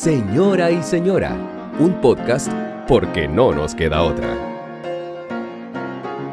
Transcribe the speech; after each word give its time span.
Señora 0.00 0.70
y 0.70 0.82
Señora, 0.82 1.36
un 1.78 2.00
podcast 2.00 2.50
porque 2.88 3.28
no 3.28 3.52
nos 3.52 3.74
queda 3.74 4.02
otra. 4.02 4.49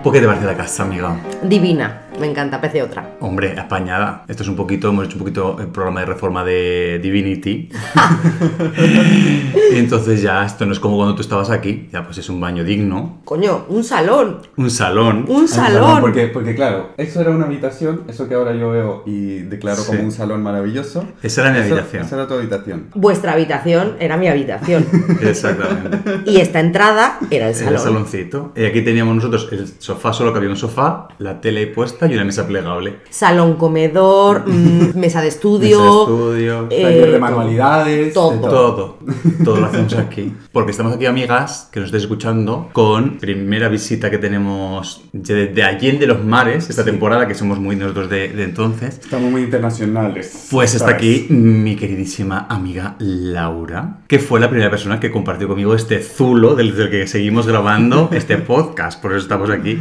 ¿Por 0.08 0.14
qué 0.14 0.22
te 0.22 0.28
parece 0.28 0.46
la 0.46 0.56
casa, 0.56 0.84
amiga? 0.84 1.18
Divina, 1.44 2.04
me 2.18 2.28
encanta, 2.28 2.62
pece 2.62 2.82
otra. 2.82 3.18
Hombre, 3.20 3.60
apañada. 3.60 4.24
Esto 4.30 4.44
es 4.44 4.48
un 4.48 4.56
poquito, 4.56 4.88
hemos 4.88 5.06
hecho 5.08 5.16
un 5.16 5.20
poquito 5.20 5.58
el 5.60 5.68
programa 5.68 6.00
de 6.00 6.06
reforma 6.06 6.46
de 6.46 6.98
Divinity. 7.04 7.68
y 9.74 9.76
entonces 9.78 10.22
ya, 10.22 10.46
esto 10.46 10.66
no 10.66 10.72
es 10.72 10.80
como 10.80 10.96
cuando 10.96 11.14
tú 11.14 11.22
estabas 11.22 11.50
aquí, 11.50 11.90
ya 11.92 12.06
pues 12.06 12.18
es 12.20 12.30
un 12.30 12.40
baño 12.40 12.64
digno, 12.64 13.20
Coño, 13.26 13.66
un 13.68 13.84
salón, 13.84 14.38
un 14.56 14.70
salón. 14.72 15.26
un 15.28 15.44
Ah, 15.44 15.48
salón. 15.48 16.00
Porque, 16.00 16.28
porque 16.28 16.56
claro, 16.56 16.92
eso 16.96 17.20
era 17.20 17.32
una 17.32 17.46
habitación, 17.46 18.04
eso 18.08 18.30
que 18.30 18.36
ahora 18.36 18.56
yo 18.56 18.70
veo 18.72 19.04
y 19.06 19.40
declaro 19.40 19.82
Sí. 19.82 19.88
como 19.88 20.04
un 20.04 20.12
salón 20.14 20.42
maravilloso. 20.42 21.04
Esa 21.22 21.42
era 21.42 21.52
mi 21.52 21.58
Eso- 21.60 21.74
habitación. 21.74 22.06
Esa 22.06 22.16
era 22.16 22.28
tu 22.30 22.34
habitación. 22.36 22.86
Vuestra 22.96 23.34
habitación 23.34 23.98
era 24.00 24.16
mi 24.16 24.30
habitación. 24.30 24.86
Exactamente. 25.22 26.22
y 26.32 26.38
esta 26.40 26.62
entrada 26.62 27.20
era 27.30 27.50
el 27.50 27.56
Era 27.56 27.66
salón. 27.66 27.74
el 27.74 27.80
saloncito. 27.82 28.54
Y 28.56 28.64
aquí 28.64 28.82
teníamos 28.84 29.14
nosotros 29.16 29.50
el 29.52 29.68
sofá, 29.80 29.97
solo 30.14 30.32
que 30.32 30.38
había 30.38 30.50
un 30.50 30.58
sofá, 30.58 31.08
la 31.20 31.42
tele 31.42 31.68
puesta 31.68 32.08
y 32.08 32.14
una 32.14 32.24
mesa 32.26 32.48
plegable. 32.48 32.98
Salón, 33.10 33.56
comedor, 33.56 34.44
mm, 34.48 34.98
mesa 34.98 35.22
de 35.22 35.28
estudio. 35.28 35.80
Mesa 35.80 35.84
de 35.84 36.00
estudio. 36.00 36.68
eh, 36.70 36.82
Taller 36.84 37.12
de 37.12 37.20
manualidades. 37.20 38.14
todo. 38.14 38.32
de 38.32 38.40
Todo, 38.40 38.98
todo 39.44 39.58
lo 39.58 39.66
hacemos 39.66 39.94
aquí. 39.98 40.34
Porque 40.52 40.72
estamos 40.72 40.94
aquí, 40.96 41.06
amigas, 41.06 41.70
que 41.72 41.80
nos 41.80 41.88
estáis 41.88 42.04
escuchando, 42.04 42.70
con 42.74 43.18
primera 43.18 43.68
visita 43.70 44.10
que 44.10 44.18
tenemos 44.18 45.02
de, 45.14 45.48
de 45.48 45.64
Allende 45.64 46.08
los 46.08 46.24
Mares, 46.24 46.70
esta 46.70 46.84
Sí. 46.84 46.92
temporada, 46.92 47.28
que 47.28 47.36
somos 47.36 47.60
muy 47.60 47.76
nosotros 47.76 48.10
de, 48.10 48.30
de 48.30 48.44
entonces. 48.44 49.00
Estamos 49.02 49.30
muy 49.32 49.42
internacionales. 49.44 50.48
Pues 50.52 50.76
está 50.76 50.92
aquí 50.92 51.28
mi 51.30 51.76
queridísima 51.76 52.46
amiga 52.50 52.96
Laura, 53.00 54.00
que 54.08 54.20
fue 54.20 54.40
la 54.40 54.50
primera 54.50 54.70
persona 54.70 55.00
que 55.00 55.12
compartió 55.12 55.48
conmigo 55.48 55.74
este 55.76 56.02
zulo 56.02 56.56
del, 56.56 56.76
del 56.76 56.90
que 56.90 57.08
seguimos 57.08 57.48
grabando 57.48 58.10
este 58.14 58.38
podcast. 58.38 59.02
Por 59.02 59.12
eso 59.12 59.22
estamos 59.22 59.50
aquí. 59.50 59.77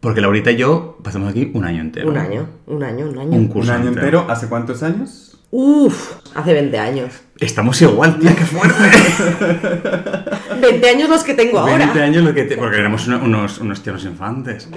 Porque 0.00 0.20
Laurita 0.20 0.50
y 0.50 0.56
yo 0.56 0.98
pasamos 1.02 1.30
aquí 1.30 1.50
un 1.54 1.64
año 1.64 1.80
entero. 1.80 2.08
Un 2.08 2.16
año, 2.16 2.48
un 2.66 2.82
año, 2.82 3.08
un 3.08 3.18
año. 3.18 3.30
Un 3.30 3.34
Un 3.38 3.48
curso 3.48 3.72
año 3.72 3.88
entero, 3.88 4.26
¿hace 4.28 4.48
cuántos 4.48 4.82
años? 4.82 5.38
Uf, 5.50 6.16
hace 6.34 6.52
20 6.52 6.78
años. 6.78 7.14
Estamos 7.40 7.80
igual, 7.80 8.18
tía, 8.18 8.34
qué 8.36 8.44
fuerte. 8.44 8.74
20 10.60 10.88
años 10.88 11.08
los 11.08 11.24
que 11.24 11.34
tengo 11.34 11.64
20 11.64 11.84
ahora. 11.84 12.04
años 12.04 12.24
lo 12.24 12.34
que 12.34 12.44
te- 12.44 12.56
porque 12.56 12.78
éramos 12.78 13.06
una- 13.06 13.18
unos, 13.18 13.58
unos 13.58 13.82
tiernos 13.82 14.04
infantes. 14.04 14.68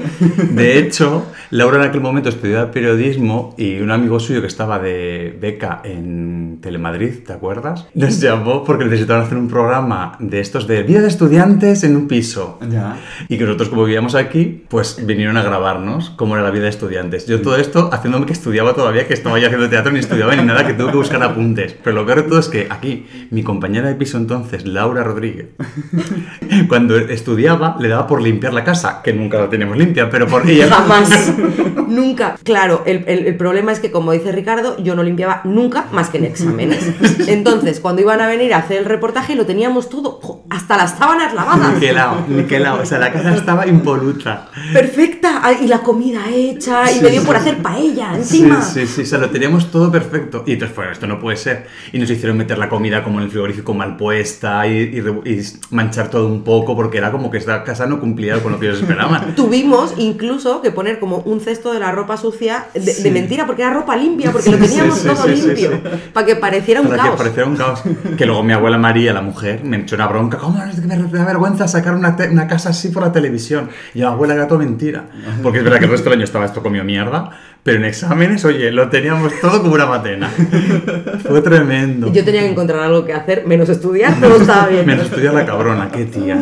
De 0.52 0.78
hecho, 0.80 1.26
Laura 1.52 1.78
en 1.78 1.90
aquel 1.90 2.02
momento 2.02 2.30
estudiaba 2.30 2.72
periodismo 2.72 3.54
y 3.58 3.80
un 3.80 3.92
amigo 3.92 4.20
suyo 4.20 4.42
que 4.42 4.48
estaba 4.48 4.80
de 4.80 5.38
beca 5.40 5.82
en 5.84 6.60
Telemadrid, 6.62 7.24
¿te 7.26 7.34
acuerdas? 7.34 7.88
Nos 7.94 8.20
llamó 8.20 8.64
porque 8.64 8.86
necesitaban 8.86 9.24
hacer 9.26 9.38
un 9.38 9.48
programa 9.48 10.16
de 10.20 10.40
estos 10.40 10.68
de 10.68 10.84
vida 10.84 11.02
de 11.02 11.08
estudiantes 11.08 11.84
en 11.84 11.96
un 11.96 12.08
piso. 12.08 12.60
Ya. 12.70 12.98
Y 13.28 13.38
que 13.38 13.44
nosotros, 13.46 13.70
como 13.70 13.84
vivíamos 13.86 14.16
aquí, 14.16 14.64
pues 14.70 15.06
vinieron 15.06 15.38
a 15.38 15.44
grabarnos 15.44 16.12
cómo 16.12 16.36
era 16.36 16.44
la 16.44 16.52
vida 16.52 16.64
de 16.64 16.70
estudiantes. 16.70 17.26
Yo 17.28 17.42
todo 17.42 17.56
esto 17.58 17.90
haciéndome 17.92 18.26
que 18.26 18.34
estudiaba 18.34 18.74
todavía, 18.74 19.08
que 19.08 19.14
estaba 19.14 19.40
ya 19.40 19.48
haciendo 19.48 19.70
teatro, 19.70 19.92
ni 19.92 20.00
estudiaba 20.00 20.36
ni 20.36 20.44
nada, 20.44 20.66
que 20.66 20.74
tuve 20.74 20.92
que 20.92 20.98
buscar 20.98 21.22
apuntes. 21.24 21.76
Pero 21.84 21.96
lo 21.96 22.06
peor 22.06 22.24
de 22.24 22.30
todo 22.30 22.40
es 22.40 22.48
que 22.50 22.68
aquí, 22.70 23.06
mi 23.32 23.44
compañera 23.44 23.88
de 23.88 23.96
piso 23.96 24.18
entonces, 24.18 24.66
Laura 24.66 25.04
Rodríguez, 25.04 25.48
cuando 26.68 26.98
estudiaba, 26.98 27.76
le 27.80 27.88
daba 27.90 28.08
por 28.08 28.22
limpiar 28.22 28.54
la 28.54 28.64
casa, 28.64 29.02
que 29.04 29.14
nunca 29.14 29.40
la 29.40 29.50
teníamos 29.50 29.78
limpia, 29.78 30.10
pero 30.10 30.28
por 30.28 30.48
ella... 30.50 30.68
Jamás. 30.70 31.34
nunca. 31.88 32.36
Claro, 32.44 32.84
el, 32.86 33.04
el- 33.08 33.28
el 33.28 33.36
problema 33.36 33.72
es 33.72 33.80
que, 33.80 33.92
como 33.92 34.12
dice 34.12 34.32
Ricardo, 34.32 34.78
yo 34.82 34.96
no 34.96 35.04
limpiaba 35.04 35.42
nunca 35.44 35.86
más 35.92 36.10
que 36.10 36.18
en 36.18 36.26
exámenes. 36.26 36.80
Entonces, 37.28 37.80
cuando 37.80 38.02
iban 38.02 38.22
a 38.22 38.28
venir 38.28 38.54
a 38.54 38.58
hacer 38.60 38.78
el 38.80 38.86
reportaje, 38.86 39.36
lo 39.36 39.46
teníamos 39.46 39.90
todo, 39.90 40.20
jo, 40.22 40.46
hasta 40.50 40.78
las 40.78 40.98
sábanas 40.98 41.34
lavadas. 41.34 41.74
Niquelao, 41.74 42.26
niquelao. 42.28 42.82
O 42.82 42.86
sea, 42.86 43.00
la 43.00 43.12
casa 43.12 43.34
estaba 43.36 43.68
impoluta. 43.68 44.50
Perfecta. 44.74 45.42
Y 45.62 45.68
la 45.68 45.80
comida 45.80 46.22
hecha. 46.30 46.90
Y 46.92 46.96
Sí, 46.96 47.02
me 47.04 47.10
dio 47.10 47.22
sí, 47.22 47.28
por 47.28 47.36
hacer 47.36 47.58
paella 47.58 48.14
encima. 48.16 48.62
Sí, 48.62 48.82
sí, 48.82 48.88
sí, 48.88 49.02
o 49.02 49.06
sea, 49.06 49.20
lo 49.20 49.30
teníamos 49.30 49.72
todo 49.72 49.92
perfecto. 49.92 50.44
Y 50.46 50.54
entonces, 50.54 50.76
bueno, 50.76 50.92
esto 50.92 51.08
no 51.08 51.20
puede 51.20 51.38
ser. 51.38 51.68
Y 51.92 52.00
nos 52.00 52.10
hicieron 52.10 52.38
meter 52.38 52.58
la 52.58 52.70
comida 52.70 53.04
como 53.04 53.20
en 53.20 53.26
el 53.26 53.32
frigorífico 53.32 53.74
mal 53.74 53.98
puesta 53.98 54.66
y, 54.68 54.72
y 54.78 55.02
re- 55.02 55.22
y 55.26 55.42
manchar 55.70 56.10
todo 56.10 56.28
un 56.28 56.44
poco 56.44 56.76
porque 56.76 56.98
era 56.98 57.12
como 57.12 57.32
que 57.32 57.38
esta 57.38 57.64
casa 57.64 57.86
no 57.86 58.00
cumplía 58.02 58.42
con 58.44 58.52
lo 58.52 58.60
que 58.60 58.66
ellos 58.68 58.82
esperaban. 58.82 59.36
Tuvimos 59.36 59.94
incluso 59.98 60.62
que 60.62 60.72
poner 60.72 61.00
como 61.00 61.20
un 61.20 61.40
cesto 61.40 61.72
de 61.72 61.80
la 61.80 61.92
ropa 61.94 62.18
sucia 62.18 62.66
de, 62.74 63.12
mentira, 63.12 63.46
porque 63.46 63.62
era 63.62 63.72
ropa 63.72 63.96
limpia, 63.96 64.32
porque 64.34 64.50
lo 64.52 64.58
teníamos 64.58 64.98
sí, 65.00 65.08
todo 65.08 65.24
sí, 65.28 65.38
sí, 65.38 65.48
limpio, 65.48 65.72
sí. 65.72 66.00
para 66.14 66.26
que 66.26 66.36
pareciera 66.36 66.82
un 66.82 66.88
Para 66.88 67.04
caos. 67.04 67.12
que 67.12 67.18
pareciera 67.20 67.48
un 67.48 67.56
caos. 67.56 67.84
Que 68.18 68.26
luego 68.26 68.44
mi 68.44 68.52
abuela 68.52 68.78
María, 68.78 69.14
la 69.14 69.22
mujer, 69.22 69.64
me 69.64 69.78
echó 69.78 69.96
una 69.96 70.08
bronca. 70.08 70.38
¿Cómo 70.40 70.62
es 70.64 70.80
que 70.80 70.88
me 70.88 70.98
da 70.98 71.24
vergüenza 71.26 71.68
sacar 71.70 71.96
una, 71.96 72.18
te- 72.18 72.30
una 72.30 72.48
casa 72.48 72.70
así 72.72 72.90
por 72.90 73.04
la 73.04 73.12
televisión? 73.14 73.70
Y 73.94 74.00
yo, 74.00 74.10
abuela, 74.10 74.34
era 74.34 74.48
todo 74.48 74.60
mentira. 74.60 75.06
Porque 75.42 75.60
es 75.60 75.64
verdad 75.64 75.80
que 75.80 75.86
el 75.86 75.92
resto 75.92 76.10
del 76.10 76.18
año 76.20 76.26
estaba 76.26 76.44
esto 76.46 76.62
comido 76.62 76.84
mierda, 76.84 77.30
pero 77.64 77.78
en 77.78 77.86
exámenes, 77.86 78.44
oye, 78.46 78.72
lo 78.72 78.90
teníamos 78.90 79.32
todo 79.40 79.62
como 79.62 79.76
una 79.76 79.86
matena. 79.86 80.30
Fue 81.28 81.42
tremendo. 81.42 82.08
Y 82.08 82.12
Yo 82.12 82.24
tenía 82.26 82.42
que 82.42 82.50
encontrar 82.52 82.80
algo 82.82 83.06
que 83.06 83.14
hacer, 83.14 83.46
menos 83.46 83.70
estudiar, 83.70 84.20
todo 84.20 84.38
estaba 84.42 84.68
bien. 84.68 84.86
Menos 84.86 85.06
estudiar 85.06 85.34
la 85.34 85.46
cabrona, 85.46 85.90
qué 85.92 86.06
tía. 86.06 86.40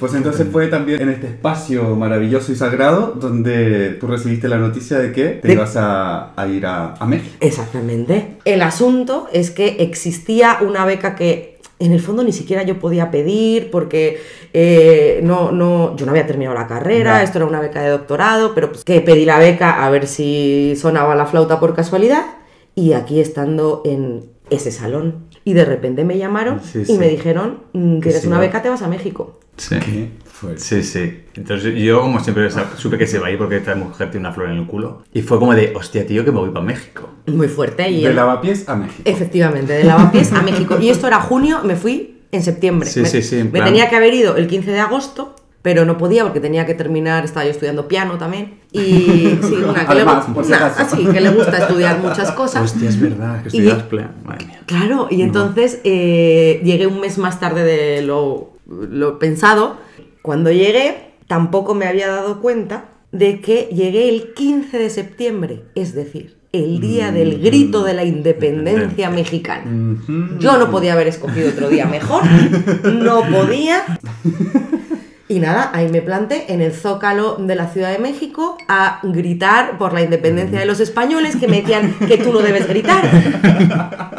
Pues 0.00 0.14
entonces 0.14 0.46
fue 0.50 0.66
también 0.66 1.00
en 1.02 1.10
este 1.10 1.28
espacio 1.28 1.94
maravilloso 1.94 2.50
y 2.50 2.56
sagrado 2.56 3.14
donde 3.20 3.90
tú 4.00 4.08
recibiste 4.08 4.48
la 4.48 4.58
noticia 4.58 4.98
de 4.98 5.12
que 5.12 5.24
te 5.40 5.48
De- 5.48 5.54
ibas 5.54 5.76
a, 5.76 6.32
a 6.40 6.46
ir 6.48 6.66
a, 6.66 6.94
a 6.94 7.06
México. 7.06 7.36
Exactamente. 7.40 8.36
El 8.44 8.62
asunto 8.62 9.28
es 9.32 9.50
que 9.52 9.76
existía 9.80 10.58
una 10.62 10.84
beca 10.84 11.14
que 11.14 11.57
en 11.78 11.92
el 11.92 12.00
fondo 12.00 12.24
ni 12.24 12.32
siquiera 12.32 12.62
yo 12.64 12.78
podía 12.78 13.10
pedir 13.10 13.70
porque 13.70 14.20
eh, 14.52 15.20
no, 15.22 15.52
no, 15.52 15.96
yo 15.96 16.06
no 16.06 16.10
había 16.10 16.26
terminado 16.26 16.56
la 16.56 16.66
carrera, 16.66 17.22
esto 17.22 17.38
era 17.38 17.46
una 17.46 17.60
beca 17.60 17.82
de 17.82 17.90
doctorado, 17.90 18.54
pero 18.54 18.70
pues 18.70 18.84
que 18.84 19.00
pedí 19.00 19.24
la 19.24 19.38
beca 19.38 19.84
a 19.84 19.90
ver 19.90 20.06
si 20.06 20.74
sonaba 20.76 21.14
la 21.14 21.26
flauta 21.26 21.60
por 21.60 21.74
casualidad 21.74 22.24
y 22.74 22.92
aquí 22.92 23.20
estando 23.20 23.82
en 23.84 24.30
ese 24.50 24.72
salón 24.72 25.27
y 25.48 25.54
de 25.54 25.64
repente 25.64 26.04
me 26.04 26.18
llamaron 26.18 26.60
Sí, 26.62 26.80
y 26.80 26.84
sí. 26.84 26.98
me 26.98 27.08
dijeron, 27.08 27.60
mm, 27.72 28.00
¿quieres 28.00 28.20
sí, 28.22 28.26
una 28.28 28.38
beca? 28.38 28.60
Te 28.60 28.68
vas 28.68 28.82
a 28.82 28.88
México. 28.88 29.40
Sí. 29.56 29.76
Qué. 29.80 30.08
Sí, 30.56 30.82
sí. 30.84 31.22
Entonces 31.34 31.74
yo, 31.74 32.00
como 32.00 32.20
siempre, 32.20 32.48
supe 32.76 32.96
que 32.98 33.06
se 33.06 33.18
va 33.18 33.26
a 33.26 33.30
ir 33.30 33.38
porque 33.38 33.56
esta 33.56 33.74
mujer 33.74 34.10
tiene 34.10 34.26
una 34.26 34.34
flor 34.34 34.50
en 34.50 34.58
el 34.58 34.66
culo. 34.66 35.02
Y 35.12 35.22
fue 35.22 35.38
como 35.38 35.54
de, 35.54 35.72
hostia, 35.74 36.06
tío, 36.06 36.24
que 36.24 36.30
me 36.30 36.38
voy 36.38 36.50
para 36.50 36.64
México. 36.64 37.08
Muy 37.26 37.48
fuerte. 37.48 37.88
Y 37.90 38.02
De 38.02 38.10
el- 38.10 38.16
lavapiés 38.16 38.68
a 38.68 38.76
México. 38.76 39.02
Efectivamente, 39.04 39.72
de 39.72 39.84
Lavapiés 39.84 40.32
a 40.32 40.42
México. 40.42 40.76
Y 40.80 40.90
esto 40.90 41.06
era 41.08 41.20
junio, 41.20 41.60
me 41.64 41.74
fui 41.76 42.20
en 42.30 42.42
septiembre. 42.42 42.88
Sí, 42.88 43.00
me, 43.00 43.08
sí, 43.08 43.22
sí, 43.22 43.36
en 43.38 43.46
me 43.46 43.52
plan- 43.52 43.64
tenía 43.64 43.88
que 43.88 43.96
haber 43.96 44.14
ido 44.14 44.36
el 44.36 44.46
15 44.46 44.70
de 44.70 44.78
agosto, 44.80 45.34
pero 45.62 45.84
no 45.84 45.98
podía 45.98 46.22
porque 46.22 46.40
tenía 46.40 46.64
que 46.66 46.74
terminar, 46.74 47.24
estaba 47.24 47.44
yo 47.44 47.50
estudiando 47.50 47.88
piano 47.88 48.16
también. 48.18 48.60
Y 48.72 48.78
sí, 49.42 49.54
una 49.68 49.86
que, 49.86 49.92
Además, 49.92 50.28
le, 50.28 50.34
por 50.34 50.44
una- 50.46 50.66
así, 50.66 51.04
que 51.06 51.20
le 51.20 51.30
gusta 51.30 51.58
estudiar 51.58 51.98
muchas 52.00 52.30
cosas. 52.40 52.64
Hostia, 52.72 52.88
es 52.88 53.00
verdad, 53.00 53.42
que 53.42 53.48
estudias 53.48 53.84
mía. 53.90 54.60
Claro, 54.66 55.08
y 55.10 55.22
entonces 55.22 55.80
eh, 55.84 56.60
llegué 56.64 56.86
un 56.86 57.00
mes 57.00 57.18
más 57.18 57.40
tarde 57.40 57.64
de 57.64 58.02
lo, 58.02 58.52
lo 58.66 59.18
pensado. 59.18 59.76
Cuando 60.22 60.50
llegué, 60.50 61.12
tampoco 61.26 61.74
me 61.74 61.86
había 61.86 62.08
dado 62.08 62.40
cuenta 62.40 62.86
de 63.12 63.40
que 63.40 63.68
llegué 63.72 64.08
el 64.10 64.34
15 64.34 64.78
de 64.78 64.90
septiembre, 64.90 65.62
es 65.74 65.94
decir, 65.94 66.36
el 66.52 66.80
día 66.80 67.10
del 67.12 67.40
grito 67.40 67.82
de 67.84 67.94
la 67.94 68.04
independencia 68.04 69.10
mexicana. 69.10 69.64
Yo 70.38 70.58
no 70.58 70.70
podía 70.70 70.92
haber 70.92 71.08
escogido 71.08 71.48
otro 71.50 71.68
día 71.68 71.86
mejor, 71.86 72.22
no 72.84 73.22
podía. 73.30 73.82
Y 75.30 75.40
nada, 75.40 75.70
ahí 75.74 75.90
me 75.90 76.00
planté 76.00 76.52
en 76.54 76.62
el 76.62 76.72
zócalo 76.72 77.36
de 77.38 77.54
la 77.54 77.68
Ciudad 77.68 77.92
de 77.92 77.98
México 77.98 78.56
a 78.66 79.00
gritar 79.02 79.76
por 79.76 79.92
la 79.92 80.00
independencia 80.00 80.58
de 80.58 80.64
los 80.64 80.80
españoles 80.80 81.36
que 81.36 81.46
me 81.46 81.60
decían 81.60 81.94
que 82.08 82.16
tú 82.16 82.32
no 82.32 82.38
debes 82.38 82.66
gritar. 82.66 83.02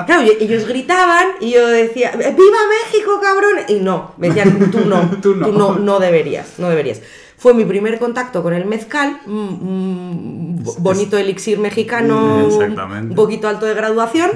Claro, 0.05 0.21
ellos 0.39 0.67
gritaban 0.67 1.27
y 1.39 1.51
yo 1.51 1.67
decía, 1.67 2.11
¡Viva 2.15 2.31
México, 2.35 3.19
cabrón! 3.21 3.65
Y 3.67 3.75
no, 3.79 4.13
me 4.17 4.27
decían, 4.27 4.71
tú 4.71 4.81
no, 4.85 5.09
Tú 5.21 5.35
no. 5.35 5.47
tú 5.47 5.53
no, 5.53 5.75
no 5.75 5.99
deberías, 5.99 6.59
no 6.59 6.69
deberías. 6.69 7.01
Fue 7.39 7.53
mi 7.53 7.63
primer 7.63 7.99
contacto 7.99 8.43
con 8.43 8.53
el 8.53 8.65
mezcal, 8.65 9.21
un, 9.25 9.33
un 9.33 10.59
bo- 10.61 10.75
bonito 10.79 11.17
elixir 11.17 11.57
mexicano, 11.57 12.49
un 13.11 13.15
poquito 13.15 13.47
alto 13.47 13.65
de 13.65 13.73
graduación, 13.73 14.29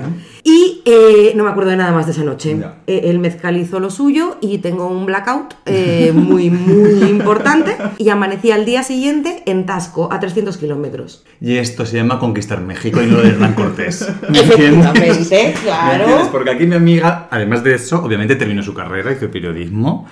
y 0.44 0.82
eh, 0.86 1.34
no 1.36 1.44
me 1.44 1.50
acuerdo 1.50 1.72
de 1.72 1.76
nada 1.78 1.92
más 1.92 2.06
de 2.06 2.14
esa 2.14 2.24
noche. 2.24 2.58
Eh, 2.88 3.02
el 3.06 3.20
mezcal 3.20 3.58
hizo 3.58 3.82
lo 3.82 3.90
suyo 3.90 4.38
y 4.40 4.60
tengo 4.60 4.88
un 4.88 5.06
blackout 5.06 5.54
eh, 5.66 6.12
muy, 6.16 6.50
muy 6.50 7.10
importante, 7.10 7.76
y 7.98 8.08
amanecí 8.08 8.52
al 8.52 8.64
día 8.64 8.84
siguiente 8.84 9.44
en 9.48 9.66
Tasco, 9.66 10.08
a 10.10 10.22
300 10.22 10.56
kilómetros. 10.56 11.26
Y 11.42 11.58
esto 11.58 11.86
se 11.86 11.98
llama 11.98 12.20
conquistar 12.20 12.62
México 12.62 13.02
y 13.02 13.08
no 13.08 13.18
lo 13.18 13.24
de 13.24 13.30
Hernán 13.32 13.54
Cortés. 13.54 14.08
¿Me 14.30 14.40
entiendes? 14.40 14.86
Efectivamente, 14.86 15.00
¿Me 15.02 15.08
entiendes? 15.10 15.60
claro. 15.60 16.30
Porque 16.32 16.52
aquí 16.52 16.66
mi 16.66 16.76
amiga, 16.76 17.28
además 17.30 17.66
de 17.66 17.76
eso, 17.76 18.02
obviamente 18.02 18.38
terminó 18.38 18.64
su 18.64 18.74
carrera, 18.74 19.12
hizo 19.12 19.30
periodismo. 19.30 20.08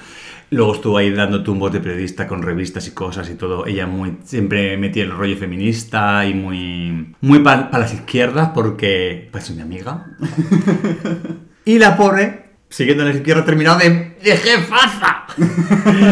Luego 0.53 0.75
estuvo 0.75 0.97
ahí 0.97 1.09
dando 1.11 1.43
tumbos 1.43 1.71
de 1.71 1.79
periodista 1.79 2.27
con 2.27 2.41
revistas 2.43 2.85
y 2.87 2.91
cosas 2.91 3.29
y 3.29 3.35
todo. 3.35 3.65
Ella 3.65 3.87
muy 3.87 4.17
siempre 4.25 4.75
metía 4.77 5.03
el 5.03 5.11
rollo 5.11 5.37
feminista 5.37 6.25
y 6.25 6.33
muy 6.33 7.15
muy 7.21 7.39
para 7.39 7.69
las 7.71 7.93
izquierdas 7.93 8.49
porque 8.53 9.29
pues 9.31 9.49
es 9.49 9.55
mi 9.55 9.61
amiga. 9.61 10.07
y 11.65 11.79
la 11.79 11.95
pobre 11.95 12.51
siguiendo 12.67 13.03
en 13.03 13.09
el 13.11 13.17
izquierdo 13.17 13.43
terminado 13.43 13.79
de, 13.79 14.15
de 14.23 14.37
jefaza. 14.37 15.23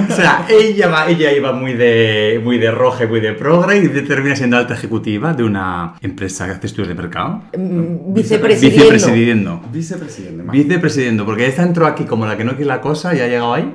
o 0.10 0.14
sea, 0.14 0.46
ella, 0.50 0.88
va, 0.90 1.10
ella 1.10 1.32
iba 1.34 1.52
muy 1.54 1.74
de, 1.74 2.40
muy 2.44 2.58
de 2.58 2.70
roja 2.72 3.06
y 3.06 3.08
muy 3.08 3.20
de 3.22 3.32
progre 3.34 3.78
y 3.78 3.88
de- 3.88 4.02
termina 4.02 4.36
siendo 4.36 4.58
alta 4.58 4.74
ejecutiva 4.74 5.34
de 5.34 5.44
una 5.44 5.96
empresa 6.02 6.46
que 6.46 6.52
hace 6.54 6.68
estudios 6.68 6.90
de 6.90 6.96
mercado. 6.96 7.44
Mm, 7.58 8.14
Vicepresidiendo. 8.14 8.84
Vicepresidiendo. 8.84 9.62
Vicepresidente. 9.72 10.44
más. 10.44 10.54
Vicepresidiendo, 10.54 11.26
porque 11.26 11.46
esta 11.48 11.64
entró 11.64 11.86
aquí 11.88 12.04
como 12.06 12.26
la 12.26 12.36
que 12.38 12.44
no 12.44 12.52
quiere 12.52 12.66
la 12.66 12.82
cosa 12.82 13.16
y 13.16 13.20
ha 13.22 13.28
llegado 13.28 13.54
ahí. 13.54 13.74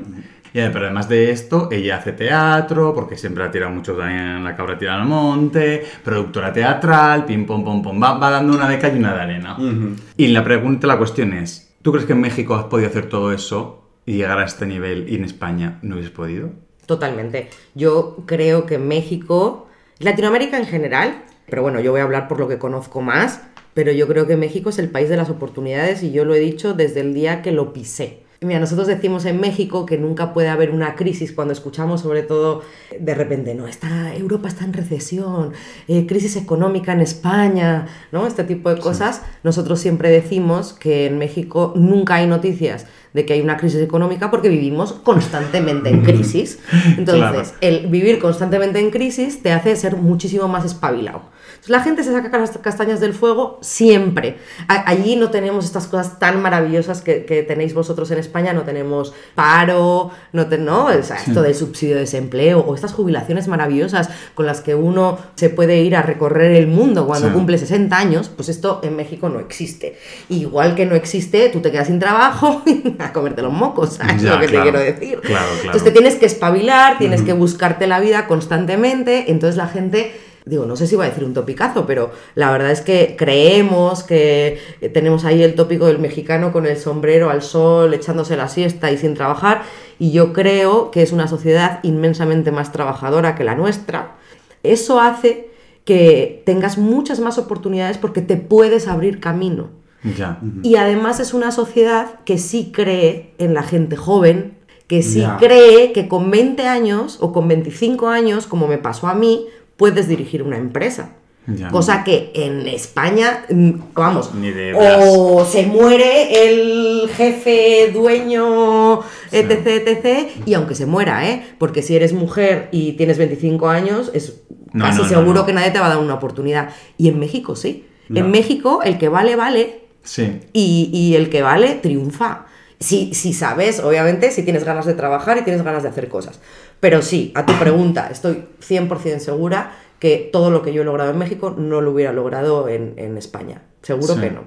Y, 0.54 0.60
pero 0.68 0.84
además 0.84 1.08
de 1.08 1.32
esto, 1.32 1.68
ella 1.72 1.96
hace 1.96 2.12
teatro, 2.12 2.94
porque 2.94 3.16
siempre 3.16 3.42
ha 3.42 3.50
tirado 3.50 3.72
mucho 3.72 3.96
también 3.96 4.44
la 4.44 4.54
cabra 4.54 4.78
tira 4.78 4.94
al 4.94 5.04
monte, 5.04 5.82
productora 6.04 6.52
teatral, 6.52 7.24
pim 7.24 7.44
pom 7.44 7.64
pom 7.64 7.82
pom, 7.82 8.00
va, 8.00 8.16
va 8.18 8.30
dando 8.30 8.54
una 8.54 8.68
de 8.68 8.78
cal 8.78 8.94
y 8.94 9.00
una 9.00 9.14
de 9.14 9.20
arena. 9.20 9.56
Ujú. 9.58 9.96
Y 10.16 10.28
la 10.28 10.44
pregunta, 10.44 10.86
la 10.86 10.96
cuestión 10.96 11.32
es, 11.32 11.74
¿tú 11.82 11.90
crees 11.90 12.06
que 12.06 12.12
en 12.12 12.20
México 12.20 12.54
has 12.54 12.66
podido 12.66 12.88
hacer 12.88 13.08
todo 13.08 13.32
eso 13.32 13.82
y 14.06 14.12
llegar 14.12 14.38
a 14.38 14.44
este 14.44 14.64
nivel 14.64 15.08
y 15.08 15.16
en 15.16 15.24
España 15.24 15.80
no 15.82 15.96
hubieses 15.96 16.12
podido? 16.12 16.50
Totalmente. 16.86 17.48
Yo 17.74 18.22
creo 18.24 18.64
que 18.64 18.78
México, 18.78 19.66
Latinoamérica 19.98 20.56
en 20.56 20.66
general, 20.66 21.24
pero 21.50 21.62
bueno, 21.62 21.80
yo 21.80 21.90
voy 21.90 22.00
a 22.00 22.04
hablar 22.04 22.28
por 22.28 22.38
lo 22.38 22.46
que 22.46 22.58
conozco 22.58 23.00
más, 23.00 23.42
pero 23.74 23.90
yo 23.90 24.06
creo 24.06 24.28
que 24.28 24.36
México 24.36 24.70
es 24.70 24.78
el 24.78 24.88
país 24.88 25.08
de 25.08 25.16
las 25.16 25.30
oportunidades 25.30 26.04
y 26.04 26.12
yo 26.12 26.24
lo 26.24 26.32
he 26.32 26.38
dicho 26.38 26.74
desde 26.74 27.00
el 27.00 27.12
día 27.12 27.42
que 27.42 27.50
lo 27.50 27.72
pisé. 27.72 28.23
Mira, 28.44 28.60
nosotros 28.60 28.86
decimos 28.86 29.24
en 29.24 29.40
México 29.40 29.86
que 29.86 29.96
nunca 29.96 30.32
puede 30.34 30.48
haber 30.48 30.70
una 30.70 30.94
crisis 30.96 31.32
cuando 31.32 31.52
escuchamos 31.52 32.02
sobre 32.02 32.22
todo 32.22 32.62
de 32.98 33.14
repente, 33.14 33.54
no, 33.54 33.66
está, 33.66 34.14
Europa 34.14 34.48
está 34.48 34.64
en 34.64 34.72
recesión, 34.74 35.52
eh, 35.88 36.06
crisis 36.06 36.36
económica 36.36 36.92
en 36.92 37.00
España, 37.00 37.86
¿no? 38.12 38.26
Este 38.26 38.44
tipo 38.44 38.68
de 38.72 38.80
cosas. 38.80 39.22
Nosotros 39.42 39.80
siempre 39.80 40.10
decimos 40.10 40.72
que 40.74 41.06
en 41.06 41.18
México 41.18 41.72
nunca 41.74 42.16
hay 42.16 42.26
noticias 42.26 42.86
de 43.14 43.24
que 43.24 43.32
hay 43.32 43.40
una 43.40 43.56
crisis 43.56 43.80
económica 43.80 44.30
porque 44.30 44.48
vivimos 44.48 44.92
constantemente 44.92 45.88
en 45.88 46.02
crisis. 46.04 46.58
Entonces, 46.98 47.14
Claro. 47.14 47.42
el 47.60 47.86
vivir 47.86 48.18
constantemente 48.18 48.78
en 48.80 48.90
crisis 48.90 49.42
te 49.42 49.52
hace 49.52 49.74
ser 49.76 49.96
muchísimo 49.96 50.48
más 50.48 50.64
espabilado. 50.64 51.22
Entonces, 51.46 51.70
la 51.70 51.80
gente 51.80 52.02
se 52.04 52.12
saca 52.12 52.38
las 52.38 52.50
castañas 52.58 53.00
del 53.00 53.14
fuego 53.14 53.58
siempre. 53.62 54.38
A- 54.68 54.88
allí 54.90 55.16
no 55.16 55.30
tenemos 55.30 55.64
estas 55.64 55.86
cosas 55.86 56.18
tan 56.18 56.42
maravillosas 56.42 57.00
que, 57.02 57.24
que 57.24 57.42
tenéis 57.42 57.74
vosotros 57.74 58.10
en 58.10 58.18
España, 58.18 58.52
no 58.52 58.62
tenemos 58.62 59.14
paro, 59.34 60.10
no, 60.32 60.46
te- 60.48 60.58
¿no? 60.58 60.86
O 60.86 61.02
sea, 61.02 61.16
esto 61.16 61.42
del 61.42 61.54
subsidio 61.54 61.94
de 61.94 62.02
desempleo 62.02 62.60
o 62.60 62.74
estas 62.74 62.92
jubilaciones 62.92 63.48
maravillosas 63.48 64.08
con 64.34 64.46
las 64.46 64.60
que 64.60 64.74
uno 64.74 65.18
se 65.36 65.50
puede 65.50 65.80
ir 65.82 65.96
a 65.96 66.02
recorrer 66.02 66.52
el 66.52 66.66
mundo 66.66 67.06
cuando 67.06 67.28
Sí. 67.28 67.34
cumple 67.34 67.58
60 67.58 67.96
años, 67.96 68.28
pues 68.34 68.48
esto 68.48 68.80
en 68.82 68.96
México 68.96 69.28
no 69.28 69.40
existe. 69.40 69.98
Igual 70.28 70.74
que 70.74 70.86
no 70.86 70.94
existe, 70.94 71.48
tú 71.50 71.60
te 71.60 71.70
quedas 71.70 71.86
sin 71.86 71.98
trabajo 71.98 72.62
y 72.66 72.94
a 72.98 73.12
comerte 73.12 73.42
los 73.42 73.52
mocos, 73.52 73.94
¿sabes 73.94 74.22
Ya, 74.22 74.34
lo 74.34 74.40
que 74.40 74.46
claro. 74.46 74.64
te 74.64 74.70
quiero 74.70 74.78
decir? 74.80 75.20
Claro, 75.20 75.46
claro. 75.46 75.60
Entonces 75.64 75.84
te 75.84 75.90
tienes 75.90 76.14
que 76.16 76.26
espabilar, 76.26 76.98
tienes 76.98 77.22
que 77.22 77.32
buscarte 77.32 77.86
la 77.86 78.00
vida 78.00 78.26
constantemente, 78.26 79.30
entonces 79.30 79.56
la 79.56 79.68
gente... 79.68 80.12
Digo, 80.46 80.66
no 80.66 80.76
sé 80.76 80.86
si 80.86 80.94
voy 80.94 81.06
a 81.06 81.08
decir 81.08 81.24
un 81.24 81.32
topicazo, 81.32 81.86
pero 81.86 82.10
la 82.34 82.50
verdad 82.50 82.70
es 82.70 82.82
que 82.82 83.16
creemos 83.18 84.02
que 84.02 84.58
tenemos 84.92 85.24
ahí 85.24 85.42
el 85.42 85.54
tópico 85.54 85.86
del 85.86 85.98
mexicano 85.98 86.52
con 86.52 86.66
el 86.66 86.76
sombrero 86.76 87.30
al 87.30 87.40
sol, 87.40 87.94
echándose 87.94 88.36
la 88.36 88.48
siesta 88.48 88.90
y 88.92 88.98
sin 88.98 89.14
trabajar, 89.14 89.62
y 89.98 90.12
yo 90.12 90.34
creo 90.34 90.90
que 90.90 91.00
es 91.02 91.12
una 91.12 91.28
sociedad 91.28 91.80
inmensamente 91.82 92.50
más 92.50 92.72
trabajadora 92.72 93.34
que 93.34 93.44
la 93.44 93.54
nuestra. 93.54 94.16
Eso 94.62 95.00
hace 95.00 95.48
que 95.86 96.42
tengas 96.44 96.76
muchas 96.76 97.20
más 97.20 97.38
oportunidades 97.38 97.96
porque 97.96 98.20
te 98.20 98.36
puedes 98.36 98.86
abrir 98.86 99.20
camino. 99.20 99.68
Ya. 100.16 100.40
Y 100.62 100.76
además 100.76 101.20
es 101.20 101.32
una 101.32 101.52
sociedad 101.52 102.20
que 102.26 102.36
sí 102.36 102.70
cree 102.74 103.32
en 103.38 103.54
la 103.54 103.62
gente 103.62 103.96
joven, 103.96 104.58
que 104.88 105.02
sí 105.02 105.20
Ya. 105.20 105.38
cree 105.38 105.92
que 105.92 106.06
con 106.08 106.30
20 106.30 106.66
años 106.68 107.16
o 107.22 107.32
con 107.32 107.48
25 107.48 108.08
años, 108.08 108.46
como 108.46 108.66
me 108.66 108.76
pasó 108.76 109.06
a 109.08 109.14
mí, 109.14 109.46
puedes 109.76 110.08
dirigir 110.08 110.42
una 110.42 110.56
empresa. 110.56 111.10
Ya. 111.46 111.68
Cosa 111.68 112.04
que 112.04 112.32
en 112.34 112.66
España, 112.66 113.44
mm, 113.50 113.70
vamos, 113.94 114.30
o 114.76 115.44
se 115.44 115.66
muere 115.66 116.48
el 116.48 117.06
jefe, 117.14 117.90
dueño, 117.92 119.00
etc, 119.30 119.66
etc, 119.86 120.28
y 120.46 120.54
aunque 120.54 120.74
se 120.74 120.86
muera, 120.86 121.28
¿eh? 121.28 121.44
Porque 121.58 121.82
si 121.82 121.94
eres 121.96 122.14
mujer 122.14 122.68
y 122.72 122.92
tienes 122.92 123.18
25 123.18 123.68
años, 123.68 124.10
es 124.14 124.40
No, 124.72 124.86
casi 124.86 125.02
no, 125.02 125.08
seguro 125.08 125.44
que 125.44 125.52
nadie 125.52 125.70
te 125.70 125.78
va 125.78 125.86
a 125.86 125.88
dar 125.90 125.98
una 125.98 126.14
oportunidad. 126.14 126.70
Y 126.96 127.08
en 127.08 127.18
México 127.18 127.56
sí. 127.56 127.84
En 128.12 128.30
México 128.30 128.80
el 128.82 128.96
que 128.96 129.08
vale, 129.10 129.36
vale, 129.36 129.80
Sí. 130.02 130.40
y, 130.54 130.90
y 130.92 131.14
el 131.14 131.28
que 131.28 131.42
vale 131.42 131.74
triunfa. 131.74 132.46
Si, 132.80 133.14
si 133.14 133.32
sabes, 133.32 133.80
obviamente, 133.80 134.30
si 134.30 134.42
tienes 134.42 134.64
ganas 134.64 134.84
de 134.84 134.94
trabajar 134.94 135.38
y 135.38 135.42
tienes 135.42 135.62
ganas 135.62 135.82
de 135.84 135.88
hacer 135.90 136.08
cosas. 136.08 136.40
Pero 136.84 137.00
sí, 137.00 137.32
a 137.34 137.46
tu 137.46 137.54
pregunta, 137.54 138.08
estoy 138.10 138.44
100% 138.60 139.18
segura 139.18 139.72
que 139.98 140.28
todo 140.30 140.50
lo 140.50 140.60
que 140.60 140.74
yo 140.74 140.82
he 140.82 140.84
logrado 140.84 141.12
en 141.12 141.16
México 141.16 141.54
no 141.56 141.80
lo 141.80 141.92
hubiera 141.92 142.12
logrado 142.12 142.68
en, 142.68 142.92
en 142.98 143.16
España. 143.16 143.62
Seguro 143.80 144.12
Sí. 144.12 144.20
que 144.20 144.30
no. 144.30 144.42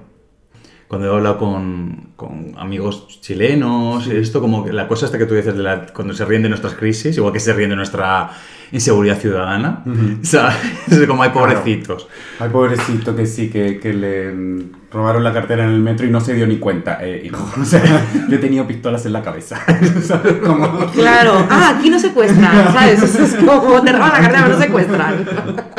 Cuando 0.86 1.08
he 1.08 1.16
hablado 1.16 1.36
con, 1.36 2.12
con 2.14 2.54
amigos 2.56 3.08
chilenos, 3.22 4.06
esto 4.06 4.40
como 4.40 4.64
que 4.64 4.72
la 4.72 4.86
cosa 4.86 5.06
esta 5.06 5.18
que 5.18 5.26
tú 5.26 5.34
dices 5.34 5.56
de 5.56 5.64
la, 5.64 5.86
cuando 5.92 6.14
se 6.14 6.24
ríen 6.24 6.44
de 6.44 6.48
nuestras 6.48 6.74
crisis, 6.74 7.16
igual 7.16 7.32
que 7.32 7.40
se 7.40 7.52
ríen 7.54 7.70
de 7.70 7.76
nuestra 7.76 8.30
inseguridad 8.72 9.18
ciudadana, 9.18 9.82
¿sabes? 10.22 10.56
Es 10.90 11.06
como 11.06 11.22
hay 11.22 11.30
pobrecitos. 11.30 12.08
Ay, 12.38 12.48
pobrecito, 12.50 13.14
que 13.16 13.26
sí, 13.26 13.50
que, 13.50 13.78
que 13.78 13.92
le 13.92 14.34
robaron 14.90 15.22
la 15.24 15.32
cartera 15.32 15.64
en 15.64 15.70
el 15.70 15.80
metro 15.80 16.06
y 16.06 16.10
no 16.10 16.20
se 16.20 16.34
dio 16.34 16.46
ni 16.46 16.58
cuenta. 16.58 16.98
Eh, 17.02 17.22
hijo. 17.26 17.44
O 17.60 17.64
sea, 17.64 17.82
yo 18.28 18.36
he 18.36 18.38
tenido 18.38 18.66
pistolas 18.66 19.04
en 19.06 19.12
la 19.12 19.22
cabeza. 19.22 19.58
¿Sabes? 20.02 20.34
Como- 20.44 20.86
Claro, 20.92 21.46
ah, 21.50 21.74
aquí 21.78 21.90
no 21.90 21.98
secuestran, 21.98 22.72
¿sabes? 22.72 23.02
Eso 23.02 23.22
es 23.24 23.34
como 23.36 23.82
te 23.82 23.92
roban 23.92 24.12
la 24.12 24.20
cartera, 24.20 24.42
pero 24.44 24.54
no 24.56 24.62
secuestran. 24.62 25.26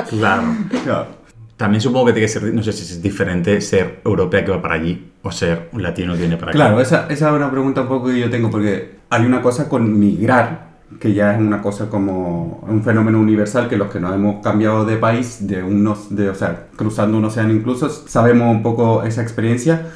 Claro. 0.09 0.43
Claro. 0.83 1.19
También 1.57 1.81
supongo 1.81 2.05
que 2.05 2.13
tiene 2.13 2.27
que 2.27 2.31
ser, 2.31 2.43
no 2.53 2.63
sé 2.63 2.71
si 2.71 2.83
es 2.83 3.01
diferente 3.01 3.59
ser 3.59 3.99
europea 4.05 4.45
que 4.45 4.51
va 4.51 4.61
para 4.61 4.75
allí 4.75 5.11
o 5.21 5.29
ser 5.29 5.67
un 5.73 5.83
latino 5.83 6.13
que 6.13 6.19
viene 6.21 6.37
para 6.37 6.51
acá. 6.51 6.57
Claro, 6.57 6.79
esa, 6.79 7.07
esa 7.09 7.29
es 7.29 7.35
una 7.35 7.51
pregunta 7.51 7.81
un 7.81 7.87
poco 7.89 8.07
que 8.07 8.17
yo 8.17 8.29
tengo, 8.29 8.49
porque 8.49 8.99
hay 9.09 9.25
una 9.25 9.41
cosa 9.41 9.67
con 9.67 9.99
migrar, 9.99 10.68
que 10.99 11.13
ya 11.13 11.33
es 11.33 11.39
una 11.39 11.61
cosa 11.61 11.89
como 11.89 12.63
un 12.67 12.83
fenómeno 12.83 13.19
universal, 13.19 13.69
que 13.69 13.77
los 13.77 13.91
que 13.91 13.99
nos 13.99 14.13
hemos 14.15 14.41
cambiado 14.43 14.85
de 14.85 14.97
país, 14.97 15.47
de 15.47 15.61
unos, 15.61 16.15
de, 16.15 16.29
o 16.29 16.35
sea, 16.35 16.67
cruzando 16.75 17.17
un 17.17 17.25
océano 17.25 17.53
incluso, 17.53 17.89
sabemos 17.89 18.49
un 18.49 18.63
poco 18.63 19.03
esa 19.03 19.21
experiencia. 19.21 19.87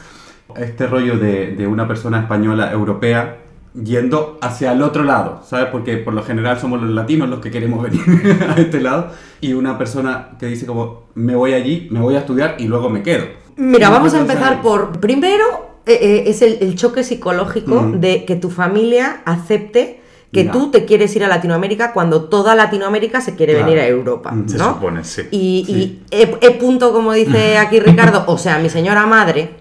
Este 0.56 0.86
rollo 0.86 1.18
de, 1.18 1.56
de 1.56 1.66
una 1.66 1.88
persona 1.88 2.20
española 2.20 2.72
europea 2.72 3.38
yendo 3.82 4.38
hacia 4.42 4.72
el 4.72 4.84
otro 4.84 5.04
lado, 5.04 5.42
¿sabes? 5.44 5.68
Porque 5.72 5.98
por 5.98 6.14
lo 6.14 6.24
general 6.24 6.60
somos 6.60 6.82
los 6.82 6.92
latinos 6.92 7.28
los 7.28 7.40
que 7.40 7.50
queremos 7.50 7.82
venir 7.90 8.04
a 8.48 8.60
este 8.60 8.80
lado, 8.80 9.10
y 9.42 9.54
una 9.54 9.78
persona 9.78 10.30
que 10.40 10.46
dice 10.46 10.66
como, 10.66 11.04
me 11.16 11.36
voy 11.36 11.54
allí, 11.54 11.88
me 11.92 12.00
voy 12.00 12.16
a 12.16 12.20
estudiar 12.20 12.56
y 12.60 12.68
luego 12.68 12.90
me 12.90 13.02
quedo. 13.02 13.26
Mira, 13.56 13.90
No 13.90 13.96
vamos 13.96 14.14
a 14.14 14.20
empezar 14.20 14.62
por. 14.62 15.00
Primero, 15.00 15.44
eh, 15.86 15.98
eh, 16.02 16.24
es 16.28 16.42
el, 16.42 16.60
el 16.62 16.76
choque 16.76 17.04
psicológico 17.04 17.92
de 17.96 18.26
que 18.26 18.36
tu 18.36 18.50
familia 18.50 19.22
acepte 19.26 20.03
que 20.34 20.46
tú 20.46 20.72
te 20.72 20.86
quieres 20.86 21.16
ir 21.16 21.24
a 21.24 21.28
Latinoamérica 21.28 21.94
cuando 21.94 22.26
toda 22.26 22.56
Latinoamérica 22.56 23.22
se 23.22 23.36
quiere 23.36 23.54
Claro. 23.54 23.68
venir 23.68 23.80
a 23.82 23.88
Europa. 23.88 24.32
Mm. 24.32 24.50
Se 24.50 24.58
¿no? 24.58 24.74
supone, 24.74 25.04
sí. 25.04 25.22
Y, 25.32 25.64
Sí. 25.66 26.02
y 26.12 26.50
punto, 26.60 26.92
como 26.92 27.14
dice 27.14 27.58
aquí 27.60 27.80
Ricardo, 27.80 28.24
o 28.28 28.38
sea, 28.38 28.58
mi 28.58 28.70
señora 28.70 29.06
madre 29.06 29.52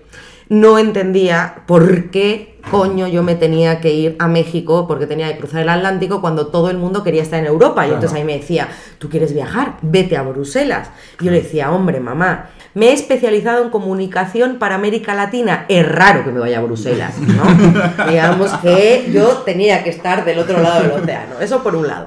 no 0.48 0.78
entendía 0.78 1.62
por 1.66 2.10
qué 2.10 2.51
coño 2.70 3.06
yo 3.08 3.22
me 3.22 3.34
tenía 3.34 3.80
que 3.80 3.92
ir 3.92 4.16
a 4.18 4.28
México 4.28 4.86
porque 4.86 5.06
tenía 5.06 5.32
que 5.32 5.38
cruzar 5.38 5.62
el 5.62 5.68
Atlántico 5.68 6.20
cuando 6.20 6.46
todo 6.46 6.70
el 6.70 6.78
mundo 6.78 7.02
quería 7.02 7.22
estar 7.22 7.38
en 7.40 7.46
Europa. 7.46 7.82
Y 7.84 7.88
Claro. 7.88 7.94
entonces 7.94 8.18
ahí 8.18 8.24
me 8.24 8.38
decía, 8.38 8.68
¿tú 8.98 9.08
quieres 9.08 9.34
viajar? 9.34 9.76
Vete 9.82 10.16
a 10.16 10.22
Bruselas. 10.22 10.90
Y 11.20 11.24
yo 11.26 11.30
le 11.30 11.42
decía, 11.42 11.70
hombre, 11.72 12.00
mamá, 12.00 12.50
me 12.74 12.88
he 12.88 12.92
especializado 12.92 13.62
en 13.64 13.70
comunicación 13.70 14.56
para 14.58 14.76
América 14.76 15.14
Latina. 15.14 15.66
Es 15.68 15.86
raro 15.86 16.24
que 16.24 16.30
me 16.30 16.40
vaya 16.40 16.58
a 16.58 16.62
Bruselas, 16.62 17.18
¿no? 17.18 17.42
Digamos 18.08 18.50
que 18.58 19.10
yo 19.12 19.28
tenía 19.44 19.84
que 19.84 19.90
estar 19.90 20.24
del 20.24 20.38
otro 20.38 20.62
lado 20.62 20.82
del 20.82 20.92
océano. 20.92 21.40
Eso 21.40 21.62
por 21.62 21.76
un 21.76 21.86
lado. 21.88 22.06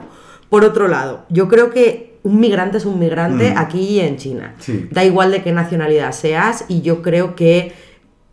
Por 0.49 0.63
otro 0.63 0.87
lado, 0.87 1.25
yo 1.29 1.47
creo 1.47 1.69
que 1.69 2.15
un 2.23 2.39
migrante 2.39 2.77
es 2.77 2.85
un 2.85 2.97
migrante 2.97 3.51
Mm. 3.51 3.57
aquí 3.57 3.79
y 3.81 3.99
en 3.99 4.17
China. 4.17 4.55
Sí. 4.59 4.87
Da 4.89 5.03
igual 5.03 5.31
de 5.31 5.43
qué 5.43 5.51
nacionalidad 5.51 6.11
seas 6.11 6.65
y 6.67 6.81
yo 6.81 7.03
creo 7.03 7.35
que 7.35 7.73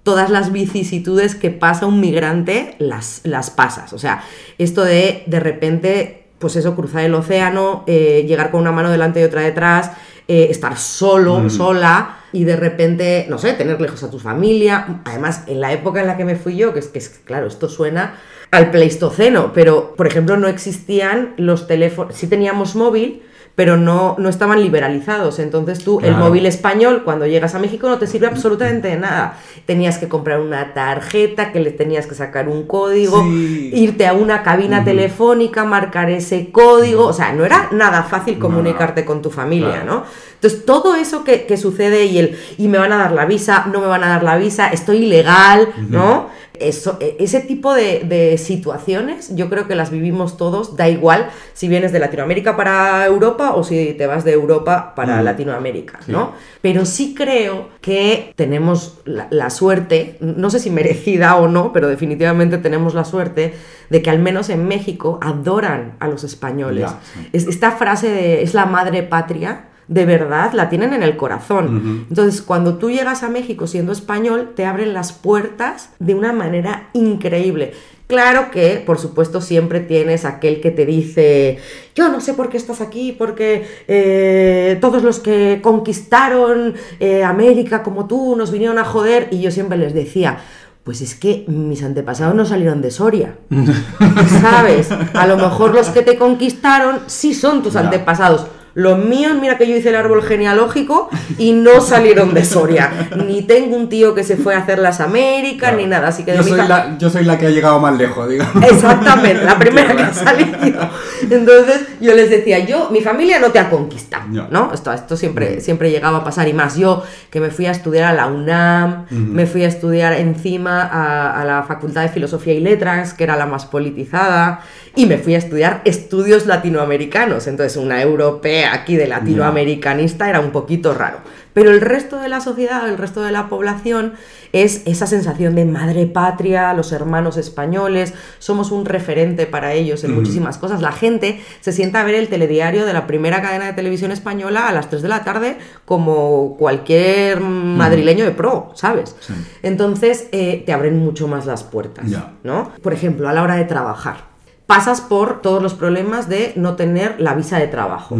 todas 0.02 0.30
las 0.30 0.52
vicisitudes 0.52 1.34
que 1.34 1.50
pasa 1.50 1.86
un 1.86 2.00
migrante 2.00 2.74
las, 2.78 3.20
las 3.24 3.50
pasas. 3.50 3.92
O 3.92 3.98
sea, 3.98 4.24
esto 4.58 4.82
de 4.82 5.22
de 5.26 5.40
repente, 5.40 6.24
pues 6.38 6.56
eso, 6.56 6.74
cruzar 6.74 7.04
el 7.04 7.14
océano, 7.14 7.84
eh, 7.86 8.24
llegar 8.26 8.50
con 8.50 8.60
una 8.60 8.72
mano 8.72 8.90
delante 8.90 9.20
y 9.20 9.24
otra 9.24 9.42
detrás, 9.42 9.92
eh, 10.28 10.48
estar 10.50 10.76
solo, 10.76 11.40
Mm. 11.40 11.50
sola 11.50 12.16
y 12.32 12.44
de 12.44 12.56
repente, 12.56 13.26
no 13.28 13.38
sé, 13.38 13.52
tener 13.52 13.80
lejos 13.80 14.02
a 14.02 14.10
tu 14.10 14.18
familia. 14.18 15.00
Además, 15.04 15.44
en 15.46 15.60
la 15.60 15.72
época 15.72 16.00
en 16.00 16.06
la 16.06 16.16
que 16.16 16.24
me 16.24 16.36
fui 16.36 16.56
yo, 16.56 16.72
que 16.72 16.78
es 16.80 16.88
que, 16.88 16.98
es, 16.98 17.08
claro, 17.24 17.46
esto 17.46 17.68
suena 17.68 18.14
al 18.50 18.70
Pleistoceno, 18.70 19.52
pero 19.52 19.94
por 19.96 20.06
ejemplo 20.06 20.36
no 20.36 20.46
existían 20.48 21.34
los 21.36 21.66
teléfonos, 21.66 22.14
sí 22.14 22.26
teníamos 22.26 22.76
móvil, 22.76 23.22
pero 23.54 23.76
no, 23.76 24.16
no 24.18 24.28
estaban 24.28 24.62
liberalizados. 24.62 25.38
Entonces 25.38 25.84
tú, 25.84 26.00
el 26.02 26.16
móvil 26.16 26.46
español, 26.46 27.02
cuando 27.04 27.26
llegas 27.26 27.54
a 27.54 27.58
México, 27.58 27.88
no 27.88 27.98
te 27.98 28.06
sirve 28.06 28.26
absolutamente 28.26 28.88
de 28.88 28.96
nada. 28.96 29.38
Tenías 29.66 29.98
que 29.98 30.08
comprar 30.08 30.40
una 30.40 30.72
tarjeta, 30.72 31.52
que 31.52 31.60
le 31.60 31.70
tenías 31.70 32.06
que 32.06 32.14
sacar 32.14 32.48
un 32.48 32.66
código, 32.66 33.22
Sí. 33.22 33.70
irte 33.74 34.06
a 34.06 34.14
una 34.14 34.42
cabina 34.42 34.84
telefónica, 34.84 35.64
marcar 35.64 36.10
ese 36.10 36.50
código. 36.50 37.06
O 37.06 37.12
sea, 37.12 37.32
no 37.34 37.44
era 37.44 37.68
nada 37.72 38.02
fácil 38.04 38.34
No, 38.38 38.46
comunicarte 38.46 39.04
con 39.04 39.20
tu 39.20 39.30
familia, 39.30 39.82
Claro. 39.82 39.84
¿no? 39.86 40.04
Entonces, 40.34 40.64
todo 40.64 40.94
eso 40.96 41.22
que, 41.22 41.44
que 41.46 41.56
sucede 41.56 42.06
y 42.06 42.18
el, 42.18 42.38
y 42.58 42.68
me 42.68 42.78
van 42.78 42.90
a 42.92 42.96
dar 42.96 43.12
la 43.12 43.26
visa, 43.26 43.66
no 43.72 43.80
me 43.80 43.86
van 43.86 44.02
a 44.02 44.08
dar 44.08 44.22
la 44.24 44.36
visa, 44.36 44.68
estoy 44.68 45.04
ilegal, 45.04 45.68
¿no? 45.88 46.30
Eso, 46.68 46.96
e- 47.00 47.16
ese 47.18 47.40
tipo 47.40 47.74
de, 47.74 48.00
de 48.08 48.38
situaciones 48.38 49.34
yo 49.34 49.48
creo 49.50 49.66
que 49.68 49.74
las 49.74 49.90
vivimos 49.90 50.36
todos, 50.36 50.76
da 50.76 50.88
igual 50.88 51.28
si 51.54 51.68
vienes 51.68 51.92
de 51.92 51.98
Latinoamérica 51.98 52.56
para 52.56 53.04
Europa 53.06 53.54
o 53.54 53.64
si 53.64 53.94
te 53.94 54.06
vas 54.06 54.24
de 54.24 54.32
Europa 54.32 54.94
para 54.94 55.20
Mm. 55.20 55.24
Latinoamérica, 55.24 55.98
Sí. 56.06 56.12
¿no? 56.12 56.32
Pero 56.60 56.84
sí 56.86 57.14
creo 57.14 57.68
que 57.80 58.32
tenemos 58.36 59.00
la, 59.04 59.26
la 59.30 59.50
suerte, 59.50 60.16
no 60.20 60.50
sé 60.50 60.58
si 60.60 60.70
merecida 60.70 61.36
o 61.36 61.48
no, 61.48 61.72
pero 61.72 61.88
definitivamente 61.88 62.58
tenemos 62.58 62.94
la 62.94 63.04
suerte 63.04 63.54
de 63.90 64.02
que 64.02 64.10
al 64.10 64.18
menos 64.20 64.48
en 64.48 64.66
México 64.68 65.18
adoran 65.22 65.96
a 66.00 66.08
los 66.08 66.24
españoles. 66.24 66.82
Ya, 66.90 67.00
sí. 67.14 67.28
Es- 67.32 67.46
esta 67.46 67.72
frase 67.72 68.08
de 68.08 68.42
es 68.42 68.54
la 68.54 68.66
madre 68.66 69.02
patria, 69.02 69.66
de 69.92 70.06
verdad 70.06 70.52
la 70.54 70.70
tienen 70.70 70.94
en 70.94 71.02
el 71.02 71.16
corazón. 71.16 72.06
Entonces, 72.08 72.40
cuando 72.40 72.78
tú 72.78 72.90
llegas 72.90 73.22
a 73.22 73.28
México 73.28 73.66
siendo 73.66 73.92
español, 73.92 74.52
te 74.56 74.64
abren 74.64 74.94
las 74.94 75.12
puertas 75.12 75.90
de 75.98 76.14
una 76.14 76.32
manera 76.32 76.88
increíble. 76.94 77.74
Claro 78.06 78.50
que, 78.50 78.82
por 78.84 78.98
supuesto, 78.98 79.40
siempre 79.40 79.80
tienes 79.80 80.24
aquel 80.24 80.60
que 80.60 80.70
te 80.70 80.86
dice, 80.86 81.58
yo 81.94 82.08
no 82.08 82.20
sé 82.20 82.34
por 82.34 82.48
qué 82.48 82.56
estás 82.56 82.80
aquí, 82.80 83.12
porque 83.12 83.66
eh, 83.86 84.78
todos 84.80 85.02
los 85.02 85.18
que 85.18 85.60
conquistaron 85.62 86.74
eh, 86.98 87.22
América 87.24 87.82
como 87.82 88.06
tú 88.06 88.34
nos 88.36 88.50
vinieron 88.50 88.78
a 88.78 88.84
joder, 88.84 89.28
y 89.30 89.40
yo 89.40 89.50
siempre 89.50 89.78
les 89.78 89.94
decía, 89.94 90.38
pues 90.84 91.00
es 91.00 91.14
que 91.14 91.44
mis 91.48 91.82
antepasados 91.82 92.34
no 92.34 92.44
salieron 92.44 92.80
de 92.80 92.90
Soria. 92.90 93.36
¿Sabes? 94.40 94.90
A 94.90 95.26
lo 95.26 95.36
mejor 95.36 95.74
los 95.74 95.88
que 95.88 96.02
te 96.02 96.16
conquistaron 96.16 97.00
sí 97.06 97.34
son 97.34 97.62
tus 97.62 97.76
antepasados. 97.76 98.46
Los 98.74 98.98
míos, 99.04 99.32
mira 99.40 99.58
que 99.58 99.66
yo 99.66 99.76
hice 99.76 99.90
el 99.90 99.96
árbol 99.96 100.22
genealógico 100.22 101.10
y 101.38 101.52
no 101.52 101.80
salieron 101.80 102.32
de 102.34 102.44
Soria. 102.44 102.90
Ni 103.26 103.42
tengo 103.42 103.76
un 103.76 103.88
tío 103.88 104.14
que 104.14 104.24
se 104.24 104.36
fue 104.36 104.54
a 104.54 104.58
hacer 104.58 104.78
las 104.78 105.00
Américas, 105.00 105.70
Claro. 105.70 105.76
ni 105.76 105.86
nada. 105.86 106.08
Así 106.08 106.24
que 106.24 106.32
de 106.32 106.38
yo, 106.38 106.44
mi 106.44 106.50
soy 106.50 106.58
la, 106.68 106.96
yo 106.98 107.10
soy 107.10 107.24
la 107.24 107.38
que 107.38 107.46
ha 107.46 107.50
llegado 107.50 107.78
más 107.80 107.96
lejos, 107.98 108.28
digamos. 108.28 108.64
Exactamente, 108.64 109.44
la 109.44 109.58
primera 109.58 109.94
que 109.96 110.02
ha 110.02 110.12
salido. 110.14 110.88
Entonces 111.30 111.82
yo 112.00 112.14
les 112.14 112.30
decía, 112.30 112.60
yo, 112.60 112.88
mi 112.90 113.00
familia 113.00 113.38
no 113.38 113.50
te 113.50 113.58
ha 113.58 113.68
conquistado, 113.70 114.24
Ya. 114.32 114.48
¿no? 114.50 114.72
Esto, 114.72 114.92
esto 114.92 115.16
siempre, 115.16 115.60
siempre 115.60 115.90
llegaba 115.90 116.18
a 116.18 116.24
pasar 116.24 116.48
y 116.48 116.52
más. 116.52 116.76
Yo 116.76 117.02
que 117.30 117.40
me 117.40 117.50
fui 117.50 117.66
a 117.66 117.70
estudiar 117.70 118.04
a 118.04 118.12
la 118.12 118.26
UNAM, 118.26 119.06
me 119.10 119.46
fui 119.46 119.64
a 119.64 119.68
estudiar 119.68 120.14
encima 120.14 120.82
a, 120.82 121.40
a 121.40 121.44
la 121.44 121.62
Facultad 121.64 122.02
de 122.02 122.08
Filosofía 122.08 122.54
y 122.54 122.60
Letras, 122.60 123.14
que 123.14 123.24
era 123.24 123.36
la 123.36 123.46
más 123.46 123.66
politizada, 123.66 124.60
y 124.96 125.06
me 125.06 125.18
fui 125.18 125.34
a 125.34 125.38
estudiar 125.38 125.80
estudios 125.84 126.46
latinoamericanos. 126.46 127.46
Entonces 127.46 127.76
una 127.76 128.02
europea 128.02 128.61
aquí 128.66 128.96
de 128.96 129.06
latinoamericanista 129.06 130.28
era 130.28 130.40
un 130.40 130.50
poquito 130.50 130.94
raro. 130.94 131.18
Pero 131.54 131.70
el 131.70 131.80
resto 131.80 132.18
de 132.18 132.28
la 132.28 132.40
sociedad, 132.40 132.88
el 132.88 132.96
resto 132.96 133.22
de 133.22 133.30
la 133.30 133.48
población, 133.48 134.14
es 134.52 134.82
esa 134.86 135.06
sensación 135.06 135.54
de 135.54 135.64
madre 135.64 136.06
patria, 136.06 136.72
los 136.72 136.92
hermanos 136.92 137.36
españoles, 137.36 138.14
somos 138.38 138.70
un 138.70 138.84
referente 138.84 139.46
para 139.46 139.72
ellos 139.74 140.04
en 140.04 140.14
muchísimas 140.14 140.58
cosas. 140.58 140.80
La 140.80 140.92
gente 140.92 141.40
se 141.60 141.72
sienta 141.72 142.00
a 142.00 142.04
ver 142.04 142.14
el 142.14 142.28
telediario 142.28 142.86
de 142.86 142.92
la 142.92 143.06
primera 143.06 143.42
cadena 143.42 143.66
de 143.66 143.72
televisión 143.74 144.12
española 144.12 144.68
a 144.68 144.72
las 144.72 144.88
3 144.88 145.02
de 145.02 145.08
la 145.08 145.24
tarde 145.24 145.58
como 145.84 146.56
cualquier 146.58 147.40
madrileño 147.40 148.24
de 148.24 148.30
pro, 148.30 148.72
¿sabes? 148.74 149.14
Sí. 149.20 149.34
Entonces 149.62 150.28
eh, 150.32 150.62
te 150.64 150.72
abren 150.72 150.98
mucho 150.98 151.28
más 151.28 151.46
las 151.46 151.64
puertas. 151.64 152.06
¿no? 152.42 152.72
Por 152.82 152.92
ejemplo, 152.92 153.28
a 153.28 153.32
la 153.32 153.42
hora 153.42 153.56
de 153.56 153.64
trabajar. 153.64 154.31
Pasas 154.72 155.02
por 155.02 155.42
todos 155.42 155.62
los 155.62 155.74
problemas 155.74 156.30
de 156.30 156.54
no 156.56 156.76
tener 156.76 157.20
la 157.20 157.34
visa 157.34 157.58
de 157.58 157.66
trabajo. 157.66 158.16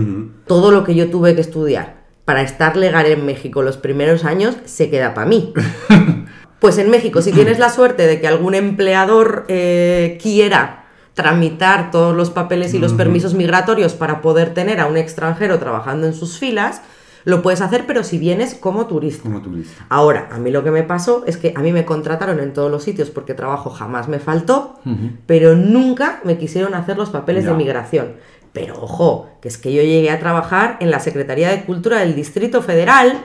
Todo 0.46 0.70
lo 0.70 0.84
que 0.84 0.94
yo 0.94 1.08
tuve 1.08 1.34
que 1.34 1.40
estudiar 1.40 2.02
para 2.26 2.42
estar 2.42 2.76
legal 2.76 3.06
en 3.06 3.24
México 3.24 3.62
los 3.62 3.78
primeros 3.78 4.26
años 4.26 4.56
se 4.66 4.90
queda 4.90 5.14
para 5.14 5.26
mí. 5.26 5.54
Pues 6.58 6.78
en 6.78 6.90
México, 6.90 7.22
si 7.22 7.32
tienes 7.32 7.58
la 7.58 7.70
suerte 7.70 8.06
de 8.06 8.20
que 8.20 8.28
algún 8.28 8.54
empleador 8.54 9.46
eh, 9.48 10.16
quiera 10.22 10.84
tramitar 11.12 11.90
todos 11.90 12.14
los 12.14 12.30
papeles 12.30 12.72
y 12.72 12.78
los 12.78 12.92
permisos 12.92 13.34
migratorios 13.34 13.94
para 13.94 14.20
poder 14.22 14.54
tener 14.54 14.78
a 14.78 14.86
un 14.86 14.96
extranjero 14.96 15.58
trabajando 15.58 16.06
en 16.06 16.14
sus 16.14 16.38
filas, 16.38 16.82
lo 17.24 17.42
puedes 17.42 17.60
hacer, 17.60 17.84
pero 17.86 18.04
si 18.04 18.18
vienes 18.18 18.54
como 18.54 18.86
turista. 18.86 19.22
Como 19.22 19.40
turista. 19.42 19.84
Ahora, 19.88 20.28
a 20.32 20.38
mí 20.38 20.50
lo 20.50 20.64
que 20.64 20.70
me 20.70 20.82
pasó 20.82 21.24
es 21.26 21.36
que 21.36 21.52
a 21.56 21.60
mí 21.60 21.72
me 21.72 21.84
contrataron 21.84 22.40
en 22.40 22.52
todos 22.52 22.70
los 22.70 22.82
sitios 22.82 23.10
porque 23.10 23.34
trabajo 23.34 23.70
jamás 23.70 24.08
me 24.08 24.18
faltó, 24.18 24.80
pero 25.26 25.54
nunca 25.54 26.20
me 26.24 26.38
quisieron 26.38 26.74
hacer 26.74 26.96
los 26.96 27.10
papeles 27.10 27.44
de 27.44 27.52
migración. 27.54 28.14
Pero 28.52 28.74
ojo, 28.82 29.30
que 29.40 29.48
es 29.48 29.56
que 29.56 29.72
yo 29.72 29.82
llegué 29.82 30.10
a 30.10 30.18
trabajar 30.18 30.76
en 30.80 30.90
la 30.90 31.00
Secretaría 31.00 31.48
de 31.50 31.64
Cultura 31.64 32.00
del 32.00 32.14
Distrito 32.14 32.60
Federal, 32.60 33.18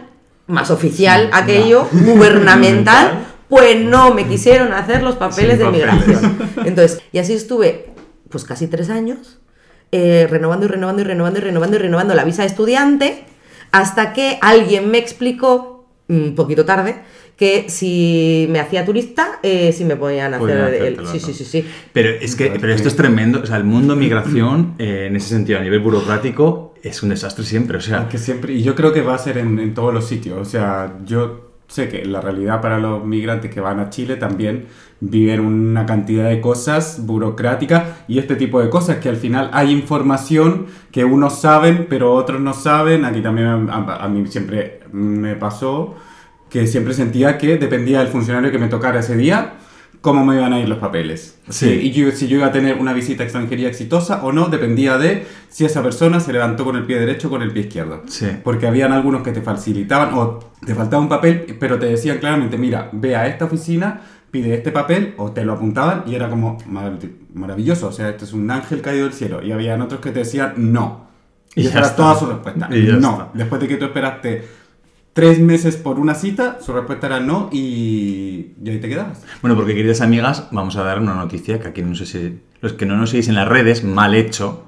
más 0.48 0.72
oficial 0.72 1.30
aquello, 1.34 1.88
gubernamental, 1.92 3.26
pues 3.50 3.84
no 3.84 4.14
me 4.14 4.26
quisieron 4.28 4.74
hacer 4.74 5.04
los 5.04 5.16
papeles 5.16 5.58
Sin 5.60 5.72
de 5.72 5.80
papeles. 5.82 6.08
migración. 6.08 6.38
Entonces, 6.66 7.02
y 7.12 7.20
así 7.20 7.34
estuve, 7.34 7.88
pues 8.30 8.44
casi 8.46 8.68
tres 8.68 8.90
años, 8.90 9.40
eh, 9.92 10.28
renovando 10.30 10.66
y 10.66 10.70
renovando 10.70 11.02
y 11.02 11.06
renovando 11.06 11.40
y 11.40 11.42
renovando 11.44 11.76
y 11.76 11.80
renovando 11.80 12.14
la 12.16 12.24
visa 12.24 12.44
de 12.44 12.48
estudiante, 12.50 13.26
hasta 13.78 14.12
que 14.12 14.40
alguien 14.42 14.90
me 14.90 14.98
explicó, 14.98 15.86
un 16.08 16.34
poquito 16.36 16.66
tarde, 16.66 16.96
que 17.36 17.70
si 17.70 18.48
me 18.50 18.60
hacía 18.60 18.84
turista, 18.84 19.40
eh, 19.44 19.72
si 19.72 19.86
me 19.86 19.96
podían 19.96 20.34
hacer 20.34 20.74
el... 20.74 20.96
Sí, 20.96 21.20
¿no? 21.20 21.20
sí, 21.20 21.34
sí, 21.34 21.46
sí. 21.46 21.66
Pero 21.94 22.10
es 22.10 22.36
que 22.36 22.58
pero 22.60 22.74
esto 22.74 22.88
es 22.88 22.96
tremendo. 22.96 23.42
O 23.44 23.46
sea, 23.46 23.58
el 23.58 23.66
mundo 23.66 23.96
migración, 23.96 24.74
eh, 24.80 25.06
en 25.08 25.16
ese 25.16 25.30
sentido, 25.30 25.60
a 25.60 25.62
nivel 25.62 25.80
burocrático, 25.80 26.74
es 26.82 27.04
un 27.04 27.10
desastre 27.10 27.46
siempre. 27.46 27.78
O 27.78 27.82
sea, 27.82 28.10
Que 28.10 28.18
siempre, 28.18 28.54
y 28.54 28.64
yo 28.64 28.74
creo 28.74 28.92
que 28.92 29.02
va 29.02 29.14
a 29.14 29.20
ser 29.20 29.38
en, 29.38 29.60
en 29.60 29.76
todos 29.76 29.94
los 29.94 30.08
sitios. 30.08 30.40
O 30.40 30.46
sea, 30.46 30.98
yo 31.06 31.52
sé 31.68 31.88
que 31.88 32.04
la 32.06 32.20
realidad 32.20 32.62
para 32.62 32.80
los 32.80 33.06
migrantes 33.06 33.54
que 33.54 33.60
van 33.60 33.80
a 33.80 33.92
Chile 33.92 34.16
también 34.16 34.66
viven 35.00 35.42
una 35.42 35.86
cantidad 35.86 36.28
de 36.30 36.42
cosas 36.42 37.06
burocráticas 37.06 37.84
y 38.08 38.18
este 38.20 38.36
tipo 38.36 38.60
de 38.62 38.70
cosas 38.70 38.98
que 38.98 39.10
al 39.10 39.18
final 39.18 39.50
hay 39.54 39.72
información 39.72 40.66
que 40.92 41.06
unos 41.06 41.40
saben 41.40 41.86
pero 41.90 42.14
otros 42.14 42.42
no 42.42 42.54
saben. 42.54 43.06
Aquí 43.06 43.22
también 43.22 43.70
a, 43.70 43.76
a- 44.04 44.08
mí 44.10 44.26
siempre 44.28 44.80
me 44.92 45.36
pasó 45.36 45.96
que 46.50 46.66
siempre 46.66 46.94
sentía 46.94 47.38
que 47.38 47.58
dependía 47.58 48.00
del 48.00 48.08
funcionario 48.08 48.52
que 48.52 48.58
me 48.58 48.70
tocara 48.70 49.00
ese 49.02 49.16
día 49.18 49.54
cómo 50.02 50.24
me 50.24 50.36
iban 50.36 50.54
a 50.54 50.60
ir 50.60 50.70
los 50.70 50.78
papeles. 50.78 51.40
Sí. 51.50 51.68
Y 51.70 51.92
yo- 51.92 52.12
si 52.12 52.28
yo 52.28 52.38
iba 52.38 52.48
a 52.48 52.52
tener 52.52 52.78
una 52.78 52.94
visita 52.94 53.24
extranjería 53.24 53.68
exitosa 53.68 54.24
o 54.24 54.32
no, 54.32 54.48
dependía 54.48 54.98
de 54.98 55.26
si 55.50 55.66
esa 55.66 55.84
persona 55.84 56.20
se 56.20 56.32
levantó 56.32 56.64
con 56.64 56.76
el 56.76 56.86
pie 56.86 57.00
derecho 57.00 57.28
o 57.28 57.32
con 57.32 57.42
el 57.42 57.52
pie 57.52 57.64
izquierdo. 57.64 58.04
Sí. 58.08 58.28
Porque 58.44 58.68
habían 58.68 58.94
algunos 58.94 59.22
que 59.24 59.32
te 59.32 59.42
facilitaban 59.42 60.14
o 60.14 60.40
te 60.66 60.74
faltaba 60.76 61.02
un 61.02 61.10
papel, 61.10 61.58
pero 61.60 61.78
te 61.78 61.88
decían 61.88 62.20
claramente, 62.20 62.58
mira, 62.58 62.90
ve 62.94 63.16
a 63.16 63.28
esta 63.28 63.46
oficina, 63.46 64.02
pide 64.32 64.54
este 64.56 64.72
papel, 64.72 65.14
o 65.18 65.32
te 65.32 65.44
lo 65.46 65.54
apuntaban 65.54 66.04
y 66.08 66.16
era 66.16 66.30
como 66.30 66.58
"Mar- 66.68 66.98
maravilloso, 67.34 67.88
o 67.88 67.92
sea, 67.92 68.10
este 68.10 68.26
es 68.26 68.34
un 68.34 68.50
ángel 68.52 68.82
caído 68.82 69.06
del 69.06 69.14
cielo. 69.14 69.42
Y 69.44 69.52
habían 69.52 69.82
otros 69.82 70.02
que 70.02 70.12
te 70.12 70.20
decían, 70.20 70.54
no. 70.58 71.08
Y, 71.56 71.62
Y 71.64 71.68
esa 71.68 71.80
era 71.80 71.96
toda 71.96 72.16
su 72.16 72.26
respuesta. 72.28 72.68
Y 72.72 72.86
ya 72.86 72.94
no. 72.98 73.12
está. 73.12 73.30
Después 73.34 73.62
de 73.62 73.68
que 73.68 73.78
tú 73.78 73.86
esperaste 73.86 74.44
tres 75.14 75.40
meses 75.40 75.78
por 75.78 75.98
una 76.00 76.14
cita, 76.14 76.60
su 76.62 76.72
respuesta 76.74 77.08
era 77.08 77.20
no 77.20 77.50
y, 77.52 78.52
y 78.64 78.70
ahí 78.70 78.80
te 78.80 78.88
quedabas. 78.90 79.24
Bueno, 79.42 79.56
porque 79.56 79.74
queridas 79.74 80.02
amigas, 80.02 80.48
vamos 80.52 80.76
a 80.76 80.84
dar 80.84 81.00
una 81.00 81.16
noticia 81.16 81.60
que 81.60 81.68
aquí 81.70 81.82
no 81.82 81.96
sé 81.96 82.06
si 82.06 82.40
los 82.62 82.74
que 82.74 82.86
no 82.86 82.96
nos 82.98 83.10
seguís 83.12 83.28
en 83.30 83.36
las 83.36 83.48
redes, 83.48 83.84
mal 83.84 84.14
hecho, 84.14 84.66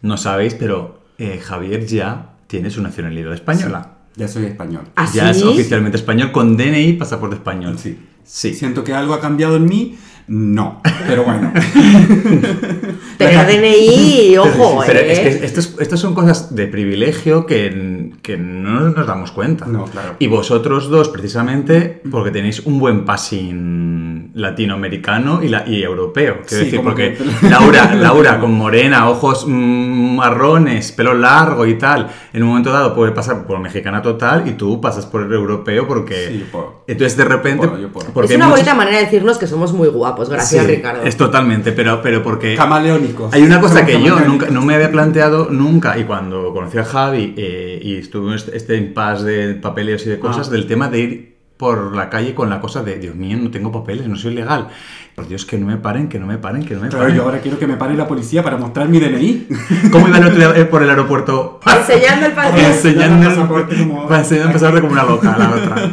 no 0.00 0.16
sabéis, 0.16 0.54
pero 0.54 1.00
eh, 1.18 1.38
Javier 1.38 1.86
ya 1.86 2.30
tiene 2.48 2.70
su 2.70 2.82
nacionalidad 2.82 3.32
española. 3.34 3.98
Ya 4.16 4.26
soy 4.28 4.46
español. 4.46 4.82
¿Ah, 4.96 5.08
Ya 5.14 5.30
es 5.30 5.38
sí? 5.38 5.44
oficialmente 5.44 5.96
español 5.96 6.32
con 6.32 6.56
DNI 6.56 6.80
y 6.88 6.92
pasaporte 6.94 7.36
español. 7.36 7.78
Sí. 7.78 7.98
Sí. 8.24 8.54
Siento 8.54 8.84
que 8.84 8.94
algo 8.94 9.14
ha 9.14 9.20
cambiado 9.20 9.56
en 9.56 9.66
mí. 9.66 9.98
No, 10.28 10.80
pero 11.06 11.24
bueno. 11.24 11.52
Tener 13.18 13.46
DNI, 13.46 14.36
ojo, 14.38 14.82
Pero 14.86 14.98
eh. 15.00 15.12
es 15.12 15.18
que 15.20 15.44
estos, 15.44 15.76
estos 15.80 16.00
son 16.00 16.14
cosas 16.14 16.54
de 16.54 16.66
privilegio 16.66 17.46
que, 17.46 18.12
que 18.22 18.36
no 18.36 18.80
nos 18.90 19.06
damos 19.06 19.32
cuenta. 19.32 19.66
No, 19.66 19.84
claro. 19.84 20.14
Y 20.18 20.26
vosotros 20.28 20.88
dos, 20.88 21.08
precisamente, 21.08 22.02
porque 22.10 22.30
tenéis 22.30 22.60
un 22.60 22.78
buen 22.78 23.04
passing 23.04 24.30
latinoamericano 24.34 25.42
y, 25.42 25.48
la, 25.48 25.64
y 25.68 25.82
europeo. 25.82 26.38
Quiero 26.46 26.48
Sí, 26.48 26.56
decir, 26.64 26.76
como 26.78 26.90
porque 26.90 27.14
que- 27.14 27.48
Laura, 27.48 27.94
Laura 27.94 28.40
con 28.40 28.52
morena, 28.54 29.08
ojos 29.10 29.44
marrones, 29.46 30.92
pelo 30.92 31.14
largo 31.14 31.66
y 31.66 31.74
tal, 31.78 32.08
en 32.32 32.42
un 32.42 32.48
momento 32.50 32.72
dado 32.72 32.94
puede 32.94 33.12
pasar 33.12 33.46
por 33.46 33.58
mexicana 33.60 34.00
total 34.02 34.48
y 34.48 34.52
tú 34.52 34.80
pasas 34.80 35.06
por 35.06 35.22
el 35.22 35.32
europeo 35.32 35.86
porque... 35.86 36.28
Sí, 36.28 36.38
yo 36.40 36.46
puedo. 36.50 36.84
Entonces 36.86 37.16
de 37.16 37.24
repente... 37.24 37.66
Puedo, 37.68 37.80
yo 37.82 37.88
puedo. 37.88 38.08
porque 38.12 38.32
es 38.32 38.36
una 38.36 38.46
muchos- 38.46 38.60
bonita 38.60 38.74
manera 38.74 38.98
de 38.98 39.04
decirnos 39.04 39.38
que 39.38 39.46
somos 39.46 39.72
muy 39.72 39.88
guapos. 39.88 40.11
Guapos, 40.12 40.30
gracias 40.30 40.64
Sí, 40.64 40.70
Ricardo. 40.76 41.02
Es 41.02 41.16
totalmente, 41.16 41.72
pero, 41.72 42.00
pero 42.02 42.22
porque... 42.22 42.54
Camaleónicos. 42.56 43.32
Hay 43.34 43.42
una 43.42 43.60
cosa 43.60 43.84
que 43.84 44.02
yo 44.02 44.18
nunca, 44.20 44.46
no 44.50 44.62
me 44.62 44.74
había 44.74 44.90
planteado 44.90 45.48
nunca, 45.50 45.98
y 45.98 46.04
cuando 46.04 46.52
conocí 46.52 46.78
a 46.78 46.84
Javi 46.84 47.34
eh, 47.36 47.80
y 47.82 47.96
estuve 47.96 48.28
en 48.30 48.34
este, 48.36 48.56
este 48.56 48.76
impasse 48.76 49.24
de 49.24 49.54
papeles 49.54 50.06
y 50.06 50.10
de 50.10 50.18
cosas, 50.18 50.48
Ah. 50.48 50.50
del 50.52 50.66
tema 50.66 50.88
de 50.88 50.98
ir 51.00 51.32
por 51.56 51.94
la 51.94 52.10
calle 52.10 52.34
con 52.34 52.50
la 52.50 52.60
cosa 52.60 52.82
de, 52.82 52.98
Dios 52.98 53.14
mío, 53.14 53.36
no 53.40 53.50
tengo 53.52 53.70
papeles, 53.70 54.08
no 54.08 54.16
soy 54.16 54.34
legal. 54.34 54.68
Por 55.14 55.28
Dios, 55.28 55.44
que 55.44 55.58
no 55.58 55.66
me 55.66 55.76
paren, 55.76 56.08
que 56.08 56.18
no 56.18 56.26
me 56.26 56.36
paren, 56.38 56.64
que 56.64 56.74
no 56.74 56.80
me 56.80 56.88
Claro, 56.88 57.04
paren. 57.04 57.16
yo 57.16 57.22
ahora 57.22 57.38
quiero 57.38 57.58
que 57.58 57.66
me 57.68 57.76
pare 57.76 57.94
la 57.94 58.08
policía 58.08 58.42
para 58.42 58.56
mostrar 58.56 58.88
mi 58.88 58.98
DNI. 58.98 59.46
¿Cómo 59.92 60.08
iba 60.08 60.18
el 60.18 60.24
otro 60.26 60.54
eh, 60.56 60.64
por 60.64 60.82
el 60.82 60.90
aeropuerto? 60.90 61.60
Enseñando 61.64 62.26
el 62.26 62.32
pasaporte. 62.32 62.66
enseñando 62.72 63.28
el 63.28 63.34
pasaporte 63.36 63.76
como- 63.76 64.12
enseñando 64.16 64.48
el 64.48 64.52
pasaporte 64.54 64.80
como 64.80 64.92
una 64.92 65.04
loca, 65.04 65.36
la 65.38 65.50
otra. 65.50 65.90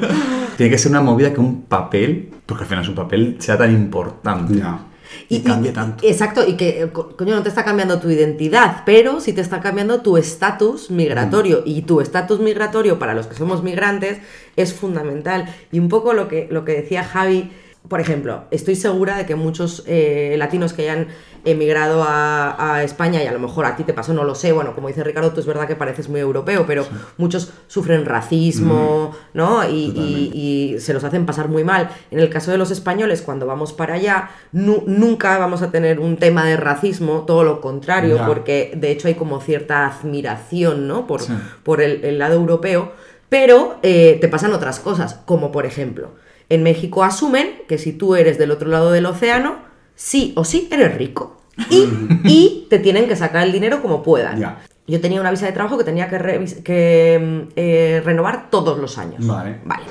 Tiene 0.59 0.71
que 0.71 0.77
ser 0.77 0.91
una 0.91 0.99
movida 0.99 1.33
que 1.33 1.39
un 1.39 1.61
papel, 1.61 2.31
porque 2.45 2.63
al 2.65 2.67
final 2.67 2.83
es 2.83 2.89
un 2.89 2.95
papel, 2.95 3.37
sea 3.39 3.57
tan 3.57 3.71
importante. 3.71 4.55
Ya. 4.57 4.87
Y, 5.29 5.39
cambia 5.39 5.71
tanto. 5.71 6.05
Exacto, 6.05 6.45
y 6.45 6.57
que, 6.57 6.81
eh, 6.81 6.89
co- 6.91 7.15
coño, 7.15 7.33
no 7.33 7.43
te 7.43 7.47
está 7.47 7.63
cambiando 7.63 8.01
tu 8.01 8.09
identidad, 8.09 8.83
pero 8.85 9.21
sí 9.21 9.31
te 9.31 9.39
está 9.39 9.61
cambiando 9.61 10.01
tu 10.01 10.17
estatus 10.17 10.91
migratorio. 10.91 11.63
Y 11.65 11.83
tu 11.83 12.01
estatus 12.01 12.41
migratorio 12.41 12.99
para 12.99 13.13
los 13.13 13.27
que 13.27 13.35
somos 13.35 13.63
migrantes 13.63 14.17
es 14.57 14.73
fundamental. 14.73 15.45
Y 15.71 15.79
un 15.79 15.87
poco 15.87 16.11
lo 16.11 16.27
que, 16.27 16.49
lo 16.51 16.65
que 16.65 16.73
decía 16.73 17.05
Javi, 17.05 17.51
por 17.87 18.01
ejemplo, 18.01 18.43
estoy 18.51 18.75
segura 18.75 19.17
de 19.17 19.25
que 19.25 19.35
muchos 19.35 19.83
eh, 19.87 20.35
latinos 20.37 20.73
que 20.73 20.83
hayan 20.83 21.07
emigrado 21.45 22.03
a, 22.03 22.75
a 22.75 22.83
España, 22.83 23.23
y 23.23 23.27
a 23.27 23.31
lo 23.31 23.39
mejor 23.39 23.65
a 23.65 23.75
ti 23.77 23.83
te 23.83 23.93
pasó, 23.93 24.13
no 24.13 24.25
lo 24.25 24.35
sé, 24.35 24.51
bueno, 24.51 24.75
como 24.75 24.89
dice 24.89 25.03
Ricardo, 25.03 25.31
tú 25.31 25.39
es 25.39 25.45
verdad 25.45 25.65
que 25.67 25.75
pareces 25.77 26.09
muy 26.09 26.19
europeo, 26.19 26.65
pero 26.67 26.85
muchos 27.17 27.51
sufren 27.67 28.05
racismo, 28.05 29.15
¿no? 29.33 29.67
Y, 29.67 29.93
y- 29.95 30.31
y 30.75 30.79
se 30.79 30.93
los 30.93 31.03
hacen 31.05 31.25
pasar 31.25 31.47
muy 31.47 31.63
mal. 31.63 31.89
En 32.11 32.19
el 32.19 32.29
caso 32.29 32.51
de 32.51 32.57
los 32.57 32.69
españoles, 32.71 33.21
cuando 33.21 33.45
vamos 33.47 33.71
para 33.73 33.95
allá, 33.95 34.29
nu- 34.51 34.83
nunca 34.85 35.37
vamos 35.37 35.61
a 35.61 35.71
tener 35.71 35.99
un 35.99 36.17
tema 36.17 36.45
de 36.45 36.57
racismo, 36.57 37.23
todo 37.25 37.43
lo 37.43 37.61
contrario, 37.61 38.19
porque 38.27 38.73
de 38.75 38.91
hecho 38.91 39.07
hay 39.07 39.15
como 39.15 39.39
cierta 39.39 39.87
admiración, 39.87 40.87
¿no? 40.87 41.07
Por, 41.07 41.21
Sí. 41.21 41.33
por 41.63 41.81
el, 41.81 42.03
el 42.03 42.19
lado 42.19 42.35
europeo, 42.35 42.91
pero 43.29 43.77
eh, 43.83 44.17
te 44.19 44.27
pasan 44.27 44.53
otras 44.53 44.79
cosas, 44.79 45.19
como 45.25 45.51
por 45.51 45.65
ejemplo, 45.65 46.11
en 46.49 46.63
México 46.63 47.03
asumen 47.03 47.61
que 47.67 47.77
si 47.77 47.93
tú 47.93 48.15
eres 48.15 48.37
del 48.37 48.51
otro 48.51 48.69
lado 48.69 48.91
del 48.91 49.05
océano, 49.05 49.57
sí 49.95 50.33
o 50.35 50.43
sí 50.43 50.67
eres 50.71 50.97
rico. 50.97 51.41
Y, 51.69 51.87
y 52.25 52.67
te 52.69 52.79
tienen 52.79 53.07
que 53.07 53.15
sacar 53.15 53.43
el 53.43 53.51
dinero 53.51 53.81
como 53.81 54.03
puedan. 54.03 54.57
Yo 54.87 54.99
tenía 54.99 55.21
una 55.21 55.29
visa 55.29 55.45
de 55.45 55.51
trabajo 55.51 55.77
que 55.77 55.83
tenía 55.83 56.09
que, 56.09 57.19
mm, 57.21 57.51
eh, 57.55 58.01
renovar 58.03 58.49
todos 58.49 58.79
los 58.79 58.97
años. 58.97 59.25
Vale. 59.25 59.59
Vale. 59.63 59.83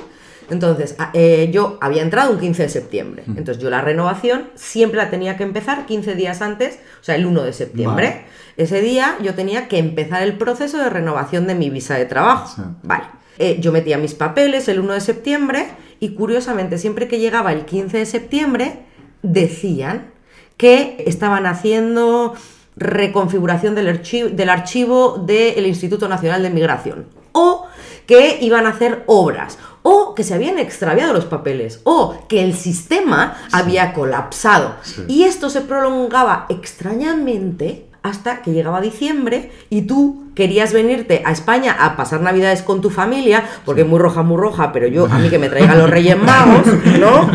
Entonces, 0.49 0.97
eh, 1.13 1.49
yo 1.53 1.77
había 1.79 2.01
entrado 2.01 2.31
un 2.31 2.39
15 2.39 2.63
de 2.63 2.69
septiembre. 2.69 3.23
Entonces, 3.27 3.59
yo 3.59 3.69
la 3.69 3.81
renovación 3.81 4.49
siempre 4.55 4.97
la 4.97 5.09
tenía 5.09 5.37
que 5.37 5.43
empezar 5.43 5.85
15 5.85 6.15
días 6.15 6.41
antes, 6.41 6.79
o 6.99 7.03
sea, 7.03 7.15
el 7.15 7.25
1 7.25 7.43
de 7.43 7.53
septiembre. 7.53 8.07
Vale. 8.07 8.25
Ese 8.57 8.81
día 8.81 9.15
yo 9.21 9.35
tenía 9.35 9.67
que 9.67 9.77
empezar 9.77 10.23
el 10.23 10.37
proceso 10.37 10.79
de 10.79 10.89
renovación 10.89 11.47
de 11.47 11.55
mi 11.55 11.69
visa 11.69 11.95
de 11.95 12.05
trabajo. 12.05 12.55
Sí. 12.55 12.61
Vale. 12.83 13.03
Eh, 13.37 13.57
yo 13.61 13.71
metía 13.71 13.97
mis 13.97 14.15
papeles 14.15 14.67
el 14.67 14.79
1 14.79 14.93
de 14.93 15.01
septiembre 15.01 15.67
y 15.99 16.09
curiosamente, 16.15 16.77
siempre 16.77 17.07
que 17.07 17.19
llegaba 17.19 17.51
el 17.51 17.65
15 17.65 17.97
de 17.97 18.05
septiembre, 18.05 18.85
decían 19.21 20.11
que 20.57 21.03
estaban 21.07 21.45
haciendo 21.45 22.35
reconfiguración 22.75 23.75
del 23.75 23.89
archivo, 23.89 24.29
del 24.29 24.49
archivo 24.49 25.17
del 25.25 25.65
Instituto 25.65 26.07
Nacional 26.07 26.43
de 26.43 26.49
Migración. 26.49 27.07
O 27.31 27.67
que 28.05 28.39
iban 28.41 28.65
a 28.65 28.69
hacer 28.69 29.03
obras. 29.07 29.57
O 29.81 30.15
que 30.15 30.23
se 30.23 30.33
habían 30.33 30.57
extraviado 30.57 31.13
los 31.13 31.25
papeles. 31.25 31.81
O 31.83 32.27
que 32.27 32.43
el 32.43 32.55
sistema 32.55 33.37
había 33.51 33.93
colapsado. 33.93 34.75
Sí. 34.81 35.03
Y 35.07 35.23
esto 35.23 35.49
se 35.49 35.61
prolongaba 35.61 36.45
extrañamente 36.49 37.88
hasta 38.01 38.41
que 38.41 38.51
llegaba 38.51 38.81
diciembre 38.81 39.51
y 39.69 39.83
tú 39.83 40.31
querías 40.35 40.71
venirte 40.71 41.21
a 41.25 41.31
España 41.31 41.75
a 41.79 41.97
pasar 41.97 42.21
navidades 42.21 42.61
con 42.61 42.81
tu 42.81 42.89
familia, 42.89 43.43
porque 43.65 43.81
es 43.81 43.87
muy 43.87 43.99
roja, 43.99 44.23
muy 44.23 44.37
roja, 44.37 44.71
pero 44.71 44.87
yo, 44.87 45.05
a 45.05 45.19
mí 45.19 45.29
que 45.29 45.39
me 45.39 45.49
traigan 45.49 45.77
los 45.77 45.89
Reyes 45.89 46.17
Magos, 46.21 46.65
¿no? 46.99 47.29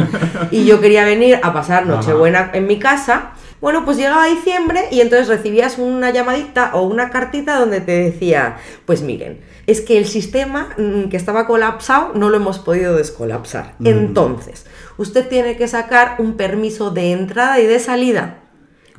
Y 0.50 0.64
yo 0.64 0.80
quería 0.80 1.04
venir 1.04 1.38
a 1.42 1.52
pasar 1.52 1.86
Nochebuena 1.86 2.50
en 2.54 2.66
mi 2.66 2.78
casa. 2.78 3.32
Bueno, 3.60 3.84
pues 3.84 3.96
llegaba 3.96 4.26
diciembre 4.26 4.88
y 4.90 5.00
entonces 5.00 5.28
recibías 5.28 5.78
una 5.78 6.10
llamadita 6.10 6.72
o 6.74 6.82
una 6.82 7.10
cartita 7.10 7.58
donde 7.58 7.80
te 7.80 7.92
decía, 7.92 8.56
pues 8.84 9.02
miren, 9.02 9.40
es 9.66 9.80
que 9.80 9.96
el 9.96 10.06
sistema 10.06 10.68
mm, 10.76 11.08
que 11.08 11.16
estaba 11.16 11.46
colapsado 11.46 12.12
no 12.14 12.28
lo 12.28 12.36
hemos 12.36 12.58
podido 12.58 12.96
descolapsar. 12.96 13.74
Entonces, 13.82 14.66
usted 14.98 15.28
tiene 15.28 15.56
que 15.56 15.68
sacar 15.68 16.16
un 16.18 16.36
permiso 16.36 16.90
de 16.90 17.12
entrada 17.12 17.60
y 17.60 17.66
de 17.66 17.78
salida. 17.78 18.43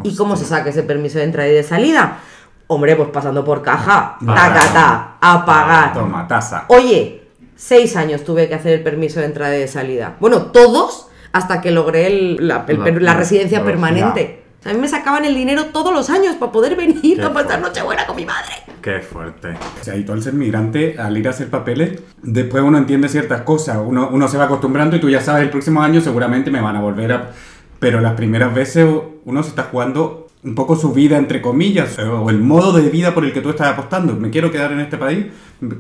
¿Y 0.03 0.15
cómo 0.15 0.36
se 0.36 0.45
saca 0.45 0.69
ese 0.69 0.84
permiso 0.84 1.17
de 1.19 1.23
entrada 1.25 1.47
y 1.49 1.53
de 1.53 1.63
salida? 1.63 2.19
Hombre, 2.67 2.95
pues 2.95 3.10
pasando 3.10 3.45
por 3.45 3.62
caja, 3.62 4.17
Pagar. 4.25 4.53
ta, 4.53 4.60
ta, 4.60 4.73
ta, 4.73 5.15
a 5.21 5.45
pagar. 5.45 5.93
Toma, 5.93 6.27
taza. 6.27 6.65
Oye, 6.69 7.27
seis 7.55 7.95
años 7.95 8.23
tuve 8.23 8.47
que 8.49 8.55
hacer 8.55 8.73
el 8.73 8.84
permiso 8.84 9.19
de 9.19 9.27
entrada 9.27 9.55
y 9.55 9.60
de 9.60 9.67
salida. 9.67 10.15
Bueno, 10.19 10.47
todos 10.47 11.08
hasta 11.31 11.62
que 11.62 11.71
logré 11.71 12.08
el- 12.08 12.47
la, 12.47 12.65
el 12.67 12.79
per- 12.79 13.01
la 13.01 13.13
La- 13.13 13.19
residencia 13.19 13.60
la- 13.60 13.65
permanente. 13.65 14.43
O 14.60 14.63
sea, 14.63 14.71
a 14.71 14.75
mí 14.75 14.81
me 14.81 14.88
sacaban 14.88 15.25
el 15.25 15.36
dinero 15.36 15.65
todos 15.65 15.93
los 15.93 16.10
años 16.10 16.36
para 16.38 16.51
poder 16.51 16.75
venir 16.75 17.17
Qué 17.17 17.23
a 17.23 17.31
pasar. 17.31 17.62
Nochebuena 17.62 18.08
con 18.08 18.15
mi 18.15 18.25
madre. 18.25 18.51
Qué 18.81 18.99
fuerte. 18.99 19.49
O 19.79 19.84
sea, 19.84 19.95
y 19.95 20.03
tú 20.03 20.13
al 20.13 20.23
ser 20.23 20.34
migrante, 20.34 20.95
al 20.99 21.15
ir 21.17 21.27
a 21.27 21.31
hacer 21.31 21.49
papeles, 21.51 22.01
después 22.23 22.63
uno 22.63 22.77
entiende 22.79 23.08
ciertas 23.10 23.41
cosas, 23.41 23.77
uno, 23.84 24.10
uno 24.12 24.27
se 24.27 24.38
va 24.38 24.45
acostumbrando 24.45 24.95
y 24.95 24.99
tú 24.99 25.10
ya 25.10 25.21
sabes, 25.21 25.43
el 25.43 25.49
próximo 25.51 25.81
año 25.84 26.01
seguramente 26.01 26.49
me 26.49 26.62
van 26.62 26.75
a 26.75 26.81
volver 26.81 27.12
a... 27.12 27.31
Pero 27.79 28.01
las 28.01 28.13
primeras 28.13 28.53
veces 28.53 28.88
uno 29.25 29.43
se 29.43 29.49
está 29.49 29.63
jugando 29.63 30.27
un 30.43 30.55
poco 30.55 30.75
su 30.75 30.93
vida, 30.93 31.17
entre 31.17 31.41
comillas, 31.41 31.97
o 31.99 32.29
el 32.29 32.39
modo 32.39 32.71
de 32.71 32.89
vida 32.89 33.13
por 33.13 33.25
el 33.25 33.33
que 33.33 33.41
tú 33.41 33.49
estás 33.49 33.67
apostando. 33.67 34.15
Me 34.15 34.29
quiero 34.29 34.51
quedar 34.51 34.71
en 34.71 34.79
este 34.79 34.97
país, 34.97 35.25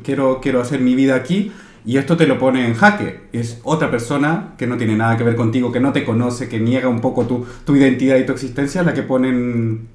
quiero, 0.03 0.41
quiero 0.41 0.59
hacer 0.59 0.79
mi 0.81 0.95
vida 0.95 1.15
aquí, 1.15 1.51
y 1.85 1.97
esto 1.97 2.17
te 2.17 2.25
lo 2.25 2.39
pone 2.39 2.65
en 2.67 2.73
jaque. 2.73 3.21
Es 3.31 3.59
otra 3.63 3.91
persona 3.91 4.55
que 4.57 4.65
no 4.65 4.75
tiene 4.77 4.95
nada 4.95 5.17
que 5.17 5.23
ver 5.23 5.35
contigo, 5.35 5.71
que 5.71 5.79
no 5.79 5.93
te 5.93 6.03
conoce, 6.03 6.49
que 6.49 6.59
niega 6.59 6.89
un 6.89 6.99
poco 6.99 7.25
tu, 7.27 7.45
tu 7.63 7.75
identidad 7.75 8.17
y 8.17 8.25
tu 8.25 8.31
existencia, 8.31 8.81
la 8.81 8.93
que 8.93 9.03
pone 9.03 9.29
en, 9.29 9.87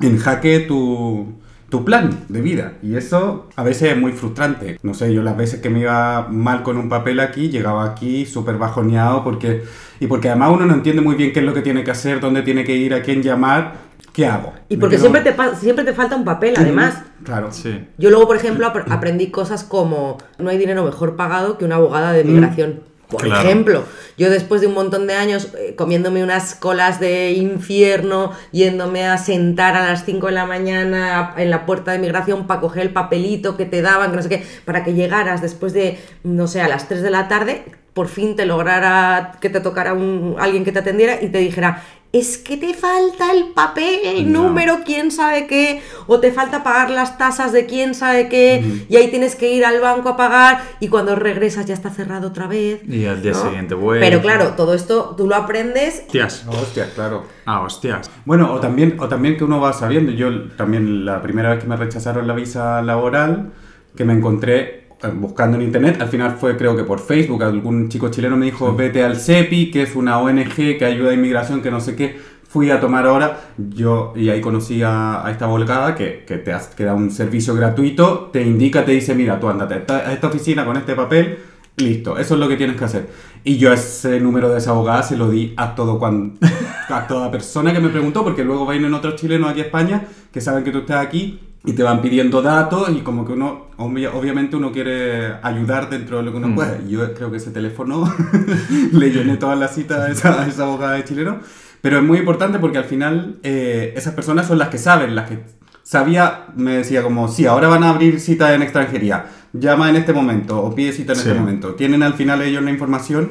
en 0.00 0.18
jaque 0.18 0.60
tu, 0.60 1.34
tu 1.72 1.86
plan 1.86 2.10
de 2.28 2.42
vida. 2.42 2.74
Y 2.82 2.96
eso 2.96 3.48
a 3.56 3.62
veces 3.62 3.92
es 3.92 3.96
muy 3.98 4.12
frustrante. 4.12 4.78
No 4.82 4.92
sé, 4.92 5.12
yo 5.14 5.22
las 5.22 5.38
veces 5.38 5.62
que 5.62 5.70
me 5.70 5.80
iba 5.80 6.28
mal 6.28 6.62
con 6.62 6.76
un 6.76 6.90
papel 6.90 7.18
aquí, 7.18 7.48
llegaba 7.48 7.84
aquí 7.86 8.26
súper 8.26 8.58
bajoneado 8.58 9.24
porque... 9.24 9.62
Y 9.98 10.06
porque 10.06 10.28
además 10.28 10.50
uno 10.52 10.66
no 10.66 10.74
entiende 10.74 11.00
muy 11.00 11.14
bien 11.14 11.32
qué 11.32 11.40
es 11.40 11.46
lo 11.46 11.54
que 11.54 11.62
tiene 11.62 11.82
que 11.82 11.90
hacer, 11.90 12.20
dónde 12.20 12.42
tiene 12.42 12.64
que 12.64 12.76
ir, 12.76 12.92
a 12.92 13.00
quién 13.02 13.22
llamar, 13.22 13.72
qué 14.12 14.26
hago. 14.26 14.52
Y 14.68 14.76
porque 14.76 14.96
quedo- 14.96 15.08
siempre 15.10 15.22
te, 15.22 15.56
siempre 15.56 15.84
te 15.86 15.94
falta 15.94 16.14
un 16.14 16.24
papel, 16.26 16.52
además. 16.58 17.02
Claro. 17.24 17.50
Sí. 17.52 17.86
Yo 17.96 18.10
luego, 18.10 18.26
por 18.26 18.36
ejemplo, 18.36 18.66
ap- 18.66 18.90
aprendí 18.92 19.30
cosas 19.30 19.64
como 19.64 20.18
no 20.38 20.50
hay 20.50 20.58
dinero 20.58 20.84
mejor 20.84 21.16
pagado 21.16 21.56
que 21.56 21.64
una 21.64 21.76
abogada 21.76 22.12
de 22.12 22.24
migración. 22.24 22.80
Por 23.12 23.22
Claro. 23.24 23.42
ejemplo, 23.48 23.84
yo 24.18 24.30
después 24.30 24.60
de 24.60 24.66
un 24.66 24.74
montón 24.74 25.06
de 25.06 25.14
años 25.14 25.48
eh, 25.58 25.74
comiéndome 25.76 26.22
unas 26.22 26.54
colas 26.54 26.98
de 26.98 27.32
infierno, 27.32 28.32
yéndome 28.52 29.06
a 29.06 29.18
sentar 29.18 29.76
a 29.76 29.86
las 29.86 30.04
5 30.04 30.26
de 30.26 30.32
la 30.32 30.46
mañana 30.46 31.34
en 31.36 31.50
la 31.50 31.64
puerta 31.66 31.92
de 31.92 31.98
migración 31.98 32.46
para 32.46 32.60
coger 32.60 32.82
el 32.82 32.90
papelito 32.90 33.56
que 33.56 33.64
te 33.66 33.82
daban, 33.82 34.10
que 34.10 34.16
no 34.16 34.22
sé 34.22 34.28
qué, 34.28 34.46
para 34.64 34.82
que 34.84 34.94
llegaras 34.94 35.40
después 35.42 35.72
de, 35.72 35.98
no 36.24 36.46
sé, 36.46 36.60
a 36.60 36.68
las 36.68 36.88
3 36.88 37.02
de 37.02 37.10
la 37.10 37.28
tarde, 37.28 37.64
por 37.94 38.08
fin 38.08 38.36
te 38.36 38.46
lograra 38.46 39.32
que 39.40 39.50
te 39.50 39.60
tocara 39.60 39.92
un, 39.92 40.36
alguien 40.38 40.64
que 40.64 40.72
te 40.72 40.78
atendiera 40.78 41.22
y 41.22 41.28
te 41.28 41.38
dijera, 41.38 41.82
es 42.12 42.36
que 42.36 42.58
te 42.58 42.74
falta 42.74 43.32
el 43.32 43.52
papel, 43.54 44.00
el 44.04 44.30
No. 44.32 44.42
número, 44.42 44.80
quién 44.84 45.10
sabe 45.10 45.46
qué, 45.46 45.80
o 46.06 46.20
te 46.20 46.30
falta 46.30 46.62
pagar 46.62 46.90
las 46.90 47.16
tasas 47.16 47.52
de 47.52 47.64
quién 47.64 47.94
sabe 47.94 48.28
qué, 48.28 48.62
y 48.88 48.96
ahí 48.96 49.08
tienes 49.08 49.34
que 49.34 49.50
ir 49.50 49.64
al 49.64 49.80
banco 49.80 50.10
a 50.10 50.16
pagar, 50.16 50.62
y 50.78 50.88
cuando 50.88 51.16
regresas 51.16 51.64
ya 51.64 51.72
está 51.74 51.88
cerrado 51.90 52.28
otra 52.28 52.46
vez. 52.46 52.80
Y 52.86 53.06
al 53.06 53.22
día 53.22 53.32
¿no? 53.32 53.42
siguiente 53.42 53.74
vuelve. 53.74 54.04
Pero 54.04 54.20
claro, 54.20 54.52
todo 54.56 54.74
esto 54.74 55.14
tú 55.16 55.26
lo 55.26 55.36
aprendes. 55.36 56.00
Hostias. 56.06 56.44
Hostia, 56.48 56.90
claro. 56.94 57.24
Ah, 57.46 57.62
hostias. 57.62 58.10
Bueno, 58.26 58.52
o 58.52 58.60
también, 58.60 58.96
o 59.00 59.08
también 59.08 59.36
que 59.38 59.44
uno 59.44 59.60
va 59.60 59.72
sabiendo. 59.72 60.12
Yo 60.12 60.50
también 60.50 61.04
la 61.06 61.22
primera 61.22 61.50
vez 61.54 61.62
que 61.62 61.68
me 61.68 61.76
rechazaron 61.76 62.26
la 62.26 62.34
visa 62.34 62.82
laboral, 62.82 63.52
que 63.96 64.04
me 64.04 64.12
encontré 64.12 64.81
buscando 65.10 65.56
en 65.56 65.62
internet, 65.64 66.00
al 66.00 66.08
final 66.08 66.36
fue 66.38 66.56
creo 66.56 66.76
que 66.76 66.84
por 66.84 67.00
Facebook, 67.00 67.42
algún 67.42 67.88
chico 67.88 68.08
chileno 68.10 68.36
me 68.36 68.46
dijo, 68.46 68.74
vete 68.74 69.02
al 69.04 69.16
CEPI, 69.16 69.70
que 69.70 69.82
es 69.82 69.96
una 69.96 70.18
ONG 70.18 70.54
que 70.78 70.84
ayuda 70.84 71.10
a 71.10 71.14
inmigración, 71.14 71.62
que 71.62 71.70
no 71.70 71.80
sé 71.80 71.96
qué. 71.96 72.16
Fui 72.48 72.70
a 72.70 72.80
tomar 72.80 73.06
ahora, 73.06 73.40
yo, 73.56 74.12
y 74.14 74.28
ahí 74.28 74.42
conocí 74.42 74.82
a, 74.82 75.26
a 75.26 75.30
esta 75.30 75.46
volcada 75.46 75.94
que, 75.94 76.24
que 76.26 76.36
te 76.36 76.52
que 76.76 76.84
da 76.84 76.94
un 76.94 77.10
servicio 77.10 77.54
gratuito, 77.54 78.28
te 78.30 78.42
indica, 78.42 78.84
te 78.84 78.92
dice, 78.92 79.14
mira, 79.14 79.40
tú 79.40 79.48
andate 79.48 79.74
a 79.74 79.76
esta, 79.78 79.96
a 80.08 80.12
esta 80.12 80.26
oficina 80.26 80.64
con 80.66 80.76
este 80.76 80.94
papel, 80.94 81.38
listo, 81.78 82.18
eso 82.18 82.34
es 82.34 82.40
lo 82.40 82.48
que 82.48 82.56
tienes 82.58 82.76
que 82.76 82.84
hacer. 82.84 83.08
Y 83.42 83.56
yo 83.56 83.72
ese 83.72 84.20
número 84.20 84.50
de 84.50 84.58
esa 84.58 84.70
abogada 84.72 85.02
se 85.02 85.16
lo 85.16 85.30
di 85.30 85.54
a 85.56 85.74
todo 85.74 85.98
cuan- 85.98 86.34
a 86.90 87.06
toda 87.06 87.30
persona 87.30 87.72
que 87.72 87.80
me 87.80 87.88
preguntó, 87.88 88.22
porque 88.22 88.44
luego 88.44 88.66
vienen 88.66 88.92
otros 88.92 89.16
chilenos 89.16 89.50
aquí 89.50 89.60
a 89.60 89.64
España 89.64 90.04
que 90.30 90.42
saben 90.42 90.62
que 90.62 90.70
tú 90.72 90.80
estás 90.80 91.04
aquí 91.06 91.40
y 91.64 91.72
te 91.74 91.82
van 91.82 92.00
pidiendo 92.02 92.42
datos 92.42 92.90
y 92.90 93.00
como 93.02 93.24
que 93.24 93.32
uno, 93.34 93.66
obvia- 93.76 94.12
obviamente 94.14 94.56
uno 94.56 94.72
quiere 94.72 95.34
ayudar 95.42 95.88
dentro 95.88 96.16
de 96.18 96.22
lo 96.24 96.32
que 96.32 96.38
uno 96.38 96.48
Mm. 96.48 96.54
puede. 96.56 96.88
Yo 96.88 97.14
creo 97.14 97.30
que 97.30 97.36
ese 97.36 97.50
teléfono 97.52 98.04
le 98.92 99.10
llené 99.10 99.36
todas 99.36 99.58
las 99.58 99.74
citas 99.74 100.00
a 100.00 100.10
esa, 100.10 100.42
a 100.42 100.46
esa 100.48 100.64
abogada 100.64 100.94
de 100.94 101.04
chileno, 101.04 101.38
pero 101.80 101.98
es 101.98 102.02
muy 102.04 102.18
importante 102.18 102.58
porque 102.58 102.78
al 102.78 102.84
final 102.84 103.36
eh, 103.42 103.94
esas 103.96 104.14
personas 104.14 104.46
son 104.46 104.58
las 104.58 104.68
que 104.68 104.78
saben, 104.78 105.14
las 105.14 105.28
que 105.28 105.38
sabía, 105.84 106.46
me 106.56 106.76
decía 106.78 107.02
como, 107.02 107.28
sí, 107.28 107.46
ahora 107.46 107.68
van 107.68 107.84
a 107.84 107.90
abrir 107.90 108.20
citas 108.20 108.50
en 108.52 108.62
extranjería, 108.62 109.26
llama 109.52 109.88
en 109.90 109.96
este 109.96 110.12
momento 110.12 110.60
o 110.62 110.74
pide 110.74 110.92
cita 110.92 111.12
en 111.12 111.18
Sí. 111.18 111.28
este 111.28 111.38
momento. 111.40 111.74
Tienen 111.74 112.02
al 112.02 112.14
final 112.14 112.40
ellos 112.42 112.62
la 112.62 112.70
información 112.70 113.30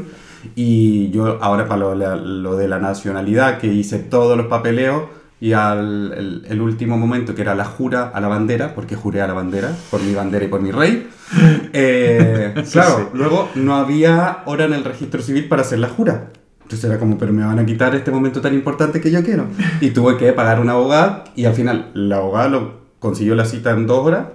y 0.56 1.10
yo 1.12 1.38
ahora 1.42 1.68
para 1.68 1.80
lo, 1.82 1.96
lo 2.16 2.56
de 2.56 2.68
la 2.68 2.80
nacionalidad, 2.80 3.58
que 3.60 3.68
hice 3.68 4.00
todos 4.00 4.38
los 4.38 4.48
papeleos 4.48 5.04
y 5.42 5.52
al 5.54 6.14
el, 6.14 6.46
el 6.48 6.62
último 6.62 6.98
momento, 6.98 7.36
que 7.36 7.42
era 7.42 7.56
la 7.56 7.66
jura 7.66 8.12
a 8.14 8.22
la 8.22 8.30
bandera, 8.30 8.74
porque 8.74 8.96
juré 8.96 9.22
a 9.22 9.28
la 9.28 9.34
bandera, 9.34 9.76
por 9.90 10.02
mi 10.02 10.14
bandera 10.14 10.46
y 10.46 10.48
por 10.48 10.62
mi 10.62 10.72
rey, 10.72 11.10
eh, 11.74 12.54
Sí, 12.64 12.72
claro, 12.72 12.98
sí. 12.98 13.04
luego 13.14 13.50
no 13.56 13.76
había 13.76 14.44
hora 14.46 14.66
en 14.66 14.74
el 14.74 14.84
registro 14.86 15.22
civil 15.22 15.48
para 15.50 15.64
hacer 15.64 15.80
la 15.80 15.90
jura. 15.90 16.32
Entonces 16.64 16.90
era 16.90 17.00
como, 17.00 17.18
pero 17.18 17.34
me 17.34 17.44
van 17.44 17.60
a 17.60 17.66
quitar 17.66 17.94
este 17.96 18.12
momento 18.12 18.40
tan 18.40 18.54
importante 18.54 19.02
que 19.02 19.12
yo 19.12 19.24
quiero. 19.24 19.48
Y 19.82 19.90
tuve 19.92 20.16
que 20.18 20.32
pagar 20.32 20.62
un 20.62 20.70
abogado 20.70 21.26
y 21.36 21.46
al 21.46 21.54
final 21.54 21.90
la 21.94 22.18
abogada 22.18 22.48
lo 22.50 22.82
consiguió 23.00 23.36
la 23.36 23.46
cita 23.46 23.72
en 23.72 23.88
dos 23.88 24.06
horas. 24.06 24.28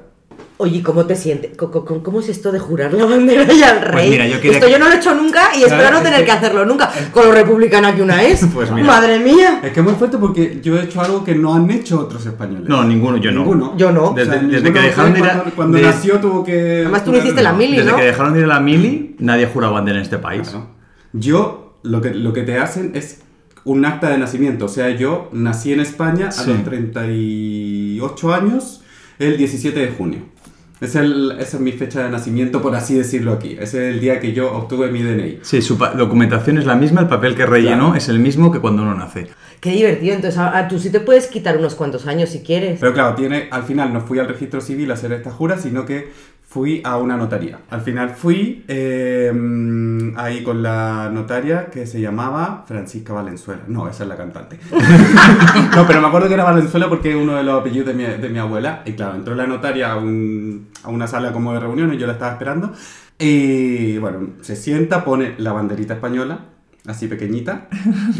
Oye, 0.58 0.82
¿cómo 0.82 1.04
te 1.04 1.14
sientes? 1.16 1.54
¿Cómo, 1.56 1.84
cómo- 1.84 2.02
cómo 2.02 2.20
es 2.20 2.30
esto 2.30 2.50
de 2.50 2.58
jurar 2.58 2.94
la 2.94 3.04
bandera 3.04 3.52
y 3.52 3.62
al 3.62 3.82
rey? 3.82 3.92
Pues 3.92 4.10
mira, 4.10 4.26
yo 4.26 4.36
quería 4.40 4.52
Esto 4.52 4.66
que- 4.66 4.72
yo 4.72 4.78
no 4.78 4.86
lo 4.86 4.92
he 4.94 4.96
hecho 4.96 5.14
nunca 5.14 5.50
y 5.54 5.64
espero 5.64 5.90
no 5.90 5.98
es 5.98 6.02
tener 6.04 6.20
que- 6.20 6.24
que 6.24 6.32
hacerlo 6.32 6.64
nunca. 6.64 6.90
Con 7.12 7.26
lo 7.26 7.32
republicana 7.32 7.94
que 7.94 8.00
una 8.00 8.22
es. 8.22 8.40
Pues 8.54 8.70
mira. 8.72 8.86
Madre 8.86 9.18
mía. 9.18 9.60
Es 9.62 9.72
que 9.72 9.80
es 9.80 9.84
muy 9.84 9.94
fuerte 9.96 10.16
porque 10.16 10.60
yo 10.62 10.78
he 10.78 10.84
hecho 10.84 11.02
algo 11.02 11.22
que 11.22 11.34
no 11.34 11.54
han 11.54 11.70
hecho 11.70 12.00
otros 12.00 12.24
españoles. 12.24 12.68
No, 12.70 12.84
ninguno, 12.84 13.18
yo 13.18 13.30
no. 13.32 13.40
Ninguno. 13.40 13.74
Yo 13.76 13.92
no. 13.92 14.12
Desde- 14.16 14.30
O 14.30 14.32
sea, 14.32 14.42
desde 14.42 14.62
ninguno 14.62 14.72
que 14.72 14.80
de 14.80 14.86
dejaron 14.86 15.12
de 15.12 15.18
ir 15.18 15.24
a- 15.26 15.32
cuando, 15.34 15.54
cuando 15.56 15.76
de- 15.78 15.84
nació 15.84 16.20
tuvo 16.20 16.42
que... 16.42 16.80
Además, 16.80 17.04
tú 17.04 17.12
no 17.12 17.18
hiciste 17.18 17.42
la 17.42 17.52
mili, 17.52 17.76
Desde 17.76 17.90
¿no? 17.90 17.96
que 17.98 18.04
dejaron 18.04 18.32
de 18.32 18.38
ir 18.38 18.44
a 18.46 18.48
la 18.48 18.60
mili, 18.60 19.16
nadie 19.18 19.44
ha 19.44 19.48
jurado 19.50 19.74
bandera 19.74 19.98
en 19.98 20.02
este 20.04 20.16
país. 20.16 20.48
Claro. 20.48 20.68
Yo, 21.12 21.78
lo 21.82 22.00
que, 22.00 22.14
lo 22.14 22.32
que 22.32 22.42
te 22.44 22.58
hacen 22.58 22.92
es 22.94 23.20
un 23.64 23.84
acta 23.84 24.08
de 24.08 24.16
nacimiento. 24.16 24.64
O 24.64 24.68
sea, 24.68 24.88
yo 24.90 25.28
nací 25.32 25.72
en 25.74 25.80
España 25.80 26.30
a 26.34 26.42
los 26.44 26.64
38 26.64 28.32
años, 28.34 28.82
el 29.18 29.36
17 29.36 29.80
de 29.80 29.88
junio. 29.88 30.20
Es 30.80 30.94
el- 30.94 31.32
esa 31.38 31.56
es 31.56 31.60
mi 31.62 31.72
fecha 31.72 32.02
de 32.04 32.10
nacimiento, 32.10 32.60
por 32.60 32.74
así 32.74 32.94
decirlo 32.94 33.32
aquí. 33.32 33.56
Ese 33.58 33.88
es 33.88 33.94
el 33.94 34.00
día 34.00 34.20
que 34.20 34.32
yo 34.34 34.52
obtuve 34.52 34.90
mi 34.90 35.02
DNI. 35.02 35.38
Sí, 35.42 35.62
su 35.62 35.76
documentación 35.76 36.58
es 36.58 36.66
la 36.66 36.74
misma, 36.76 37.00
el 37.00 37.08
papel 37.08 37.34
que 37.34 37.46
rellenó 37.46 37.84
Claro. 37.86 37.94
es 37.94 38.08
el 38.10 38.18
mismo 38.18 38.52
que 38.52 38.60
cuando 38.60 38.82
uno 38.82 38.94
nace. 38.94 39.28
Qué 39.60 39.70
divertido. 39.70 40.14
Entonces, 40.14 40.38
a, 40.38 40.56
a 40.58 40.68
tú 40.68 40.78
sí 40.78 40.90
te 40.90 41.00
puedes 41.00 41.28
quitar 41.28 41.56
unos 41.56 41.74
cuantos 41.74 42.06
años 42.06 42.28
si 42.28 42.40
quieres. 42.40 42.78
Pero 42.78 42.92
claro, 42.92 43.14
tiene, 43.14 43.48
al 43.50 43.62
final 43.62 43.90
no 43.92 44.02
fui 44.02 44.18
al 44.18 44.28
registro 44.28 44.60
civil 44.60 44.90
a 44.90 44.94
hacer 44.94 45.12
esta 45.12 45.30
jura, 45.30 45.56
sino 45.56 45.86
que 45.86 46.12
fui 46.56 46.80
a 46.84 46.96
una 46.96 47.18
notaría. 47.18 47.58
Al 47.68 47.82
final 47.82 48.08
fui 48.14 48.64
eh, 48.66 49.30
ahí 50.16 50.42
con 50.42 50.62
la 50.62 51.10
notaria 51.12 51.66
que 51.66 51.86
se 51.86 52.00
llamaba 52.00 52.64
Francisca 52.66 53.12
Valenzuela. 53.12 53.60
No, 53.68 53.86
esa 53.90 54.04
es 54.04 54.08
la 54.08 54.16
cantante. 54.16 54.58
no, 55.76 55.86
pero 55.86 56.00
me 56.00 56.06
acuerdo 56.06 56.28
que 56.28 56.32
era 56.34 56.44
Valenzuela 56.44 56.88
porque 56.88 57.10
es 57.10 57.16
uno 57.16 57.34
de 57.34 57.42
los 57.42 57.60
apellidos 57.60 57.88
de 57.88 57.92
mi, 57.92 58.04
de 58.04 58.28
mi 58.30 58.38
abuela. 58.38 58.80
Y 58.86 58.92
claro, 58.92 59.16
entró 59.16 59.34
la 59.34 59.46
notaria 59.46 59.92
a, 59.92 59.96
un- 59.98 60.68
a 60.82 60.88
una 60.88 61.06
sala 61.06 61.30
como 61.30 61.52
de 61.52 61.60
reuniones, 61.60 61.98
yo 62.00 62.06
la 62.06 62.14
estaba 62.14 62.32
esperando. 62.32 62.72
Y 63.18 63.98
bueno, 63.98 64.20
se 64.40 64.56
sienta, 64.56 65.04
pone 65.04 65.34
la 65.36 65.52
banderita 65.52 65.92
española, 65.92 66.38
así 66.86 67.06
pequeñita, 67.08 67.68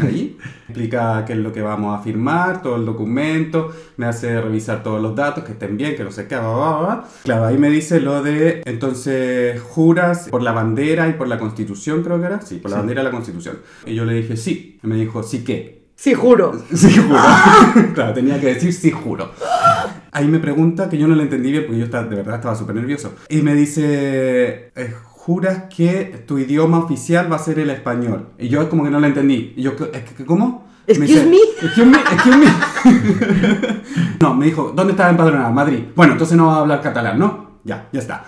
ahí. 0.01 0.37
Explica 0.67 1.23
qué 1.25 1.33
es 1.33 1.39
lo 1.39 1.53
que 1.53 1.61
vamos 1.61 1.97
a 1.97 2.03
firmar, 2.03 2.61
todo 2.61 2.75
el 2.75 2.85
documento, 2.85 3.71
me 3.97 4.05
hace 4.05 4.39
revisar 4.41 4.83
todos 4.83 5.01
los 5.01 5.15
datos, 5.15 5.43
que 5.43 5.53
estén 5.53 5.77
bien, 5.77 5.95
que 5.95 6.03
no 6.03 6.11
sé 6.11 6.27
qué, 6.27 6.35
bla, 6.35 6.47
bla, 6.53 6.77
bla. 6.79 7.03
Claro, 7.23 7.45
ahí 7.45 7.57
me 7.57 7.69
dice 7.69 7.99
lo 8.01 8.21
de, 8.21 8.61
entonces, 8.65 9.61
juras 9.61 10.27
por 10.29 10.41
la 10.41 10.51
bandera 10.51 11.07
y 11.07 11.13
por 11.13 11.27
la 11.27 11.39
constitución, 11.39 12.03
creo 12.03 12.19
que 12.19 12.25
era. 12.27 12.41
Sí, 12.41 12.55
por 12.57 12.71
la 12.71 12.77
Sí. 12.77 12.79
bandera 12.81 13.01
y 13.01 13.05
la 13.05 13.11
constitución. 13.11 13.57
Y 13.85 13.95
yo 13.95 14.05
le 14.05 14.13
dije, 14.13 14.35
sí. 14.37 14.79
Y 14.83 14.87
me 14.87 14.95
dijo, 14.95 15.23
sí, 15.23 15.43
¿qué? 15.43 15.77
Sí, 15.95 16.13
juro. 16.13 16.51
Sí, 16.75 16.95
juro. 16.95 17.19
claro, 17.95 18.13
tenía 18.13 18.39
que 18.39 18.47
decir 18.53 18.71
sí, 18.73 18.91
juro. 18.91 19.31
Ahí 20.11 20.27
me 20.27 20.39
pregunta, 20.39 20.89
que 20.89 20.97
yo 20.97 21.07
no 21.07 21.15
le 21.15 21.23
entendí 21.23 21.51
bien 21.51 21.63
porque 21.65 21.79
yo 21.79 21.85
estaba- 21.85 22.07
de 22.07 22.15
verdad 22.15 22.35
estaba 22.35 22.55
súper 22.55 22.75
nervioso. 22.75 23.13
Y 23.29 23.41
me 23.41 23.53
dice, 23.55 24.71
¿juras 25.27 25.63
que 25.75 26.23
tu 26.25 26.37
idioma 26.37 26.79
oficial 26.79 27.29
va 27.29 27.35
a 27.35 27.39
ser 27.39 27.59
el 27.59 27.69
español? 27.69 28.29
Y 28.39 28.47
yo 28.47 28.69
como 28.69 28.85
que 28.85 28.89
no 28.89 28.97
le 29.01 29.07
entendí. 29.07 29.53
Y 29.57 29.61
yo, 29.61 29.75
¿qué- 29.75 29.89
es 29.93 30.03
que- 30.13 30.23
¿cómo? 30.25 30.65
Excuse 30.87 31.25
me. 31.25 31.35
Excuse 31.61 31.85
me, 31.85 31.97
excuse 31.97 32.37
me. 32.37 32.45
no, 34.21 34.33
me 34.35 34.45
dijo, 34.45 34.71
¿dónde 34.73 34.91
estás 34.93 35.11
empadronada? 35.11 35.49
Madrid. 35.49 35.83
Bueno, 35.97 36.13
entonces 36.13 36.37
no 36.37 36.47
va 36.47 36.55
a 36.55 36.59
hablar 36.61 36.81
catalán, 36.81 37.19
¿no? 37.19 37.59
Ya, 37.65 37.89
ya 37.91 37.99
está. 37.99 38.23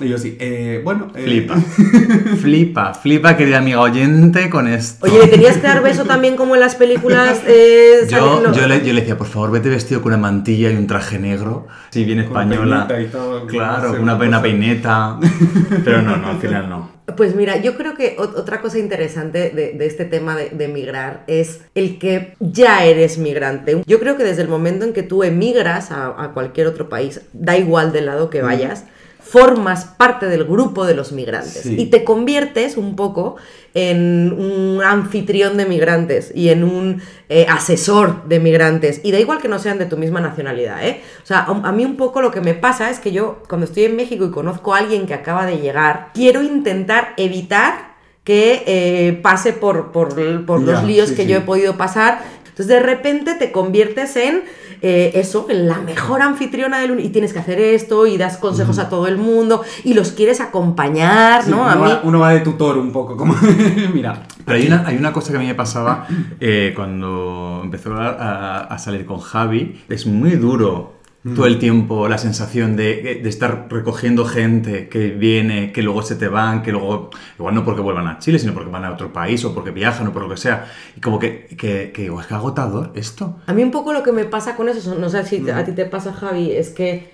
Y 0.00 0.08
yo 0.08 0.16
sí, 0.16 0.36
eh, 0.40 0.80
bueno... 0.82 1.12
eh, 1.14 1.22
Flipa. 1.24 1.54
flipa, 2.40 2.94
flipa, 2.94 3.36
querida 3.36 3.58
amiga 3.58 3.80
oyente, 3.80 4.48
con 4.48 4.66
esto. 4.66 5.04
Oye, 5.06 5.18
¿le 5.18 5.28
tenías 5.28 5.56
que 5.58 5.66
dar 5.66 5.82
beso 5.82 6.04
también 6.04 6.34
como 6.36 6.54
en 6.54 6.60
las 6.60 6.74
películas? 6.76 7.40
eh, 7.46 8.00
Yo, 8.08 8.52
yo, 8.52 8.66
le, 8.66 8.84
yo 8.84 8.92
le 8.94 9.00
decía, 9.00 9.18
por 9.18 9.26
favor, 9.26 9.50
vete 9.50 9.68
vestido 9.68 10.00
con 10.00 10.12
una 10.12 10.20
mantilla 10.22 10.70
y 10.70 10.76
un 10.76 10.86
traje 10.86 11.18
negro. 11.18 11.66
Sí, 11.90 12.04
bien 12.04 12.18
Con 12.24 12.26
española. 12.28 12.88
peineta 12.88 13.08
y 13.08 13.12
todo, 13.12 13.46
claro, 13.46 13.92
una 14.00 14.14
una 14.16 14.40
peineta. 14.42 15.18
Pero 15.84 16.00
no, 16.02 16.16
no, 16.16 16.28
al 16.30 16.38
final 16.38 16.68
no. 16.70 16.90
Pues 17.16 17.34
mira, 17.36 17.58
yo 17.58 17.76
creo 17.76 17.94
que 17.94 18.16
ot- 18.16 18.34
otra 18.36 18.62
cosa 18.62 18.78
interesante 18.78 19.50
de, 19.50 19.72
de 19.72 19.86
este 19.86 20.06
tema 20.06 20.36
de, 20.36 20.50
de 20.50 20.68
migrar 20.68 21.24
es 21.26 21.60
el 21.74 21.98
que 21.98 22.34
ya 22.40 22.84
eres 22.86 23.18
migrante. 23.18 23.82
Yo 23.86 24.00
creo 24.00 24.16
que 24.16 24.24
desde 24.24 24.40
el 24.42 24.48
momento 24.48 24.86
en 24.86 24.94
que 24.94 25.02
tú 25.02 25.22
emigras 25.22 25.90
a, 25.90 26.06
a 26.22 26.32
cualquier 26.32 26.66
otro 26.68 26.88
país, 26.88 27.20
da 27.34 27.58
igual 27.58 27.92
del 27.92 28.06
lado 28.06 28.30
que 28.30 28.40
vayas, 28.40 28.84
formas 29.32 29.86
parte 29.86 30.26
del 30.26 30.44
grupo 30.44 30.84
de 30.84 30.94
los 30.94 31.10
migrantes 31.12 31.62
Sí. 31.62 31.76
y 31.78 31.86
te 31.86 32.04
conviertes 32.04 32.76
un 32.76 32.94
poco 32.96 33.36
en 33.72 34.30
un 34.32 34.82
anfitrión 34.84 35.56
de 35.56 35.64
migrantes 35.64 36.30
y 36.34 36.50
en 36.50 36.62
un 36.64 37.00
eh, 37.30 37.46
asesor 37.48 38.24
de 38.28 38.38
migrantes. 38.40 39.00
Y 39.02 39.10
da 39.12 39.18
igual 39.18 39.38
que 39.40 39.48
no 39.48 39.58
sean 39.58 39.78
de 39.78 39.86
tu 39.86 39.96
misma 39.96 40.20
nacionalidad, 40.20 40.86
¿eh? 40.86 41.00
O 41.22 41.26
sea, 41.26 41.38
a, 41.38 41.50
a 41.68 41.72
mí 41.72 41.84
un 41.86 41.96
poco 41.96 42.20
lo 42.20 42.30
que 42.30 42.42
me 42.42 42.52
pasa 42.52 42.90
es 42.90 42.98
que 43.00 43.12
yo, 43.12 43.42
cuando 43.48 43.64
estoy 43.64 43.84
en 43.84 43.96
México 43.96 44.26
y 44.26 44.30
conozco 44.30 44.74
a 44.74 44.78
alguien 44.78 45.06
que 45.06 45.14
acaba 45.14 45.46
de 45.46 45.56
llegar, 45.58 46.10
quiero 46.12 46.42
intentar 46.42 47.14
evitar 47.16 47.92
que 48.24 48.62
eh, 48.66 49.14
pase 49.22 49.52
por, 49.52 49.90
por, 49.90 50.14
por 50.46 50.60
los 50.62 50.84
líos 50.84 51.08
sí, 51.08 51.14
que 51.16 51.22
sí. 51.22 51.28
yo 51.28 51.38
he 51.38 51.40
podido 51.40 51.76
pasar. 51.76 52.20
Entonces 52.52 52.68
de 52.68 52.80
repente 52.80 53.34
te 53.34 53.50
conviertes 53.50 54.14
en 54.16 54.42
eh, 54.82 55.12
eso, 55.14 55.46
en 55.48 55.68
la 55.68 55.78
mejor 55.78 56.22
anfitriona 56.22 56.80
del 56.80 56.90
uni- 56.92 57.04
y 57.04 57.08
tienes 57.10 57.32
que 57.32 57.38
hacer 57.38 57.60
esto 57.60 58.06
y 58.06 58.16
das 58.18 58.36
consejos 58.36 58.78
a 58.78 58.88
todo 58.88 59.06
el 59.06 59.16
mundo 59.16 59.62
y 59.84 59.94
los 59.94 60.12
quieres 60.12 60.40
acompañar, 60.40 61.44
sí, 61.44 61.50
¿no? 61.50 61.58
uno, 61.62 61.68
A 61.70 61.76
mí 61.76 61.82
va, 61.90 62.00
uno 62.04 62.18
va 62.20 62.32
de 62.34 62.40
tutor 62.40 62.76
un 62.78 62.92
poco, 62.92 63.16
como... 63.16 63.34
Mira. 63.94 64.24
Pero 64.44 64.56
hay 64.58 64.66
una, 64.66 64.84
hay 64.86 64.96
una 64.96 65.12
cosa 65.12 65.30
que 65.30 65.36
a 65.36 65.40
mí 65.40 65.46
me 65.46 65.54
pasaba 65.54 66.06
eh, 66.40 66.72
cuando 66.74 67.60
empezó 67.64 67.94
a, 67.94 68.08
a- 68.08 68.60
a 68.64 68.78
salir 68.78 69.06
con 69.06 69.20
Javi. 69.20 69.80
Es 69.88 70.06
muy 70.06 70.32
duro 70.32 70.94
todo 71.22 71.46
el 71.46 71.58
tiempo 71.60 72.08
la 72.08 72.18
sensación 72.18 72.74
de, 72.74 73.20
de 73.22 73.28
estar 73.28 73.68
recogiendo 73.70 74.24
gente 74.24 74.88
que 74.88 75.10
viene, 75.10 75.70
que 75.70 75.80
luego 75.82 76.02
se 76.02 76.16
te 76.16 76.26
van, 76.26 76.62
que 76.62 76.72
luego, 76.72 77.10
igual 77.38 77.54
no 77.54 77.64
porque 77.64 77.80
vuelvan 77.80 78.08
a 78.08 78.18
Chile, 78.18 78.40
sino 78.40 78.52
porque 78.54 78.70
van 78.70 78.84
a 78.84 78.90
otro 78.90 79.12
país 79.12 79.44
o 79.44 79.54
porque 79.54 79.70
viajan 79.70 80.08
o 80.08 80.12
por 80.12 80.22
lo 80.22 80.28
que 80.28 80.36
sea. 80.36 80.66
Y 80.96 81.00
como 81.00 81.20
que, 81.20 81.46
que, 81.56 81.92
que 81.94 82.02
digo, 82.02 82.20
es 82.20 82.26
que 82.26 82.34
agotador 82.34 82.90
esto. 82.96 83.36
A 83.46 83.52
mí 83.52 83.62
un 83.62 83.70
poco 83.70 83.92
lo 83.92 84.02
que 84.02 84.10
me 84.10 84.24
pasa 84.24 84.56
con 84.56 84.68
eso, 84.68 84.96
no 84.96 85.08
sé 85.10 85.24
si 85.24 85.48
a 85.48 85.64
ti 85.64 85.70
te 85.72 85.84
pasa 85.84 86.12
Javi, 86.12 86.50
es 86.50 86.70
que 86.70 87.10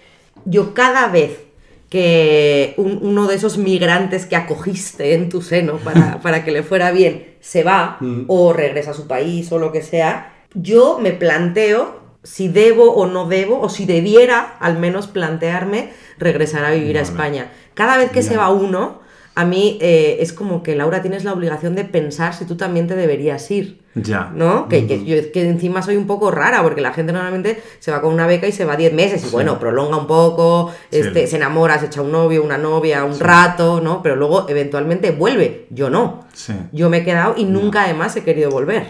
yo 0.47 0.73
cada 0.73 1.09
vez 1.09 1.41
que 1.91 2.75
un- 2.77 2.99
uno 3.03 3.27
de 3.27 3.35
esos 3.35 3.59
migrantes 3.59 4.27
que 4.27 4.37
acogiste 4.37 5.15
en 5.15 5.29
tu 5.29 5.43
seno 5.43 5.75
para, 5.85 6.21
para 6.21 6.45
que 6.45 6.51
le 6.53 6.63
fuera 6.63 6.91
bien 6.93 7.35
se 7.41 7.63
va 7.63 7.97
Mm. 8.01 8.23
o 8.29 8.53
regresa 8.53 8.93
a 8.93 8.95
su 8.95 9.07
país 9.07 9.51
o 9.53 9.59
lo 9.59 9.73
que 9.73 9.83
sea, 9.83 10.33
yo 10.55 10.99
me 11.03 11.13
planteo 11.13 12.08
si 12.23 12.49
debo 12.49 12.93
o 12.95 13.07
no 13.07 13.27
debo, 13.29 13.61
o 13.61 13.69
si 13.69 13.87
debiera 13.87 14.57
al 14.61 14.79
menos 14.79 15.07
plantearme 15.07 15.91
regresar 16.19 16.65
a 16.65 16.71
vivir 16.73 16.99
a. 16.99 17.03
España. 17.03 17.51
Cada 17.75 17.97
vez 17.97 18.11
que 18.11 18.23
se 18.23 18.37
va 18.37 18.51
uno, 18.51 19.01
a 19.35 19.45
mí 19.45 19.79
eh, 19.81 20.17
es 20.21 20.33
como 20.33 20.65
que 20.65 20.75
Laura 20.75 21.01
tienes 21.01 21.23
la 21.25 21.33
obligación 21.33 21.77
de 21.77 21.85
pensar 21.85 22.35
si 22.35 22.45
tú 22.45 22.57
también 22.57 22.89
te 22.89 22.97
deberías 22.97 23.49
ir. 23.53 23.79
Ya. 23.95 24.31
¿no? 24.33 24.69
Que, 24.69 24.87
que 24.87 25.05
yo 25.05 25.17
que 25.33 25.49
encima 25.49 25.83
soy 25.83 25.97
un 25.97 26.07
poco 26.07 26.31
rara, 26.31 26.63
porque 26.63 26.81
la 26.81 26.93
gente 26.93 27.13
normalmente 27.13 27.61
se 27.81 27.91
va 27.91 28.01
con 28.01 28.13
una 28.15 28.29
beca 28.29 28.47
y 28.47 28.53
se 28.53 28.65
va 28.65 28.77
10 28.77 28.93
meses, 28.93 29.25
y 29.27 29.31
bueno, 29.31 29.59
prolonga 29.59 29.97
un 29.97 30.07
poco, 30.07 30.73
Sí. 30.91 30.99
este, 31.01 31.27
se 31.27 31.37
enamora, 31.37 31.79
se 31.81 31.87
echa 31.87 32.03
un 32.03 32.13
novio, 32.13 32.45
una 32.45 32.59
novia, 32.59 33.03
un 33.05 33.19
rato, 33.19 33.81
¿no? 33.81 34.01
Pero 34.03 34.15
luego 34.15 34.47
eventualmente 34.49 35.11
vuelve. 35.11 35.67
Yo 35.71 35.91
no. 35.91 36.25
Yo 36.73 36.91
me 36.91 36.99
he 36.99 37.05
quedado 37.05 37.35
y 37.37 37.45
nunca 37.45 37.85
además 37.85 38.15
he 38.17 38.23
querido 38.23 38.51
volver. 38.51 38.85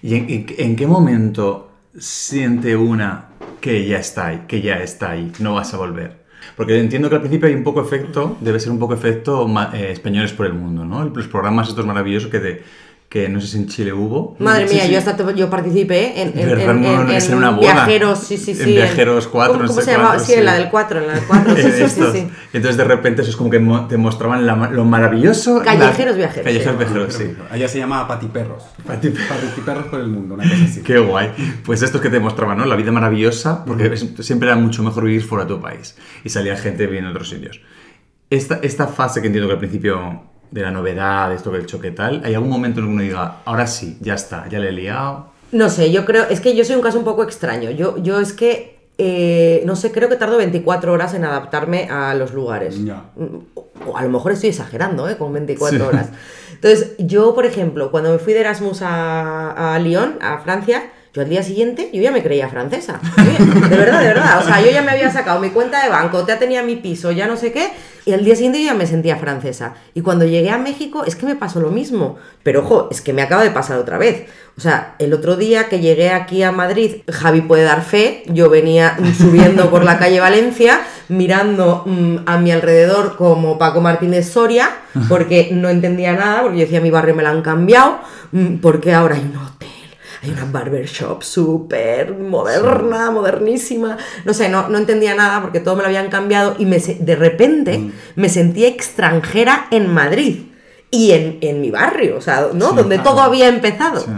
¿Y 0.00 0.14
en, 0.16 0.30
en- 0.30 0.46
en 0.58 0.76
qué 0.76 0.86
momento 0.86 1.70
siente 1.98 2.76
una 2.76 3.28
que 3.60 3.86
ya 3.86 3.98
está 3.98 4.28
ahí, 4.28 4.44
que 4.48 4.60
ya 4.60 4.82
está 4.82 5.10
ahí, 5.10 5.32
no 5.38 5.54
vas 5.54 5.74
a 5.74 5.76
volver? 5.76 6.22
Porque 6.56 6.78
entiendo 6.78 7.08
que 7.08 7.16
al 7.16 7.20
principio 7.20 7.48
hay 7.48 7.54
un 7.54 7.62
poco 7.62 7.80
efecto, 7.80 8.36
debe 8.40 8.58
ser 8.58 8.72
un 8.72 8.78
poco 8.78 8.94
efecto 8.94 9.46
eh, 9.72 9.92
españoles 9.92 10.32
por 10.32 10.46
el 10.46 10.54
mundo, 10.54 10.84
¿no? 10.84 11.04
Los 11.04 11.28
programas 11.28 11.68
estos 11.68 11.86
maravillosos 11.86 12.30
que 12.30 12.40
te, 12.40 12.62
que 13.12 13.28
no 13.28 13.42
sé 13.42 13.46
si 13.48 13.58
en 13.58 13.66
Chile 13.68 13.92
hubo. 13.92 14.36
Madre 14.38 14.66
Sí, 14.66 14.74
mía, 14.76 14.84
sí. 14.86 14.92
yo 14.92 14.96
hasta 14.98 15.14
te- 15.14 15.34
yo 15.34 15.50
participé 15.50 16.22
en, 16.22 16.28
en, 16.28 16.48
en- 16.48 16.58
en- 16.86 17.10
en 17.10 17.22
en 17.22 17.34
una 17.34 17.50
boda. 17.50 17.60
viajeros, 17.74 18.20
sí, 18.20 18.38
sí, 18.38 18.52
En 18.52 18.56
sí. 18.56 18.64
Viajeros 18.72 19.28
cuatro, 19.28 19.52
¿Cómo, 19.52 19.64
no 19.64 19.68
cómo 19.68 19.80
sé 19.80 19.84
se 19.84 19.92
llamaba? 19.92 20.18
Sí, 20.18 20.32
en 20.32 20.46
la 20.46 20.54
del 20.54 20.70
4, 20.70 20.98
en 21.00 21.06
la 21.08 21.12
del 21.16 21.24
4, 21.24 21.56
sí, 21.56 21.62
sí, 21.90 22.02
sí. 22.10 22.28
Entonces 22.54 22.78
de 22.78 22.84
repente 22.84 23.20
eso 23.20 23.30
es 23.30 23.36
como 23.36 23.50
que 23.50 23.58
mo- 23.58 23.86
te 23.86 23.98
mostraban 23.98 24.46
la 24.46 24.70
lo 24.70 24.86
maravilloso. 24.86 25.58
la- 25.58 25.64
Callejeros 25.66 26.16
viajeros, 26.16 26.44
Callejeros 26.46 26.72
sí. 26.72 26.78
viajeros, 26.78 27.14
sí. 27.14 27.32
Allá 27.50 27.68
se 27.68 27.78
llamaba 27.80 28.08
patiperros. 28.08 28.62
Patiperros. 28.86 29.28
Patiperros 29.28 29.84
por 29.88 30.00
el 30.00 30.08
mundo, 30.08 30.32
una 30.34 30.44
cosa 30.44 30.64
así. 30.64 30.80
Qué 30.80 30.98
guay. 30.98 31.32
Pues 31.66 31.82
esto 31.82 31.98
es 31.98 32.02
que 32.02 32.08
te 32.08 32.18
mostraban, 32.18 32.56
¿no? 32.56 32.64
La 32.64 32.76
vida 32.76 32.92
maravillosa, 32.92 33.62
porque 33.66 33.94
siempre 34.20 34.48
era 34.48 34.56
mucho 34.56 34.82
mejor 34.82 35.04
vivir 35.04 35.22
fuera 35.22 35.44
de 35.44 35.50
tu 35.54 35.60
país. 35.60 35.96
Y 36.24 36.30
salía 36.30 36.56
gente 36.56 36.86
viviendo 36.86 37.10
en 37.10 37.14
otros 37.16 37.28
sitios. 37.28 37.60
Esta, 38.30 38.60
esta 38.62 38.86
fase 38.86 39.20
que 39.20 39.26
entiendo 39.26 39.48
que 39.48 39.52
al 39.52 39.58
principio 39.58 40.31
de 40.52 40.60
la 40.62 40.70
novedad, 40.70 41.30
de 41.30 41.34
esto 41.34 41.50
del 41.50 41.66
choque 41.66 41.88
y 41.88 41.92
tal, 41.92 42.22
¿hay 42.24 42.34
algún 42.34 42.50
momento 42.50 42.78
en 42.78 42.84
el 42.84 42.90
que 42.90 42.94
uno 42.94 43.02
diga, 43.02 43.36
ahora 43.44 43.66
sí, 43.66 43.98
ya 44.00 44.14
está, 44.14 44.46
ya 44.48 44.58
le 44.60 44.68
he 44.68 44.72
liado? 44.72 45.26
No 45.50 45.68
sé, 45.68 45.90
yo 45.90 46.04
creo, 46.04 46.24
es 46.30 46.40
que 46.40 46.54
yo 46.54 46.64
soy 46.64 46.76
un 46.76 46.82
caso 46.82 46.98
un 46.98 47.04
poco 47.04 47.22
extraño. 47.24 47.70
Yo, 47.70 47.96
yo 47.98 48.20
es 48.20 48.32
que, 48.32 48.78
eh, 48.98 49.62
no 49.66 49.76
sé, 49.76 49.90
creo 49.92 50.08
que 50.08 50.16
tardo 50.16 50.36
24 50.38 50.92
horas 50.92 51.12
en 51.14 51.24
adaptarme 51.24 51.88
a 51.90 52.14
los 52.14 52.32
lugares. 52.32 52.82
Ya. 52.84 53.02
O, 53.54 53.66
o 53.90 53.96
a 53.96 54.02
lo 54.02 54.08
mejor 54.10 54.32
estoy 54.32 54.50
exagerando, 54.50 55.08
¿eh? 55.08 55.16
Con 55.18 55.32
24 55.32 55.76
Sí. 55.78 55.82
horas. 55.84 56.08
Entonces, 56.54 56.92
yo, 56.98 57.34
por 57.34 57.44
ejemplo, 57.44 57.90
cuando 57.90 58.12
me 58.12 58.18
fui 58.18 58.32
de 58.32 58.40
Erasmus 58.40 58.80
a, 58.82 59.74
a 59.74 59.78
Lyon, 59.78 60.18
a 60.22 60.38
Francia, 60.38 60.84
yo 61.12 61.20
al 61.20 61.28
día 61.28 61.42
siguiente, 61.42 61.90
yo 61.92 62.00
ya 62.00 62.10
me 62.12 62.22
creía 62.22 62.48
francesa. 62.48 62.98
De 63.68 63.76
verdad, 63.76 64.00
de 64.00 64.06
verdad. 64.06 64.38
O 64.40 64.44
sea, 64.46 64.62
yo 64.62 64.70
ya 64.70 64.80
me 64.82 64.92
había 64.92 65.10
sacado 65.10 65.40
mi 65.40 65.50
cuenta 65.50 65.82
de 65.82 65.90
banco, 65.90 66.24
ya 66.26 66.38
tenía 66.38 66.62
mi 66.62 66.76
piso, 66.76 67.10
ya 67.12 67.26
no 67.26 67.36
sé 67.36 67.52
qué. 67.52 67.68
Y 68.04 68.12
al 68.12 68.24
día 68.24 68.34
siguiente 68.34 68.60
yo 68.60 68.66
ya 68.66 68.74
me 68.74 68.86
sentía 68.86 69.16
francesa. 69.16 69.74
Y 69.94 70.00
cuando 70.00 70.24
llegué 70.24 70.50
a 70.50 70.58
México, 70.58 71.04
es 71.04 71.14
que 71.14 71.26
me 71.26 71.36
pasó 71.36 71.60
lo 71.60 71.70
mismo. 71.70 72.16
Pero 72.42 72.60
ojo, 72.60 72.88
es 72.90 73.00
que 73.00 73.12
me 73.12 73.22
acaba 73.22 73.44
de 73.44 73.50
pasar 73.50 73.78
otra 73.78 73.98
vez. 73.98 74.26
O 74.56 74.60
sea, 74.60 74.96
el 74.98 75.14
otro 75.14 75.36
día 75.36 75.68
que 75.68 75.80
llegué 75.80 76.10
aquí 76.10 76.42
a 76.42 76.52
Madrid, 76.52 76.96
Javi 77.10 77.40
puede 77.40 77.62
dar 77.62 77.82
fe, 77.82 78.22
yo 78.26 78.50
venía 78.50 78.96
subiendo 79.18 79.70
por 79.70 79.84
la 79.84 79.98
calle 79.98 80.20
Valencia, 80.20 80.80
mirando 81.08 81.84
mm, 81.86 82.16
a 82.26 82.38
mi 82.38 82.50
alrededor 82.50 83.16
como 83.16 83.56
Paco 83.56 83.80
Martínez 83.80 84.30
Soria, 84.30 84.68
porque 85.08 85.50
no 85.52 85.70
entendía 85.70 86.12
nada, 86.12 86.42
porque 86.42 86.58
yo 86.58 86.64
decía, 86.64 86.80
mi 86.80 86.90
barrio 86.90 87.14
me 87.14 87.22
lo 87.22 87.30
han 87.30 87.42
cambiado, 87.42 88.00
mm, 88.32 88.56
porque 88.56 88.92
ahora 88.92 89.14
hay 89.14 89.22
un 89.22 89.36
hotel. 89.36 89.81
Hay 90.22 90.30
una 90.30 90.44
barbershop 90.44 91.22
súper 91.22 92.16
moderna, 92.16 93.10
modernísima. 93.10 93.98
No 94.24 94.32
sé, 94.32 94.48
no, 94.48 94.68
no 94.68 94.78
entendía 94.78 95.16
nada 95.16 95.42
porque 95.42 95.58
todo 95.58 95.74
me 95.74 95.82
lo 95.82 95.88
habían 95.88 96.10
cambiado 96.10 96.54
y 96.58 96.64
me, 96.64 96.78
de 96.78 97.16
repente 97.16 97.90
me 98.14 98.28
sentía 98.28 98.68
extranjera 98.68 99.66
en 99.72 99.92
Madrid 99.92 100.42
y 100.92 101.10
en, 101.10 101.38
en 101.40 101.60
mi 101.60 101.72
barrio, 101.72 102.16
o 102.18 102.20
sea, 102.20 102.50
¿no? 102.52 102.70
Sí, 102.70 102.76
Donde 102.76 102.96
claro. 102.96 103.10
todo 103.10 103.20
había 103.22 103.48
empezado. 103.48 104.00
Sí. 104.00 104.10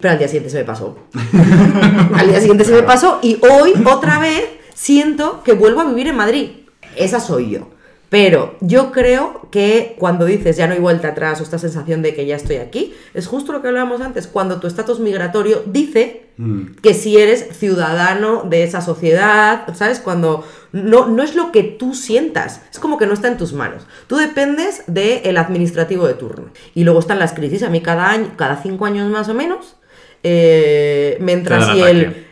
Pero 0.00 0.12
al 0.12 0.18
día 0.18 0.28
siguiente 0.28 0.50
se 0.50 0.58
me 0.58 0.64
pasó. 0.64 0.98
al 2.14 2.28
día 2.28 2.40
siguiente 2.40 2.64
se 2.64 2.72
me 2.72 2.82
pasó 2.82 3.18
y 3.22 3.38
hoy 3.50 3.74
otra 3.84 4.18
vez 4.18 4.44
siento 4.74 5.42
que 5.42 5.52
vuelvo 5.52 5.82
a 5.82 5.84
vivir 5.84 6.08
en 6.08 6.16
Madrid. 6.16 6.50
Esa 6.96 7.20
soy 7.20 7.50
yo. 7.50 7.68
Pero 8.14 8.56
yo 8.60 8.92
creo 8.92 9.48
que 9.50 9.96
cuando 9.98 10.24
dices 10.24 10.56
ya 10.56 10.68
no 10.68 10.74
hay 10.74 10.80
vuelta 10.80 11.08
atrás 11.08 11.40
o 11.40 11.42
esta 11.42 11.58
sensación 11.58 12.00
de 12.00 12.14
que 12.14 12.26
ya 12.26 12.36
estoy 12.36 12.56
aquí, 12.56 12.94
es 13.12 13.26
justo 13.26 13.52
lo 13.52 13.60
que 13.60 13.68
hablábamos 13.68 14.00
antes, 14.00 14.28
cuando 14.28 14.60
tu 14.60 14.68
estatus 14.68 15.00
migratorio 15.00 15.64
dice 15.66 16.24
Mm. 16.36 16.76
que 16.82 16.94
si 16.94 17.16
eres 17.16 17.56
ciudadano 17.56 18.42
de 18.42 18.64
esa 18.64 18.80
sociedad, 18.80 19.72
¿sabes? 19.74 20.00
Cuando 20.00 20.44
no, 20.72 21.06
no 21.06 21.22
es 21.22 21.36
lo 21.36 21.52
que 21.52 21.62
tú 21.62 21.94
sientas, 21.94 22.60
es 22.72 22.80
como 22.80 22.98
que 22.98 23.06
no 23.06 23.14
está 23.14 23.28
en 23.28 23.36
tus 23.36 23.52
manos. 23.52 23.86
Tú 24.08 24.16
dependes 24.16 24.82
del 24.88 25.36
administrativo 25.36 26.08
de 26.08 26.14
turno. 26.14 26.50
Y 26.74 26.82
luego 26.82 26.98
están 26.98 27.20
las 27.20 27.34
crisis, 27.34 27.62
a 27.62 27.70
mí 27.70 27.80
cada 27.82 28.10
año, 28.10 28.32
cada 28.36 28.60
cinco 28.60 28.84
años 28.84 29.08
más 29.10 29.28
o 29.28 29.34
menos, 29.34 29.76
eh, 30.24 31.18
así 31.50 31.80
el... 31.82 32.00
ataque. 32.00 32.24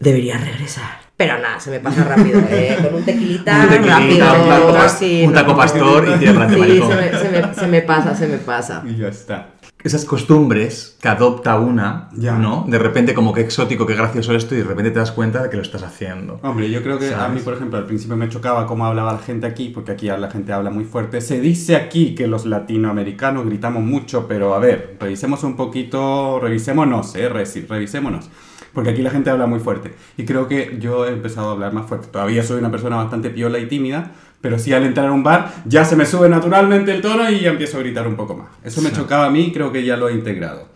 Debería 0.00 0.38
regresar. 0.38 1.01
Pero 1.22 1.38
nada, 1.38 1.60
se 1.60 1.70
me 1.70 1.78
pasa 1.80 2.02
rápido, 2.04 2.40
¿eh? 2.50 2.76
Con 2.82 2.94
un 2.96 3.04
tequilita, 3.04 3.60
Un 3.62 3.68
tequilita, 3.68 3.98
rápido. 3.98 4.42
un 4.42 4.48
taco, 4.74 4.88
sí, 4.88 5.22
un 5.24 5.32
no. 5.32 5.40
taco 5.40 5.56
pastor 5.56 6.08
y 6.08 6.18
tierra 6.18 6.46
de 6.46 6.54
Sí, 6.56 6.80
se 6.80 6.94
me, 6.96 7.18
se 7.18 7.28
me- 7.30 7.54
se 7.54 7.66
me 7.68 7.82
pasa, 7.82 8.14
se 8.16 8.26
me 8.26 8.38
pasa. 8.38 8.82
Y 8.86 8.96
ya 8.96 9.08
está. 9.08 9.50
Esas 9.84 10.04
costumbres 10.04 10.96
que 11.00 11.08
adopta 11.08 11.58
una, 11.58 12.08
Ya. 12.12 12.34
¿no? 12.38 12.64
De 12.68 12.78
repente 12.78 13.14
como 13.14 13.32
que 13.32 13.40
exótico, 13.40 13.84
qué 13.84 13.94
gracioso 13.96 14.32
esto 14.34 14.54
y 14.54 14.58
de 14.58 14.64
repente 14.64 14.92
te 14.92 14.98
das 15.00 15.10
cuenta 15.10 15.42
de 15.42 15.50
que 15.50 15.56
lo 15.56 15.62
estás 15.62 15.82
haciendo. 15.82 16.38
Hombre, 16.44 16.70
yo 16.70 16.82
creo 16.84 17.00
que 17.00 17.12
a 17.12 17.26
mí, 17.28 17.40
por 17.40 17.54
ejemplo, 17.54 17.78
al 17.78 17.86
principio 17.86 18.16
me 18.16 18.28
chocaba 18.28 18.66
cómo 18.68 18.86
hablaba 18.86 19.12
la 19.12 19.18
gente 19.18 19.44
aquí, 19.46 19.70
porque 19.70 19.90
aquí 19.92 20.06
la 20.06 20.30
gente 20.30 20.52
habla 20.52 20.70
muy 20.70 20.84
fuerte. 20.84 21.20
Se 21.20 21.40
dice 21.40 21.74
aquí 21.74 22.14
que 22.14 22.28
los 22.28 22.46
latinoamericanos 22.46 23.44
gritamos 23.44 23.82
mucho, 23.82 24.26
pero 24.28 24.54
a 24.54 24.60
ver, 24.60 24.96
revisemos 25.00 25.42
un 25.42 25.56
poquito, 25.56 26.38
revisémonos, 26.40 27.14
¿eh? 27.16 27.28
Revisémonos. 27.28 28.28
Porque 28.72 28.90
aquí 28.90 29.02
la 29.02 29.10
gente 29.10 29.30
habla 29.30 29.46
muy 29.46 29.60
fuerte. 29.60 29.94
Y 30.16 30.24
creo 30.24 30.48
que 30.48 30.78
yo 30.80 31.06
he 31.06 31.10
empezado 31.12 31.50
a 31.50 31.52
hablar 31.52 31.72
más 31.72 31.86
fuerte. 31.86 32.08
Todavía 32.10 32.42
soy 32.42 32.58
una 32.58 32.70
persona 32.70 32.96
bastante 32.96 33.30
piola 33.30 33.58
y 33.58 33.66
tímida, 33.66 34.12
pero 34.40 34.58
sí 34.58 34.72
al 34.72 34.84
entrar 34.84 35.06
a 35.08 35.12
un 35.12 35.22
bar 35.22 35.52
ya 35.66 35.84
se 35.84 35.94
me 35.94 36.06
sube 36.06 36.28
naturalmente 36.28 36.92
el 36.92 37.02
tono 37.02 37.30
y 37.30 37.40
ya 37.40 37.50
empiezo 37.50 37.76
a 37.78 37.80
gritar 37.80 38.08
un 38.08 38.16
poco 38.16 38.34
más. 38.34 38.48
Eso 38.64 38.80
me 38.80 38.90
Sí. 38.90 38.96
chocaba 38.96 39.26
a 39.26 39.30
mí 39.30 39.48
y 39.48 39.52
creo 39.52 39.72
que 39.72 39.84
ya 39.84 39.96
lo 39.96 40.08
he 40.08 40.14
integrado. 40.14 40.68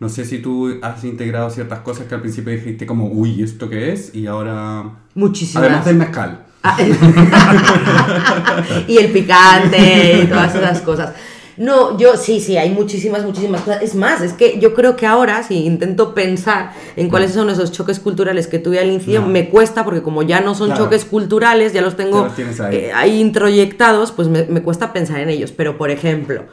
No 0.00 0.08
sé 0.08 0.24
si 0.24 0.38
tú 0.38 0.78
has 0.82 1.04
integrado 1.04 1.48
ciertas 1.50 1.78
cosas 1.80 2.06
que 2.06 2.14
al 2.16 2.20
principio 2.20 2.52
dijiste 2.52 2.84
como, 2.86 3.06
uy, 3.06 3.42
¿esto 3.42 3.70
qué 3.70 3.92
es? 3.92 4.14
Y 4.14 4.26
ahora... 4.26 4.82
Muchísimas. 5.14 5.64
Además 5.64 5.84
del 5.84 5.96
mezcal. 5.96 6.40
Ah, 6.64 6.76
y 8.88 8.96
el 8.96 9.12
picante 9.12 10.22
y 10.22 10.26
todas 10.26 10.54
esas 10.54 10.80
cosas. 10.80 11.12
No, 11.56 11.96
yo 11.98 12.16
sí, 12.16 12.40
sí, 12.40 12.56
hay 12.56 12.70
muchísimas, 12.70 13.24
muchísimas 13.24 13.62
cosas. 13.62 13.82
Es 13.82 13.94
más, 13.94 14.20
es 14.22 14.32
que 14.32 14.58
yo 14.58 14.74
creo 14.74 14.96
que 14.96 15.06
ahora, 15.06 15.42
si 15.42 15.64
intento 15.64 16.14
pensar 16.14 16.72
en 16.96 17.08
cuáles 17.08 17.32
son 17.32 17.48
esos 17.50 17.70
choques 17.72 18.00
culturales 18.00 18.46
que 18.46 18.58
tuve 18.58 18.78
al 18.80 18.88
inicio, 18.88 19.20
No. 19.20 19.28
me 19.28 19.48
cuesta 19.48 19.84
porque 19.84 20.02
como 20.02 20.22
ya 20.22 20.40
no 20.40 20.54
son 20.54 20.68
Claro. 20.68 20.84
choques 20.84 21.04
culturales, 21.04 21.72
ya 21.72 21.80
los 21.82 21.96
tengo 21.96 22.28
los 22.36 22.60
ahí. 22.60 22.76
eh, 22.76 22.92
ahí 22.94 23.20
introyectados, 23.20 24.10
pues 24.12 24.28
me, 24.28 24.44
me 24.46 24.62
cuesta 24.62 24.92
pensar 24.92 25.20
en 25.20 25.28
ellos. 25.30 25.52
Pero, 25.52 25.78
por 25.78 25.90
ejemplo, 25.90 26.44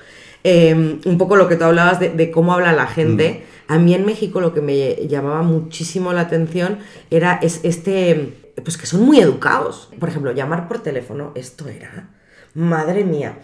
eh, 0.44 1.00
un 1.06 1.18
poco 1.18 1.36
lo 1.36 1.48
que 1.48 1.56
tú 1.56 1.64
hablabas 1.66 2.00
de, 2.00 2.10
de 2.10 2.30
cómo 2.32 2.54
habla 2.54 2.72
la 2.74 2.88
gente. 2.88 3.44
Mm. 3.68 3.74
A 3.74 3.78
mí 3.80 3.94
en 3.94 4.06
México 4.06 4.42
lo 4.42 4.54
que 4.54 4.62
me 4.62 5.08
llamaba 5.08 5.44
muchísimo 5.44 6.12
la 6.14 6.22
atención 6.22 6.80
era 7.10 7.40
es, 7.42 7.62
este, 7.64 8.34
pues 8.64 8.78
que 8.78 8.86
son 8.86 9.02
muy 9.04 9.20
educados. 9.20 9.90
Por 10.00 10.10
ejemplo, 10.10 10.32
llamar 10.34 10.68
por 10.68 10.80
teléfono, 10.80 11.32
esto 11.36 11.68
era, 11.70 12.10
madre 12.54 13.04
mía. 13.06 13.38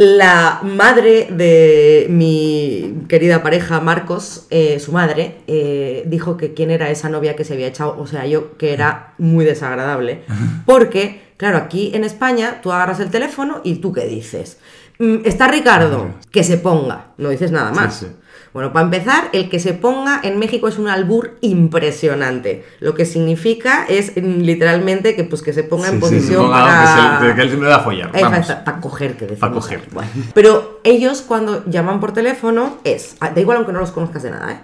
La 0.00 0.60
madre 0.62 1.26
de 1.28 2.06
mi 2.08 3.02
querida 3.08 3.42
pareja, 3.42 3.80
Marcos, 3.80 4.46
eh, 4.48 4.78
su 4.78 4.92
madre, 4.92 5.38
eh, 5.48 6.04
dijo 6.06 6.36
que 6.36 6.54
quién 6.54 6.70
era 6.70 6.88
esa 6.88 7.08
novia 7.08 7.34
que 7.34 7.44
se 7.44 7.54
había 7.54 7.66
echado, 7.66 7.98
o 7.98 8.06
sea, 8.06 8.24
yo, 8.24 8.56
que 8.58 8.72
era 8.72 9.14
muy 9.18 9.44
desagradable. 9.44 10.22
Porque, 10.66 11.32
claro, 11.36 11.58
aquí 11.58 11.90
en 11.94 12.04
España 12.04 12.60
tú 12.62 12.70
agarras 12.70 13.00
el 13.00 13.10
teléfono 13.10 13.60
y 13.64 13.80
tú 13.80 13.92
qué 13.92 14.06
dices. 14.06 14.58
Mm, 15.00 15.22
Está 15.24 15.48
Ricardo, 15.48 16.14
que 16.30 16.44
se 16.44 16.58
ponga, 16.58 17.06
no 17.18 17.30
dices 17.30 17.50
nada 17.50 17.72
más. 17.72 17.96
Sí, 17.96 18.06
sí. 18.06 18.12
Bueno, 18.58 18.72
para 18.72 18.86
empezar, 18.86 19.28
el 19.32 19.48
que 19.48 19.60
se 19.60 19.72
ponga 19.72 20.20
en 20.24 20.36
México 20.36 20.66
es 20.66 20.78
un 20.80 20.88
albur 20.88 21.36
impresionante. 21.42 22.64
Lo 22.80 22.92
que 22.96 23.06
significa 23.06 23.84
es 23.88 24.10
mm, 24.16 24.40
literalmente 24.40 25.14
que, 25.14 25.22
pues, 25.22 25.42
que 25.42 25.52
se 25.52 25.62
ponga 25.62 25.86
en 25.86 25.92
Sí, 25.92 25.94
sí, 25.94 26.00
posición 26.00 26.42
suponga 26.42 26.64
para... 26.64 27.18
que, 27.20 27.28
se- 27.28 27.34
que 27.36 27.42
él 27.42 27.48
siempre 27.50 27.68
va 27.68 27.76
a 27.76 27.80
follar. 27.84 28.10
Vamos. 28.20 28.46
Para 28.48 28.80
coger, 28.80 29.16
que 29.16 29.26
decimos. 29.26 29.38
Pa' 29.48 29.52
coger. 29.52 29.82
Bueno, 29.92 30.10
Pero 30.34 30.80
ellos 30.82 31.22
cuando 31.22 31.64
llaman 31.66 32.00
por 32.00 32.12
teléfono 32.12 32.78
es, 32.82 33.14
ah, 33.20 33.30
da 33.30 33.40
igual 33.40 33.58
aunque 33.58 33.72
no 33.72 33.78
los 33.78 33.92
conozcas 33.92 34.24
de 34.24 34.32
nada, 34.32 34.50
¿eh? 34.50 34.58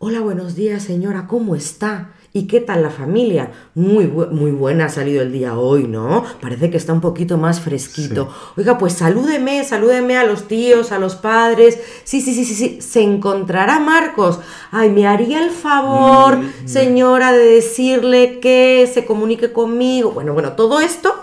Hola, 0.00 0.18
buenos 0.18 0.56
días 0.56 0.82
señora, 0.82 1.26
¿cómo 1.28 1.54
está? 1.54 2.08
¿Y 2.36 2.48
qué 2.48 2.60
tal 2.60 2.82
la 2.82 2.90
familia? 2.90 3.52
Muy, 3.76 4.06
bu- 4.06 4.28
muy 4.30 4.50
buena 4.50 4.86
ha 4.86 4.88
salido 4.88 5.22
el 5.22 5.30
día 5.30 5.56
hoy, 5.56 5.84
¿no? 5.84 6.24
Parece 6.40 6.68
que 6.68 6.76
está 6.76 6.92
un 6.92 7.00
poquito 7.00 7.38
más 7.38 7.60
fresquito. 7.60 8.28
Oiga, 8.56 8.76
pues 8.76 8.94
salúdeme, 8.94 9.62
salúdeme 9.62 10.16
a 10.16 10.24
los 10.24 10.48
tíos, 10.48 10.90
a 10.90 10.98
los 10.98 11.14
padres. 11.14 11.78
Sí, 12.02 12.20
sí, 12.20 12.34
sí, 12.34 12.44
sí, 12.44 12.56
sí. 12.56 12.80
Se 12.82 13.02
encontrará 13.02 13.78
Marcos. 13.78 14.40
Ay, 14.72 14.90
me 14.90 15.06
haría 15.06 15.44
el 15.44 15.50
favor, 15.52 16.40
señora, 16.64 17.30
de 17.30 17.44
decirle 17.44 18.40
que 18.40 18.90
se 18.92 19.04
comunique 19.04 19.52
conmigo. 19.52 20.10
Bueno, 20.10 20.32
bueno, 20.32 20.54
todo 20.54 20.80
esto 20.80 21.14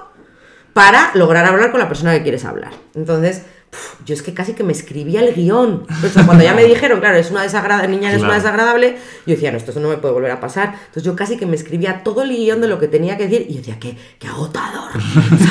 para 0.72 1.12
lograr 1.16 1.46
hablar 1.46 1.72
con 1.72 1.82
la 1.82 1.90
persona 1.90 2.14
que 2.14 2.24
quieres 2.24 2.46
hablar. 2.46 2.72
Entonces, 2.96 3.42
yo 4.06 4.14
es 4.14 4.22
que 4.22 4.34
casi 4.34 4.54
que 4.54 4.64
me 4.64 4.72
escribía 4.74 5.22
el 5.22 5.34
guion. 5.34 5.86
O 6.04 6.08
sea, 6.10 6.26
cuando 6.26 6.44
ya 6.44 6.54
me 6.54 6.64
dijeron, 6.66 7.00
claro, 7.00 7.18
es 7.18 7.32
una 7.32 7.44
desagradable, 7.44 7.88
niña 7.88 8.10
es 8.12 8.18
una 8.18 8.28
Claro. 8.30 8.42
desagradable, 8.44 8.98
yo 9.26 9.36
decía, 9.36 9.52
no, 9.52 9.58
esto 9.58 9.72
no 9.80 9.90
me 9.90 9.98
puede 9.98 10.14
volver 10.14 10.32
a 10.32 10.40
pasar. 10.40 10.74
Entonces 10.88 11.04
yo 11.04 11.16
casi 11.16 11.38
que 11.38 11.46
me 11.46 11.56
escribía 11.56 12.04
todo 12.04 12.24
el 12.24 12.30
guion 12.30 12.62
de 12.62 12.68
lo 12.68 12.80
que 12.80 12.88
tenía 12.88 13.18
que 13.18 13.28
decir 13.28 13.46
y 13.50 13.54
yo 13.54 13.58
decía, 13.60 13.78
qué, 13.80 13.98
qué 14.20 14.28
agotador. 14.28 14.92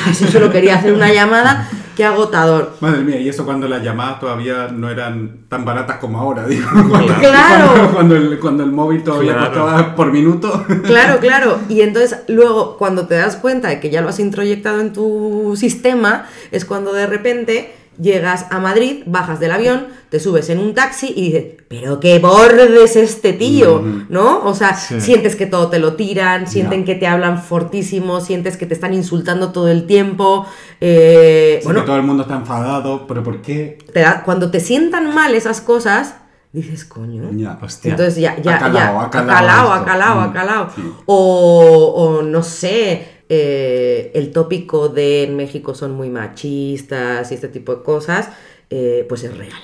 ¿Sabes? 0.03 0.17
Si 0.17 0.27
solo 0.27 0.51
quería 0.51 0.75
hacer 0.75 0.93
una 0.93 1.11
llamada, 1.11 1.67
qué 1.95 2.05
agotador. 2.05 2.75
Madre 2.79 3.01
mía, 3.03 3.19
y 3.19 3.29
eso 3.29 3.45
cuando 3.45 3.67
las 3.67 3.83
llamadas 3.83 4.19
todavía 4.19 4.67
no 4.67 4.89
eran 4.89 5.45
tan 5.49 5.65
baratas 5.65 5.97
como 5.97 6.19
ahora, 6.19 6.45
digo. 6.47 6.67
Cuando, 6.89 7.13
Claro. 7.15 7.67
Cuando, 7.73 7.93
cuando 7.93 8.15
el, 8.15 8.39
cuando 8.39 8.63
el 8.63 8.71
móvil 8.71 9.03
todavía 9.03 9.33
Claro. 9.33 9.47
costaba 9.61 9.95
por 9.95 10.11
minuto. 10.11 10.65
Claro, 10.83 11.19
claro. 11.19 11.59
Y 11.69 11.81
entonces 11.81 12.19
luego 12.27 12.77
cuando 12.77 13.07
te 13.07 13.15
das 13.15 13.35
cuenta 13.37 13.69
de 13.69 13.79
que 13.79 13.89
ya 13.89 14.01
lo 14.01 14.09
has 14.09 14.19
introyectado 14.19 14.79
en 14.81 14.93
tu 14.93 15.55
sistema, 15.57 16.25
es 16.51 16.65
cuando 16.65 16.93
de 16.93 17.07
repente 17.07 17.73
Llegas 17.99 18.45
a 18.51 18.59
Madrid, 18.59 19.03
bajas 19.05 19.39
del 19.39 19.51
avión, 19.51 19.87
te 20.09 20.19
subes 20.19 20.49
en 20.49 20.59
un 20.59 20.73
taxi 20.73 21.13
y 21.15 21.23
dices, 21.25 21.45
pero 21.67 21.99
qué 21.99 22.19
borde 22.19 22.83
es 22.83 22.95
este 22.95 23.33
tío. 23.33 23.83
¿no? 24.09 24.39
O 24.45 24.53
sea, 24.55 24.75
Sí. 24.75 24.99
sientes 25.01 25.35
que 25.35 25.45
todo 25.45 25.67
te 25.69 25.77
lo 25.77 25.93
tiran, 25.95 26.47
sienten 26.47 26.85
que 26.85 26.95
te 26.95 27.05
hablan 27.05 27.41
fortísimo, 27.43 28.21
sientes 28.21 28.55
que 28.57 28.65
te 28.65 28.73
están 28.73 28.93
insultando 28.93 29.51
todo 29.51 29.67
el 29.69 29.85
tiempo. 29.87 30.45
eh, 30.79 31.57
Sí, 31.61 31.65
bueno, 31.65 31.81
que 31.81 31.85
todo 31.87 31.97
el 31.97 32.03
mundo 32.03 32.23
está 32.23 32.35
enfadado, 32.35 33.05
pero 33.07 33.23
¿por 33.23 33.41
qué? 33.41 33.77
te 33.93 33.99
da- 33.99 34.23
cuando 34.23 34.49
te 34.49 34.59
sientan 34.61 35.13
mal 35.13 35.35
esas 35.35 35.61
cosas, 35.61 36.15
dices, 36.53 36.85
coño. 36.85 37.29
Ya. 37.33 37.59
Hostia. 37.61 37.91
Entonces 37.91 38.15
ya, 38.15 38.35
ya, 38.41 38.55
Ha 38.55 38.59
calado, 38.59 38.73
ya, 38.73 38.99
ha 39.01 39.05
ha 39.05 39.09
calado 39.11 39.35
calado, 39.37 39.69
ha 39.71 39.75
esto. 39.75 39.85
calado, 39.85 40.21
ha 40.21 40.63
Mm, 40.65 40.69
sí. 40.75 40.93
O, 41.05 41.93
o 41.95 42.21
no 42.23 42.41
sé, 42.41 43.10
eh, 43.33 44.11
el 44.13 44.31
tópico 44.31 44.89
de 44.89 45.23
en 45.23 45.37
México 45.37 45.73
son 45.73 45.93
muy 45.93 46.09
machistas 46.09 47.31
y 47.31 47.35
este 47.35 47.47
tipo 47.47 47.73
de 47.73 47.81
cosas, 47.81 48.29
eh, 48.69 49.05
pues 49.07 49.23
es 49.23 49.37
real. 49.37 49.57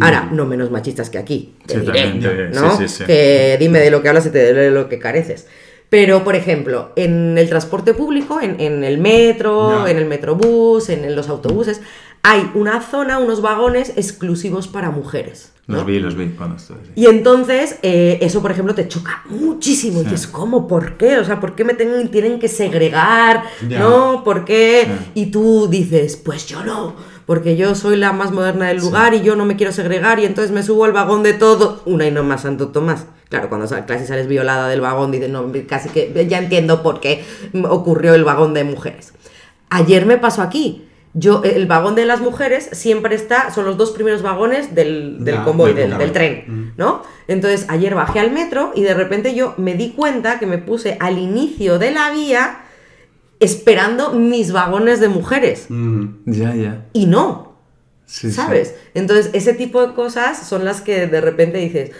Ahora, 0.00 0.28
no 0.32 0.44
menos 0.46 0.70
machistas 0.72 1.08
que 1.08 1.18
aquí, 1.18 1.54
te 1.66 1.74
Sí, 1.74 1.80
diré, 1.80 2.02
también, 2.02 2.52
sí, 2.52 2.60
¿no? 2.60 2.76
sí, 2.78 2.88
sí. 2.88 3.04
Que 3.04 3.56
dime 3.60 3.78
de 3.78 3.90
lo 3.92 4.02
que 4.02 4.08
hablas 4.08 4.26
y 4.26 4.30
te 4.30 4.44
diré 4.44 4.62
de 4.62 4.70
lo 4.72 4.88
que 4.88 4.98
careces. 4.98 5.46
Pero, 5.88 6.24
por 6.24 6.34
ejemplo, 6.34 6.90
en 6.96 7.36
el 7.38 7.48
transporte 7.48 7.94
público, 7.94 8.40
en, 8.40 8.58
en 8.58 8.82
el 8.82 8.98
metro, 8.98 9.86
en 9.86 9.98
el 9.98 10.06
metrobús, 10.06 10.88
en, 10.88 11.04
en 11.04 11.14
los 11.14 11.28
autobuses, 11.28 11.80
hay 12.22 12.50
una 12.54 12.80
zona, 12.80 13.18
unos 13.18 13.40
vagones 13.42 13.92
exclusivos 13.96 14.66
para 14.66 14.90
mujeres. 14.90 15.51
¿No? 15.66 15.76
Los 15.76 15.86
vi, 15.86 16.00
los 16.00 16.16
vi 16.16 16.28
cuando 16.30 16.56
estuve. 16.56 16.78
sí. 16.84 16.90
Y 16.96 17.06
entonces, 17.06 17.78
eh, 17.82 18.18
eso, 18.20 18.42
por 18.42 18.50
ejemplo, 18.50 18.74
te 18.74 18.88
choca 18.88 19.22
muchísimo. 19.28 20.00
Y 20.00 20.04
dices, 20.04 20.26
¿cómo? 20.26 20.66
¿Por 20.66 20.96
qué? 20.96 21.18
O 21.18 21.24
sea, 21.24 21.38
¿por 21.40 21.54
qué 21.54 21.64
me 21.64 21.74
tienen, 21.74 22.10
tienen 22.10 22.38
que 22.40 22.48
segregar? 22.48 23.44
Ya. 23.68 23.78
¿No? 23.80 24.22
¿Por 24.24 24.44
qué? 24.44 24.86
Ya. 24.88 25.06
Y 25.14 25.26
tú 25.26 25.68
dices, 25.70 26.16
pues 26.16 26.46
yo 26.46 26.64
no, 26.64 26.96
porque 27.26 27.56
yo 27.56 27.74
soy 27.76 27.96
la 27.96 28.12
más 28.12 28.32
moderna 28.32 28.66
del 28.68 28.78
lugar 28.78 29.14
y 29.14 29.22
yo 29.22 29.36
no 29.36 29.44
me 29.44 29.54
quiero 29.56 29.72
segregar 29.72 30.18
y 30.18 30.24
entonces 30.24 30.50
me 30.52 30.62
subo 30.64 30.84
al 30.84 30.92
vagón 30.92 31.22
de 31.22 31.32
todo. 31.32 31.82
Una 31.86 32.06
y 32.06 32.10
no 32.10 32.22
más, 32.24 32.42
Santo 32.42 32.68
Tomás. 32.68 33.06
Claro, 33.28 33.48
cuando 33.48 33.66
sal- 33.66 33.86
casi 33.86 34.04
sales 34.04 34.26
violada 34.26 34.68
del 34.68 34.80
vagón, 34.82 35.10
dices, 35.12 35.30
no, 35.30 35.50
casi 35.66 35.88
que 35.88 36.26
ya 36.28 36.38
entiendo 36.38 36.82
por 36.82 37.00
qué 37.00 37.24
ocurrió 37.68 38.14
el 38.14 38.24
vagón 38.24 38.52
de 38.52 38.64
mujeres. 38.64 39.14
Ayer 39.70 40.04
me 40.06 40.18
pasó 40.18 40.42
aquí. 40.42 40.86
Yo, 41.14 41.42
el 41.44 41.66
vagón 41.66 41.94
de 41.94 42.06
las 42.06 42.20
mujeres 42.20 42.70
siempre 42.72 43.14
está, 43.14 43.50
son 43.50 43.66
los 43.66 43.76
dos 43.76 43.90
primeros 43.90 44.22
vagones 44.22 44.74
del, 44.74 45.22
del 45.24 45.34
Ya, 45.36 45.44
convoy, 45.44 45.74
del 45.74 46.12
tren, 46.12 46.72
¿no? 46.78 47.02
Entonces 47.28 47.66
ayer 47.68 47.94
bajé 47.94 48.18
al 48.18 48.30
metro 48.30 48.72
y 48.74 48.82
de 48.82 48.94
repente 48.94 49.34
yo 49.34 49.54
me 49.58 49.74
di 49.74 49.90
cuenta 49.90 50.38
que 50.38 50.46
me 50.46 50.56
puse 50.58 50.96
al 51.00 51.18
inicio 51.18 51.78
de 51.78 51.90
la 51.90 52.10
vía 52.10 52.62
esperando 53.40 54.12
mis 54.14 54.52
vagones 54.52 55.00
de 55.00 55.08
mujeres. 55.08 55.66
Mm. 55.68 56.06
Ya, 56.26 56.54
ya. 56.54 56.86
Y 56.94 57.06
no, 57.06 57.52
Sí, 58.06 58.28
sí. 58.28 58.32
¿sabes? 58.32 58.74
Entonces 58.92 59.30
ese 59.32 59.54
tipo 59.54 59.86
de 59.86 59.94
cosas 59.94 60.46
son 60.46 60.64
las 60.64 60.80
que 60.80 61.06
de 61.06 61.20
repente 61.20 61.58
dices... 61.58 61.92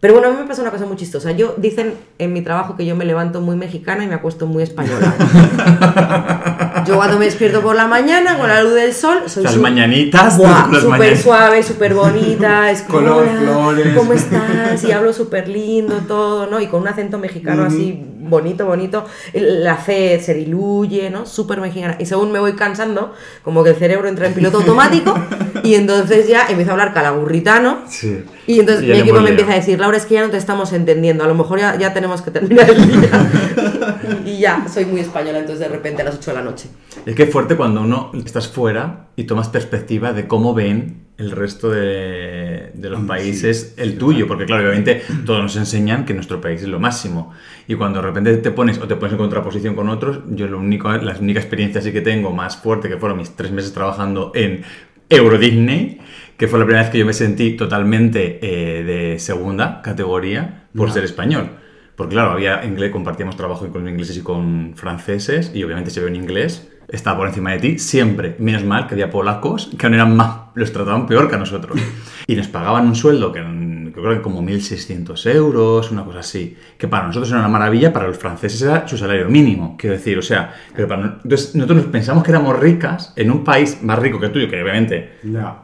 Pero 0.00 0.14
bueno, 0.14 0.28
a 0.28 0.30
mí 0.30 0.36
me 0.40 0.44
pasa 0.46 0.62
una 0.62 0.70
cosa 0.70 0.86
muy 0.86 0.96
chistosa. 0.96 1.32
Yo 1.32 1.54
dicen 1.58 1.94
en 2.18 2.32
mi 2.32 2.40
trabajo 2.42 2.76
que 2.76 2.86
yo 2.86 2.94
me 2.94 3.04
levanto 3.04 3.40
muy 3.40 3.56
mexicana 3.56 4.04
y 4.04 4.06
me 4.06 4.14
acuesto 4.14 4.46
muy 4.46 4.62
española. 4.62 5.12
yo 6.86 6.94
cuando 6.96 7.18
me 7.18 7.24
despierto 7.24 7.60
por 7.62 7.74
la 7.74 7.88
mañana 7.88 8.38
con 8.38 8.48
la 8.48 8.62
luz 8.62 8.74
del 8.74 8.92
sol, 8.92 9.22
soy 9.26 9.42
Las 9.42 9.54
su- 9.54 9.60
mañanitas, 9.60 10.36
súper 10.80 11.16
suave, 11.18 11.62
súper 11.64 11.94
bonita, 11.94 12.70
es 12.70 12.82
Color, 12.82 13.26
"Hola, 13.28 13.40
flores". 13.40 13.96
¿cómo 13.96 14.12
estás? 14.12 14.84
Y 14.84 14.92
hablo 14.92 15.12
súper 15.12 15.48
lindo, 15.48 15.96
todo, 16.06 16.46
¿no? 16.46 16.60
Y 16.60 16.68
con 16.68 16.82
un 16.82 16.88
acento 16.88 17.18
mexicano 17.18 17.64
así 17.64 18.00
bonito, 18.20 18.66
bonito, 18.66 19.04
la 19.32 19.78
C 19.78 20.20
se 20.22 20.34
diluye, 20.34 21.08
¿no? 21.10 21.24
Súper 21.26 21.60
mexicana. 21.60 21.96
Y 21.98 22.04
según 22.06 22.30
me 22.30 22.38
voy 22.38 22.52
cansando, 22.52 23.14
como 23.42 23.64
que 23.64 23.70
el 23.70 23.76
cerebro 23.76 24.06
entra 24.06 24.26
en 24.26 24.34
piloto 24.34 24.58
automático 24.60 25.18
y 25.64 25.74
entonces 25.74 26.28
ya 26.28 26.46
empiezo 26.48 26.70
a 26.70 26.74
hablar 26.74 26.92
calagurritano. 26.92 27.78
Sí. 27.88 28.22
Y 28.46 28.60
entonces 28.60 28.86
ya 28.86 28.94
mi 28.94 29.00
equipo 29.00 29.20
me 29.20 29.30
empieza 29.30 29.52
a 29.52 29.56
decir, 29.56 29.78
Laura, 29.88 29.96
es 29.96 30.04
que 30.04 30.16
ya 30.16 30.22
no 30.22 30.30
te 30.30 30.36
estamos 30.36 30.74
entendiendo, 30.74 31.24
a 31.24 31.26
lo 31.26 31.34
mejor 31.34 31.60
ya, 31.60 31.78
ya 31.78 31.94
tenemos 31.94 32.20
que 32.20 32.30
terminar 32.30 32.68
el 32.68 32.86
día. 32.86 34.20
y 34.26 34.38
ya, 34.38 34.66
soy 34.68 34.84
muy 34.84 35.00
española, 35.00 35.38
entonces 35.38 35.60
de 35.60 35.74
repente 35.74 36.02
a 36.02 36.04
las 36.04 36.16
8 36.16 36.30
de 36.30 36.36
la 36.36 36.42
noche. 36.42 36.68
Es 37.06 37.14
que 37.14 37.22
es 37.22 37.30
fuerte 37.32 37.56
cuando 37.56 37.80
uno 37.80 38.12
estás 38.22 38.48
fuera 38.48 39.06
y 39.16 39.24
tomas 39.24 39.48
perspectiva 39.48 40.12
de 40.12 40.28
cómo 40.28 40.52
ven 40.52 41.06
el 41.16 41.30
resto 41.30 41.70
de, 41.70 42.70
de 42.74 42.90
los 42.90 43.00
Mm, 43.00 43.06
países 43.06 43.72
sí, 43.74 43.82
el 43.82 43.92
sí, 43.92 43.96
tuyo, 43.96 44.28
porque 44.28 44.44
claro, 44.44 44.64
obviamente 44.64 45.02
todos 45.24 45.40
nos 45.40 45.56
enseñan 45.56 46.04
que 46.04 46.12
nuestro 46.12 46.38
país 46.38 46.60
es 46.60 46.68
lo 46.68 46.78
máximo. 46.78 47.32
Y 47.66 47.74
cuando 47.74 48.02
de 48.02 48.08
repente 48.08 48.36
te 48.36 48.50
pones 48.50 48.76
o 48.76 48.86
te 48.86 48.94
pones 48.94 49.12
en 49.12 49.18
contraposición 49.18 49.74
con 49.74 49.88
otros, 49.88 50.20
yo 50.28 50.48
lo 50.48 50.58
único, 50.58 50.92
la 50.92 51.16
única 51.18 51.40
experiencia 51.40 51.80
sí 51.80 51.92
que 51.92 52.02
tengo 52.02 52.30
más 52.30 52.58
fuerte, 52.58 52.90
que 52.90 52.98
fueron 52.98 53.16
mis 53.16 53.30
tres 53.30 53.52
meses 53.52 53.72
trabajando 53.72 54.32
en 54.34 54.64
Euro 55.08 55.38
Disney, 55.38 55.98
que 56.38 56.46
fue 56.46 56.60
la 56.60 56.64
primera 56.64 56.84
vez 56.84 56.90
que 56.92 56.98
yo 56.98 57.04
me 57.04 57.12
sentí 57.12 57.56
totalmente 57.56 58.38
eh, 58.40 58.84
de 58.84 59.18
segunda 59.18 59.82
categoría 59.82 60.68
por 60.74 60.92
ser 60.92 61.04
español. 61.04 61.50
Porque 61.96 62.14
claro, 62.14 62.30
había 62.30 62.64
inglés, 62.64 62.92
compartíamos 62.92 63.36
trabajo 63.36 63.68
con 63.70 63.88
ingleses 63.88 64.16
y 64.16 64.22
con 64.22 64.74
franceses, 64.76 65.50
y 65.52 65.64
obviamente 65.64 65.90
se 65.90 66.00
ve 66.00 66.06
en 66.06 66.14
inglés, 66.14 66.70
estaba 66.88 67.18
por 67.18 67.28
encima 67.28 67.52
de 67.52 67.58
ti, 67.58 67.78
siempre. 67.78 68.34
Menos 68.38 68.64
mal 68.64 68.86
que 68.86 68.94
había 68.94 69.10
polacos 69.10 69.70
que 69.78 69.86
aún 69.86 69.94
eran 69.94 70.16
más, 70.16 70.38
los 70.54 70.72
trataban 70.72 71.06
peor 71.06 71.28
que 71.28 71.34
a 71.36 71.38
nosotros. 71.38 71.78
Y 72.26 72.34
nos 72.34 72.48
pagaban 72.48 72.86
un 72.86 72.94
sueldo 72.94 73.30
que, 73.32 73.40
que 73.40 73.92
creo 74.00 74.14
que 74.14 74.22
como 74.22 74.42
1.600 74.42 75.26
euros, 75.34 75.90
una 75.90 76.04
cosa 76.04 76.20
así, 76.20 76.56
que 76.76 76.88
para 76.88 77.06
nosotros 77.06 77.30
era 77.30 77.40
una 77.40 77.48
maravilla, 77.48 77.92
para 77.92 78.06
los 78.06 78.18
franceses 78.18 78.62
era 78.62 78.86
su 78.88 78.96
salario 78.98 79.28
mínimo, 79.28 79.76
quiero 79.78 79.96
decir, 79.96 80.18
o 80.18 80.22
sea, 80.22 80.54
pero 80.74 80.88
para 80.88 81.02
no- 81.02 81.12
entonces 81.22 81.54
nosotros 81.54 81.84
pensamos 81.86 82.22
que 82.24 82.30
éramos 82.30 82.58
ricas 82.58 83.12
en 83.16 83.30
un 83.30 83.44
país 83.44 83.82
más 83.82 83.98
rico 83.98 84.18
que 84.20 84.26
el 84.26 84.32
tuyo, 84.32 84.48
que 84.48 84.62
obviamente 84.62 85.18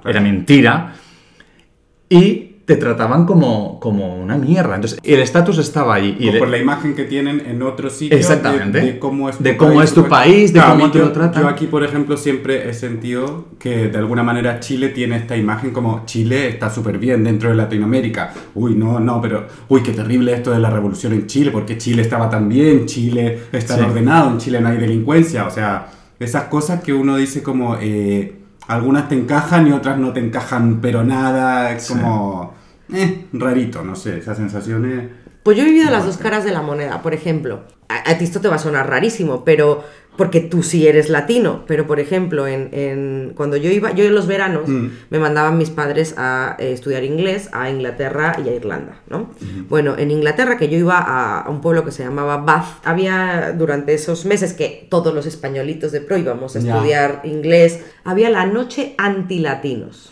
era 0.05 0.21
mentira, 0.21 0.95
y 2.09 2.54
te 2.65 2.77
trataban 2.77 3.27
como, 3.27 3.79
como 3.79 4.17
una 4.17 4.39
mierda. 4.39 4.75
Entonces, 4.77 4.99
el 5.03 5.21
estatus 5.21 5.59
estaba 5.59 5.95
ahí. 5.97 6.17
Y 6.19 6.29
O 6.29 6.33
el- 6.33 6.39
por 6.39 6.49
la 6.49 6.57
imagen 6.57 6.95
que 6.95 7.05
tienen 7.05 7.43
en 7.47 7.63
otros 7.63 7.93
sitios 7.93 8.19
Exactamente. 8.19 8.81
de, 8.81 8.87
de 8.93 8.99
cómo 8.99 9.29
es 9.29 9.37
tu 9.37 9.45
De 9.45 9.57
cómo 9.59 9.75
país. 9.75 9.91
es 9.91 9.95
tu 9.95 10.09
país, 10.09 10.53
de 10.53 10.61
Claro, 10.61 10.75
cómo 10.79 10.91
te 10.91 10.99
yo, 10.99 11.05
lo 11.05 11.13
tratan. 11.13 11.43
Yo 11.43 11.49
aquí, 11.49 11.67
por 11.67 11.85
ejemplo, 11.85 12.17
siempre 12.17 12.69
he 12.71 12.73
sentido 12.73 13.49
que 13.59 13.89
de 13.89 13.99
alguna 13.99 14.23
manera 14.23 14.61
Chile 14.61 14.89
tiene 14.89 15.17
esta 15.17 15.37
imagen 15.37 15.73
como 15.73 16.05
Chile 16.07 16.49
está 16.49 16.71
súper 16.71 16.97
bien 16.97 17.23
dentro 17.23 17.51
de 17.51 17.55
Latinoamérica. 17.57 18.33
Uy, 18.55 18.75
no, 18.75 18.99
no, 18.99 19.21
pero 19.21 19.47
uy, 19.69 19.83
qué 19.83 19.93
terrible 19.93 20.33
esto 20.33 20.51
de 20.51 20.59
la 20.59 20.71
revolución 20.71 21.13
en 21.13 21.27
Chile, 21.27 21.51
porque 21.51 21.77
Chile 21.77 22.01
estaba 22.01 22.31
tan 22.31 22.49
bien, 22.49 22.87
Chile 22.87 23.41
está 23.53 23.77
Sí. 23.77 23.83
ordenado, 23.83 24.31
en 24.31 24.39
Chile 24.39 24.61
no 24.63 24.69
hay 24.71 24.79
delincuencia. 24.79 25.47
O 25.47 25.51
sea, 25.51 25.89
esas 26.19 26.45
cosas 26.45 26.83
que 26.83 26.95
uno 26.95 27.17
dice 27.17 27.43
como... 27.43 27.77
eh, 27.81 28.37
algunas 28.69 29.09
te 29.09 29.15
encajan 29.15 29.67
y 29.67 29.73
otras 29.73 29.99
no 29.99 30.13
te 30.13 30.21
encajan, 30.21 30.81
pero 30.81 31.05
nada, 31.05 31.73
es 31.73 31.85
Sí. 31.85 31.95
como... 31.95 32.55
eh, 32.93 33.27
rarito, 33.33 33.83
no 33.83 33.97
sé, 33.97 34.19
esas 34.19 34.37
sensaciones... 34.37 35.09
Pues 35.43 35.57
yo 35.59 35.63
he 35.63 35.67
vivido 35.67 35.91
las 35.91 36.07
dos 36.07 36.17
caras 36.17 36.45
de 36.45 36.53
la 36.53 36.63
moneda, 36.63 37.03
por 37.03 37.13
ejemplo. 37.13 37.65
A, 37.89 38.11
a 38.11 38.17
ti 38.19 38.25
esto 38.25 38.41
te 38.41 38.49
va 38.49 38.57
a 38.57 38.59
sonar 38.59 38.89
rarísimo, 38.89 39.45
pero 39.45 39.85
porque 40.17 40.41
tú 40.41 40.63
sí 40.63 40.87
eres 40.87 41.09
latino, 41.11 41.65
pero 41.67 41.87
por 41.87 41.99
ejemplo, 41.99 42.47
en, 42.47 42.69
en- 42.73 43.33
cuando 43.37 43.57
yo 43.57 43.71
iba, 43.71 43.93
yo 43.93 44.05
en 44.05 44.15
los 44.15 44.27
veranos 44.27 44.69
Mm. 44.69 44.89
me 45.11 45.19
mandaban 45.19 45.59
mis 45.59 45.71
padres 45.71 46.15
a 46.17 46.57
eh, 46.59 46.73
estudiar 46.73 47.03
inglés 47.05 47.49
a 47.53 47.69
Inglaterra 47.71 48.37
y 48.45 48.49
a 48.49 48.55
Irlanda, 48.55 49.01
¿no? 49.09 49.31
Bueno, 49.69 49.97
en 49.99 50.11
Inglaterra, 50.11 50.57
que 50.57 50.69
yo 50.69 50.79
iba 50.79 50.99
a, 50.99 51.41
a 51.41 51.51
un 51.51 51.61
pueblo 51.61 51.85
que 51.85 51.91
se 51.91 52.05
llamaba 52.05 52.37
Bath, 52.39 52.67
había 52.85 53.53
durante 53.57 53.93
esos 53.95 54.25
meses 54.25 54.53
que 54.53 54.87
todos 54.91 55.13
los 55.15 55.27
españolitos 55.27 55.91
de 55.93 56.01
pro 56.01 56.17
íbamos 56.17 56.55
a 56.55 56.61
estudiar 56.61 57.21
inglés, 57.25 57.81
había 58.05 58.31
la 58.31 58.47
noche 58.47 58.95
antilatinos. 58.99 60.11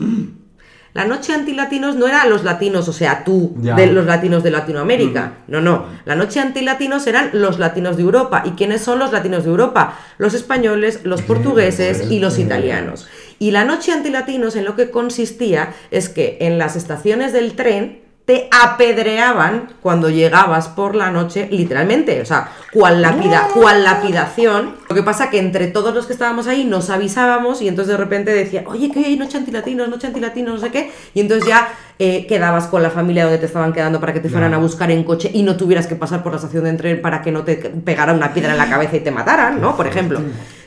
La 0.95 1.07
noche 1.07 1.33
antilatinos 1.33 1.97
no 1.97 2.07
era 2.07 2.27
los 2.27 2.45
latinos, 2.45 2.87
o 2.87 2.93
sea, 2.93 3.25
tú, 3.25 3.55
Ya. 3.61 3.75
de 3.75 3.87
los 3.87 4.05
latinos 4.05 4.43
de 4.43 4.51
Latinoamérica. 4.51 5.39
No, 5.49 5.63
no. 5.63 5.87
La 6.05 6.15
noche 6.17 6.39
antilatinos 6.39 7.07
eran 7.07 7.31
los 7.33 7.59
latinos 7.59 7.97
de 7.97 8.03
Europa. 8.03 8.43
¿Y 8.45 8.51
quiénes 8.51 8.83
son 8.83 8.99
los 8.99 9.11
latinos 9.11 9.45
de 9.45 9.51
Europa? 9.51 9.99
Los 10.19 10.35
españoles, 10.35 11.01
los 11.05 11.23
portugueses 11.31 12.11
y 12.11 12.19
los 12.19 12.39
italianos. 12.39 13.09
Y 13.39 13.53
la 13.53 13.65
noche 13.65 13.91
antilatinos 13.93 14.55
en 14.55 14.67
lo 14.67 14.77
que 14.77 14.91
consistía 14.91 15.73
es 15.91 16.11
que 16.11 16.37
en 16.43 16.59
las 16.59 16.77
estaciones 16.77 17.33
del 17.33 17.55
tren 17.55 18.02
te 18.25 18.49
apedreaban 18.53 19.71
cuando 19.83 20.09
llegabas 20.09 20.69
por 20.69 20.95
la 20.95 21.11
noche, 21.11 21.49
literalmente, 21.51 22.21
o 22.21 22.25
sea, 22.25 22.53
cual, 22.73 23.03
lapida, 23.03 23.49
cual 23.53 23.83
lapidación. 23.83 24.77
Lo 24.89 24.95
que 24.95 25.03
pasa 25.03 25.29
que 25.29 25.41
entre 25.41 25.67
todos 25.67 25.93
los 25.93 26.07
que 26.07 26.13
estábamos 26.13 26.47
ahí 26.47 26.65
nos 26.65 26.89
avisábamos 26.91 27.61
y 27.63 27.69
entonces 27.69 27.93
de 27.93 27.99
repente 27.99 28.33
decía, 28.33 28.63
oye, 28.67 28.93
que 28.93 29.01
hoy 29.01 29.05
hay 29.07 29.17
noche 29.17 29.39
antilatinos, 29.39 29.89
noche 29.89 30.07
antilatinos, 30.07 30.55
no 30.55 30.61
sé 30.61 30.71
qué, 30.71 30.93
y 31.15 31.21
entonces 31.21 31.49
ya 31.49 31.69
eh, 31.99 32.27
quedabas 32.27 32.69
con 32.69 32.83
la 32.83 32.91
familia 32.91 33.25
donde 33.25 33.39
te 33.39 33.47
estaban 33.47 33.73
quedando 33.73 33.99
para 33.99 34.13
que 34.13 34.21
te 34.21 34.29
fueran 34.29 34.55
a 34.55 34.59
buscar 34.59 34.93
en 34.93 35.03
coche 35.03 35.29
y 35.35 35.43
no 35.43 35.57
tuvieras 35.57 35.89
que 35.89 35.97
pasar 35.97 36.23
por 36.23 36.31
la 36.31 36.37
estación 36.37 36.63
de 36.65 36.73
tren 36.75 37.03
para 37.03 37.23
que 37.23 37.33
no 37.33 37.43
te 37.43 37.57
pegara 37.57 38.13
una 38.13 38.33
piedra 38.33 38.53
en 38.53 38.59
la 38.59 38.71
cabeza 38.71 38.97
y 38.97 39.01
te 39.01 39.11
mataran, 39.11 39.61
¿no? 39.61 39.77
Por 39.77 39.89
ejemplo. 39.89 40.21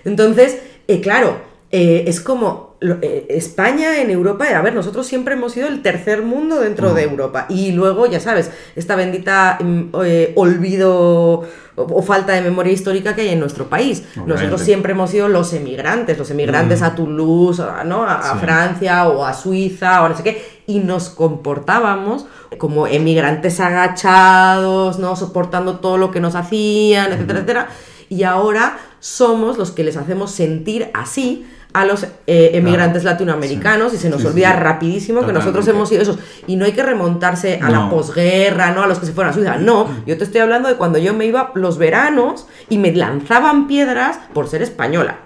Entonces, 0.03 0.59
eh, 0.89 0.99
claro, 0.99 1.38
eh, 1.71 2.03
es 2.07 2.19
como 2.19 2.64
España 2.82 4.01
en 4.01 4.09
Europa, 4.09 4.45
a 4.53 4.61
ver, 4.61 4.76
nosotros 4.76 5.07
siempre 5.07 5.36
hemos 5.36 5.53
sido 5.53 5.67
el 5.67 5.82
tercer 5.82 6.23
mundo 6.23 6.59
dentro 6.59 6.93
de 6.93 7.03
Europa. 7.03 7.45
Y 7.49 7.71
luego, 7.71 8.05
ya 8.05 8.19
sabes, 8.19 8.51
esta 8.76 8.95
bendita 8.95 9.57
mm, 9.61 9.84
eh, 10.03 10.34
olvido 10.36 11.47
o, 11.76 12.01
falta 12.01 12.34
de 12.34 12.41
memoria 12.41 12.73
histórica 12.73 13.15
que 13.15 13.21
hay 13.21 13.30
en 13.30 13.39
nuestro 13.39 13.69
país. 13.69 14.03
Obviamente. 14.11 14.34
Nosotros 14.34 14.61
siempre 14.61 14.91
hemos 14.91 15.09
sido 15.09 15.30
los 15.30 15.53
emigrantes, 15.53 16.17
los 16.17 16.30
emigrantes 16.32 16.82
a 16.82 16.95
Toulouse, 16.95 17.61
a, 17.61 17.84
¿no? 17.84 18.03
a. 18.03 18.36
Francia 18.36 19.07
o 19.07 19.26
a 19.26 19.34
Suiza 19.34 20.03
o 20.03 20.09
no 20.09 20.17
sé 20.17 20.23
qué, 20.23 20.45
y 20.67 20.80
nos 20.80 21.09
comportábamos 21.09 22.26
como 22.57 22.88
emigrantes 22.88 23.59
agachados, 23.59 24.99
¿no? 24.99 25.15
soportando 25.15 25.80
todo 25.80 25.97
lo 25.97 26.11
que 26.11 26.19
nos 26.19 26.36
hacían, 26.36 27.11
etcétera, 27.13 27.39
etcétera. 27.39 27.67
Y 28.09 28.23
ahora 28.23 28.78
somos 28.99 29.57
los 29.57 29.71
que 29.71 29.84
les 29.84 29.97
hacemos 29.97 30.32
sentir 30.32 30.89
así 30.93 31.45
a 31.76 31.84
los 31.86 32.03
eh, 32.03 32.51
emigrantes 32.53 33.03
latinoamericanos 33.03 33.93
y 33.93 33.97
se 33.97 34.09
nos 34.09 34.21
Sí, 34.21 34.28
olvida 34.28 34.53
sí. 34.53 34.59
rapidísimo 34.59 35.26
que 35.26 35.34
nosotros 35.34 35.67
hemos 35.67 35.89
sido 35.89 36.01
esos. 36.01 36.17
Y 36.47 36.55
no 36.55 36.63
hay 36.65 36.71
que 36.71 36.82
remontarse 36.84 37.59
a 37.61 37.69
la 37.69 37.89
posguerra, 37.89 38.71
¿no? 38.71 38.82
A 38.84 38.88
los 38.88 38.99
que 38.99 39.05
se 39.05 39.11
fueron 39.11 39.32
a 39.32 39.34
Suiza. 39.36 39.57
No, 39.57 39.89
yo 40.07 40.17
te 40.17 40.23
estoy 40.23 40.39
hablando 40.41 40.69
de 40.69 40.76
cuando 40.76 40.97
yo 40.99 41.13
me 41.13 41.26
iba 41.26 41.51
los 41.53 41.78
veranos 41.78 42.47
y 42.69 42.78
me 42.78 42.93
lanzaban 42.93 43.67
piedras 43.67 44.19
por 44.34 44.47
ser 44.47 44.61
española. 44.61 45.17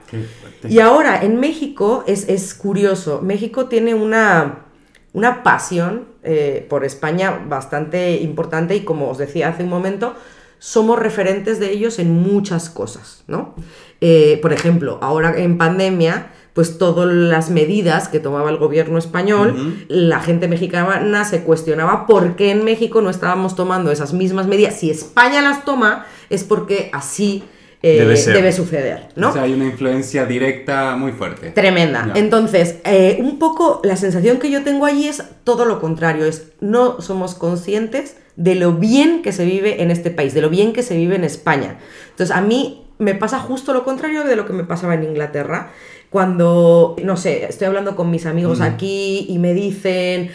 Y 0.68 0.80
ahora 0.80 1.24
en 1.24 1.39
México 1.39 2.04
es, 2.08 2.28
es 2.28 2.54
curioso. 2.56 3.22
México 3.22 3.68
tiene 3.68 3.93
una, 3.93 4.66
una 5.14 5.43
pasión 5.43 6.06
eh, 6.24 6.66
por 6.70 6.84
España 6.84 7.39
bastante 7.47 8.18
importante 8.18 8.76
y 8.76 8.82
como 8.82 9.10
os 9.10 9.18
decía 9.20 9.50
hace 9.50 9.64
un 9.64 9.70
momento, 9.70 10.16
somos 10.58 11.00
referentes 11.00 11.60
de 11.60 11.72
ellos 11.72 12.00
en 12.00 12.12
muchas 12.12 12.70
cosas, 12.70 13.24
¿no? 13.28 13.56
Eh, 14.02 14.39
por 14.41 14.52
ejemplo, 14.52 14.97
ahora 15.02 15.34
en 15.38 15.58
pandemia, 15.58 16.32
pues 16.60 16.78
todas 16.78 17.07
las 17.07 17.49
medidas 17.49 18.10
que 18.10 18.20
tomaba 18.20 18.49
el 18.49 18.57
gobierno 18.57 18.97
español, 18.97 19.86
la 19.88 20.20
gente 20.20 20.49
mexicana 20.49 21.24
se 21.24 21.43
cuestionaba 21.43 22.05
por 22.05 22.36
qué 22.36 22.51
en 22.51 22.66
México 22.66 23.01
no 23.01 23.10
estábamos 23.10 23.55
tomando 23.55 23.93
esas 23.93 24.12
mismas 24.12 24.45
medidas. 24.45 24.78
Si 24.78 24.89
España 24.89 25.41
las 25.41 25.64
toma, 25.64 26.05
es 26.30 26.43
porque 26.43 26.89
así 26.91 27.45
eh, 27.82 27.99
Debe 28.26 28.51
suceder, 28.51 29.07
¿no? 29.16 29.30
O 29.30 29.32
sea, 29.32 29.43
hay 29.43 29.53
una 29.53 29.68
influencia 29.68 30.26
directa 30.26 30.97
muy 30.97 31.14
fuerte. 31.14 31.51
Tremenda. 31.51 32.12
Entonces, 32.16 32.76
eh, 32.84 33.20
un 33.22 33.39
poco 33.39 33.80
la 33.86 33.95
sensación 33.95 34.38
que 34.38 34.51
yo 34.51 34.62
tengo 34.66 34.86
allí 34.86 35.07
es 35.07 35.24
todo 35.45 35.64
lo 35.64 35.80
contrario, 35.80 36.26
es 36.26 36.51
no 36.60 36.99
somos 36.99 37.36
conscientes 37.36 38.18
de 38.36 38.55
lo 38.55 38.74
bien 38.74 39.22
que 39.22 39.32
se 39.32 39.45
vive 39.45 39.82
en 39.82 39.91
este 39.91 40.12
país, 40.12 40.34
de 40.34 40.41
lo 40.41 40.49
bien 40.49 40.74
que 40.74 40.84
se 40.84 40.97
vive 40.97 41.16
en 41.16 41.24
España. 41.24 41.78
Entonces, 42.10 42.36
a 42.36 42.41
mí 42.41 42.86
me 42.99 43.16
pasa 43.16 43.39
justo 43.39 43.74
lo 43.74 43.86
contrario 43.86 44.26
de 44.26 44.36
lo 44.36 44.45
que 44.45 44.53
me 44.53 44.66
pasaba 44.66 44.93
en 44.93 45.05
Inglaterra, 45.05 45.72
cuando, 46.10 46.95
no 47.03 47.18
sé, 47.18 47.45
estoy 47.45 47.68
hablando 47.68 47.95
con 47.95 48.10
mis 48.10 48.26
amigos 48.26 48.62
aquí 48.62 49.26
y 49.30 49.38
me 49.39 49.53
dicen... 49.53 50.32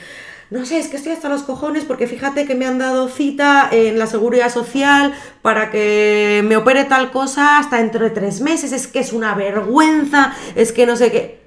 No 0.51 0.65
sé, 0.67 0.79
es 0.79 0.87
que 0.87 0.97
estoy 0.97 1.11
hasta 1.13 1.29
los 1.29 1.43
cojones 1.43 1.85
porque 1.85 2.07
fíjate 2.07 2.45
que 2.47 2.55
me 2.55 2.67
han 2.67 2.79
dado 2.79 3.09
cita 3.09 3.69
en 3.73 3.99
la 3.99 4.07
seguridad 4.07 4.53
social 4.53 5.13
para 5.43 5.71
que 5.71 6.45
me 6.47 6.57
opere 6.57 6.85
tal 6.85 7.11
cosa 7.11 7.59
hasta 7.59 7.79
dentro 7.79 8.05
de 8.05 8.11
tres 8.11 8.41
meses. 8.41 8.71
Es 8.71 8.87
que 8.87 9.01
es 9.01 9.13
una 9.13 9.35
vergüenza, 9.35 10.33
es 10.55 10.71
que 10.73 10.87
no 10.87 10.95
sé 10.97 11.11
qué. 11.11 11.41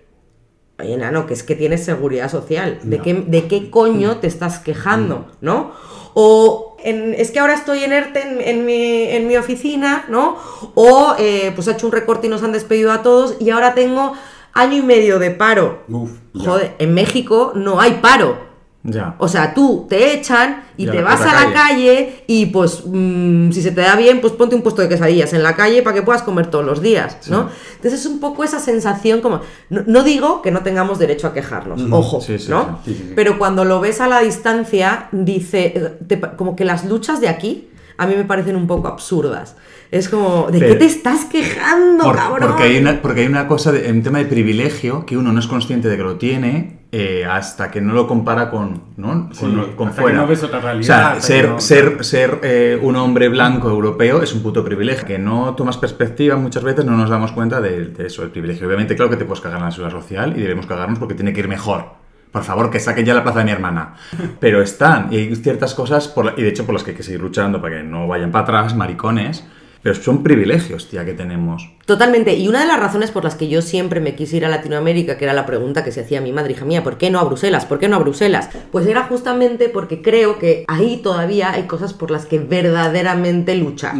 Oye, 0.80 0.97
nano, 0.97 1.25
que 1.25 1.36
es 1.36 1.43
que 1.43 1.55
tienes 1.55 1.86
seguridad 1.86 2.30
social. 2.30 2.80
¿De, 2.84 2.97
No. 2.97 3.03
qué, 3.03 3.13
¿De 3.13 3.47
qué 3.47 3.69
coño 3.69 4.17
te 4.17 4.28
estás 4.28 4.59
quejando? 4.59 5.32
¿No? 5.41 5.71
O 6.13 6.66
en- 6.89 7.13
es 7.13 7.31
que 7.31 7.39
ahora 7.39 7.53
estoy 7.53 7.83
en 7.83 7.91
ERTE 7.93 8.21
en, 8.21 8.41
en 8.41 8.65
mi, 8.65 9.03
en 9.03 9.27
mi 9.27 9.38
oficina, 9.38 10.05
¿no? 10.09 10.38
O 10.75 11.15
eh, 11.19 11.51
pues 11.55 11.67
ha 11.67 11.71
hecho 11.73 11.85
un 11.85 11.91
recorte 11.91 12.27
y 12.27 12.29
nos 12.29 12.43
han 12.43 12.51
despedido 12.51 12.91
a 12.91 13.01
todos 13.03 13.35
y 13.39 13.49
ahora 13.49 13.73
tengo 13.73 14.13
año 14.53 14.77
y 14.77 14.81
medio 14.81 15.19
de 15.19 15.31
paro. 15.31 15.83
Uf. 15.89 16.11
Joder, 16.33 16.73
en 16.79 16.93
México 16.93 17.51
no 17.55 17.79
hay 17.79 17.99
paro. 18.01 18.46
Ya. 18.89 19.15
O 19.17 19.27
sea, 19.27 19.53
tú 19.53 19.85
te 19.89 20.13
echan 20.13 20.63
y 20.77 20.88
te 20.88 21.01
vas 21.01 21.19
a 21.19 21.43
la 21.43 21.51
calle 21.51 22.23
y 22.25 22.45
pues 22.45 22.83
mm, 22.85 23.51
si 23.51 23.61
se 23.61 23.71
te 23.71 23.81
da 23.81 23.97
bien, 23.97 24.21
pues 24.21 24.31
ponte 24.31 24.55
un 24.55 24.61
puesto 24.61 24.81
de 24.81 24.88
quesadillas 24.88 25.33
en 25.33 25.43
la 25.43 25.57
calle 25.57 25.81
para 25.81 25.93
que 25.93 26.03
puedas 26.03 26.23
comer 26.23 26.47
todos 26.47 26.63
los 26.63 26.81
días, 26.81 27.17
¿no? 27.29 27.49
Entonces 27.75 27.99
es 27.99 28.05
un 28.05 28.21
poco 28.21 28.45
esa 28.45 28.61
sensación 28.61 29.19
como... 29.19 29.41
No, 29.69 29.83
no 29.85 30.03
digo 30.03 30.41
que 30.41 30.51
no 30.51 30.61
tengamos 30.61 30.99
derecho 30.99 31.27
a 31.27 31.33
quejarnos, 31.33 31.81
Ujú, 31.81 31.93
ojo, 31.93 32.21
sí, 32.21 32.39
sí, 32.39 32.49
¿no? 32.49 32.79
Pero 33.13 33.38
cuando 33.38 33.65
lo 33.65 33.81
ves 33.81 33.99
a 33.99 34.07
la 34.07 34.21
distancia, 34.21 35.09
dice... 35.11 35.97
te 36.07 36.21
como 36.21 36.55
que 36.55 36.63
las 36.63 36.85
luchas 36.85 37.19
de 37.19 37.27
aquí 37.27 37.67
a 37.97 38.05
mí 38.07 38.15
me 38.15 38.23
parecen 38.25 38.55
un 38.55 38.67
poco 38.67 38.87
absurdas. 38.87 39.55
Es 39.89 40.09
como, 40.09 40.47
¿de 40.51 40.59
qué 40.59 40.75
te 40.75 40.85
estás 40.85 41.25
quejando, 41.25 42.03
Por- 42.03 42.15
cabrón? 42.17 42.49
porque, 42.49 42.63
hay 42.63 42.77
una, 42.77 43.01
porque 43.01 43.21
hay 43.21 43.27
una 43.27 43.47
cosa, 43.47 43.71
de, 43.71 43.89
un 43.89 44.03
tema 44.03 44.17
de 44.19 44.25
privilegio 44.25 45.05
que 45.05 45.15
uno 45.15 45.31
no 45.31 45.39
es 45.39 45.47
consciente 45.47 45.87
de 45.87 45.95
que 45.95 46.03
lo 46.03 46.17
tiene 46.17 46.81
eh, 46.91 47.25
hasta 47.25 47.71
que 47.71 47.79
no 47.79 47.93
lo 47.93 48.05
compara 48.05 48.49
con, 48.51 48.81
¿no? 48.97 49.29
Sí, 49.31 49.39
con, 49.41 49.75
con 49.75 49.87
hasta 49.87 50.01
que 50.01 50.03
fuera. 50.03 50.17
no 50.19 50.27
ves 50.27 50.43
otra 50.43 50.59
realidad, 50.59 51.17
O 51.17 51.21
sea, 51.21 51.21
ser, 51.21 51.49
no- 51.49 51.59
ser, 51.61 52.03
ser 52.03 52.39
eh, 52.43 52.77
un 52.81 52.97
hombre 52.97 53.29
blanco 53.29 53.69
europeo 53.69 54.21
es 54.21 54.33
un 54.33 54.43
puto 54.43 54.61
privilegio. 54.63 55.05
Que 55.07 55.17
no 55.19 55.55
tomas 55.55 55.77
perspectiva 55.77 56.35
muchas 56.35 56.63
veces, 56.63 56.83
no 56.83 56.97
nos 56.97 57.09
damos 57.09 57.31
cuenta 57.31 57.61
de, 57.61 57.85
de 57.85 58.07
eso, 58.07 58.23
del 58.23 58.31
privilegio. 58.31 58.67
Obviamente, 58.67 58.95
claro 58.95 59.09
que 59.09 59.17
te 59.17 59.23
puedes 59.25 59.39
cagar 59.41 59.59
en 59.59 59.65
la 59.65 59.71
seguridad 59.71 59.97
social 59.99 60.33
y 60.37 60.41
debemos 60.41 60.65
cagarnos 60.65 60.99
porque 60.99 61.13
tiene 61.15 61.31
que 61.31 61.39
ir 61.39 61.47
mejor. 61.47 61.85
Por 62.32 62.43
favor, 62.43 62.69
que 62.69 62.80
saquen 62.80 63.05
ya 63.05 63.13
la 63.13 63.23
plaza 63.23 63.39
de 63.39 63.45
mi 63.45 63.51
hermana. 63.51 63.95
Pero 64.39 64.61
están, 64.61 65.07
y 65.11 65.17
hay 65.17 65.36
ciertas 65.36 65.73
cosas, 65.73 66.13
y 66.36 66.41
de 66.41 66.49
hecho 66.49 66.65
por 66.65 66.73
las 66.73 66.84
que 66.84 66.91
hay 66.91 66.97
que 66.97 67.03
seguir 67.03 67.21
luchando 67.21 67.61
para 67.61 67.78
que 67.78 67.84
no 67.84 68.07
vayan 68.07 68.32
para 68.32 68.43
atrás, 68.43 68.75
maricones. 68.75 69.43
Pero 69.88 70.01
son 70.01 70.21
privilegios, 70.21 70.89
tía, 70.89 71.05
que 71.05 71.13
tenemos. 71.13 71.69
Totalmente. 71.85 72.35
Y 72.35 72.49
una 72.49 72.59
de 72.59 72.67
las 72.67 72.77
razones 72.77 73.09
por 73.09 73.23
las 73.23 73.35
que 73.35 73.47
yo 73.47 73.61
siempre 73.61 74.01
me 74.01 74.15
quise 74.15 74.35
ir 74.35 74.43
a 74.43 74.49
Latinoamérica, 74.49 75.17
que 75.17 75.23
era 75.23 75.33
la 75.33 75.45
pregunta 75.45 75.85
que 75.85 75.93
se 75.93 76.01
hacía 76.01 76.19
mi 76.19 76.33
madre, 76.33 76.51
hija 76.51 76.65
mía, 76.65 76.83
¿por 76.83 76.97
qué 76.97 77.09
no 77.09 77.21
a 77.21 77.23
Bruselas? 77.23 77.65
¿Por 77.65 77.79
qué 77.79 77.88
no 77.88 77.95
a 77.95 77.99
Bruselas? 77.99 78.49
Pues 78.69 78.85
era 78.85 79.03
justamente 79.03 79.69
porque 79.69 80.01
creo 80.01 80.39
que 80.39 80.65
ahí 80.67 80.99
todavía 81.01 81.51
hay 81.53 81.67
cosas 81.67 81.93
por 81.93 82.11
las 82.11 82.25
que 82.25 82.38
verdaderamente 82.38 83.55
luchar. 83.55 83.95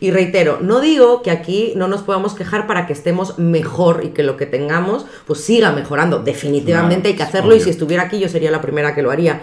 Y 0.00 0.10
reitero, 0.10 0.60
no 0.62 0.80
digo 0.80 1.20
que 1.20 1.30
aquí 1.30 1.74
no 1.76 1.86
nos 1.86 2.00
podamos 2.00 2.32
quejar 2.32 2.66
para 2.66 2.86
que 2.86 2.94
estemos 2.94 3.38
mejor 3.38 4.04
y 4.06 4.08
que 4.12 4.22
lo 4.22 4.38
que 4.38 4.46
tengamos 4.46 5.04
pues 5.26 5.40
siga 5.42 5.70
mejorando. 5.70 6.20
Definitivamente 6.20 7.02
Claro, 7.02 7.08
hay 7.10 7.16
que 7.16 7.22
hacerlo 7.24 7.50
obvio. 7.50 7.58
y 7.58 7.64
si 7.64 7.68
estuviera 7.68 8.04
aquí 8.04 8.18
yo 8.18 8.30
sería 8.30 8.50
la 8.50 8.62
primera 8.62 8.94
que 8.94 9.02
lo 9.02 9.10
haría. 9.10 9.42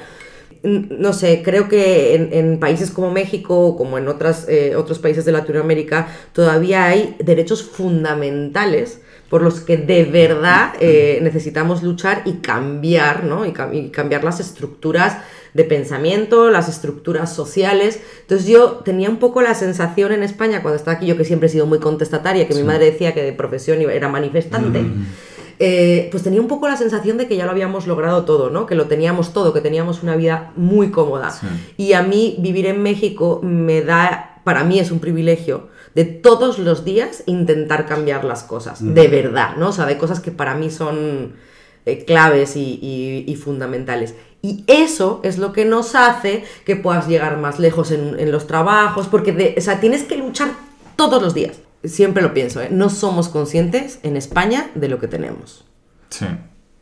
No 0.64 1.12
sé, 1.12 1.42
creo 1.44 1.68
que 1.68 2.16
en, 2.16 2.30
en 2.32 2.58
países 2.60 2.90
como 2.90 3.12
México, 3.12 3.76
como 3.78 3.98
en 3.98 4.08
otras, 4.08 4.48
eh, 4.48 4.76
otros 4.78 4.98
países 5.00 5.26
de 5.26 5.34
Latinoamérica, 5.34 6.08
todavía 6.32 6.86
hay 6.86 7.16
derechos 7.20 7.64
fundamentales 7.64 9.02
por 9.30 9.42
los 9.42 9.60
que 9.62 9.78
de 9.78 10.06
verdad 10.06 10.74
eh, 10.80 11.20
necesitamos 11.22 11.82
luchar 11.84 12.22
y 12.26 12.34
cambiar, 12.34 13.24
¿no? 13.24 13.46
Y, 13.46 13.50
cam- 13.52 13.74
y 13.74 13.90
cambiar 13.90 14.24
las 14.24 14.40
estructuras 14.40 15.18
de 15.54 15.64
pensamiento, 15.66 16.50
las 16.50 16.70
estructuras 16.70 17.34
sociales. 17.34 18.00
Entonces 18.22 18.48
yo 18.48 18.82
tenía 18.86 19.10
un 19.10 19.18
poco 19.18 19.42
la 19.42 19.56
sensación 19.56 20.12
en 20.12 20.24
España, 20.24 20.62
cuando 20.62 20.78
estaba 20.78 20.98
aquí, 20.98 21.08
yo 21.08 21.18
que 21.18 21.26
siempre 21.26 21.48
he 21.48 21.52
sido 21.52 21.66
muy 21.66 21.80
contestataria, 21.80 22.48
que 22.48 22.54
mi 22.54 22.64
madre 22.64 22.86
decía 22.92 23.14
que 23.14 23.24
de 23.24 23.34
profesión 23.34 23.82
era 23.82 24.08
manifestante, 24.08 24.80
eh, 25.66 26.08
pues 26.12 26.24
tenía 26.24 26.42
un 26.42 26.48
poco 26.48 26.68
la 26.68 26.76
sensación 26.78 27.18
de 27.18 27.28
que 27.28 27.36
ya 27.38 27.46
lo 27.46 27.52
habíamos 27.52 27.88
logrado 27.88 28.26
todo, 28.26 28.50
¿no? 28.50 28.66
Que 28.66 28.76
lo 28.76 28.86
teníamos 28.88 29.34
todo, 29.34 29.54
que 29.54 29.62
teníamos 29.62 30.04
una 30.04 30.16
vida 30.16 30.52
muy 30.56 30.92
cómoda. 30.92 31.32
Sí. 31.32 31.48
Y 31.78 31.94
a 31.94 32.02
mí 32.04 32.36
vivir 32.40 32.66
en 32.68 32.82
México 32.84 33.40
me 33.44 33.82
da, 33.82 34.40
para 34.44 34.64
mí 34.64 34.80
es 34.80 34.92
un 34.92 35.00
privilegio 35.00 35.70
de 35.96 36.06
todos 36.06 36.58
los 36.60 36.84
días 36.86 37.24
intentar 37.28 37.86
cambiar 37.86 38.24
las 38.26 38.44
cosas, 38.44 38.80
de 38.94 39.08
verdad, 39.08 39.56
¿no? 39.58 39.70
O 39.70 39.72
sea, 39.72 39.86
de 39.86 39.98
cosas 39.98 40.20
que 40.20 40.32
para 40.32 40.56
mí 40.56 40.70
son 40.72 41.34
eh, 41.86 42.04
claves 42.06 42.56
y, 42.56 42.80
y- 42.82 43.26
y 43.32 43.36
fundamentales. 43.36 44.16
Y 44.42 44.64
eso 44.68 45.22
es 45.24 45.38
lo 45.38 45.54
que 45.54 45.66
nos 45.66 45.96
hace 45.96 46.44
que 46.66 46.76
puedas 46.76 47.08
llegar 47.08 47.38
más 47.38 47.60
lejos 47.60 47.92
en, 47.92 48.20
en 48.20 48.32
los 48.32 48.48
trabajos, 48.48 49.08
porque 49.08 49.32
de- 49.32 49.56
o 49.58 49.62
sea, 49.62 49.80
tienes 49.80 50.04
que 50.04 50.18
luchar 50.18 50.50
todos 50.96 51.22
los 51.22 51.34
días. 51.34 51.58
Siempre 51.84 52.24
lo 52.24 52.34
pienso, 52.34 52.62
¿eh? 52.62 52.70
No 52.72 52.90
somos 52.90 53.30
conscientes 53.30 54.00
en 54.04 54.16
España 54.16 54.70
de 54.76 54.88
lo 54.88 55.00
que 55.00 55.08
tenemos. 55.08 55.66
Sí. 56.10 56.26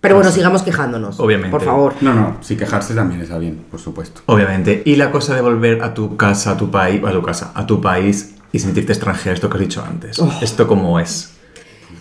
Pero 0.02 0.16
bueno, 0.16 0.32
sigamos 0.32 0.64
quejándonos. 0.64 1.20
Obviamente. 1.20 1.52
Por 1.52 1.64
favor. 1.64 1.93
No, 2.02 2.14
no, 2.14 2.38
si 2.41 2.58
quejarse 2.58 2.95
también 2.95 3.22
está 3.22 3.38
bien, 3.38 3.66
por 3.70 3.80
supuesto. 3.80 4.22
Obviamente. 4.26 4.82
Y 4.84 4.95
la 4.95 5.12
cosa 5.12 5.36
de 5.36 5.41
volver 5.41 5.84
a 5.84 5.93
tu 5.93 6.18
casa, 6.18 6.52
a 6.52 6.58
tu 6.58 6.72
país, 6.72 7.02
a 7.06 7.12
tu 7.12 7.22
casa, 7.22 7.52
a 7.54 7.68
tu 7.68 7.80
país 7.80 8.36
y 8.52 8.60
sentirte 8.60 8.93
extranjero, 8.93 9.36
esto 9.36 9.47
que 9.49 9.58
has 9.58 9.62
dicho 9.62 9.84
antes. 9.88 10.20
Oh. 10.20 10.32
¿Esto 10.41 10.68
cómo 10.68 10.99
es? 10.99 11.38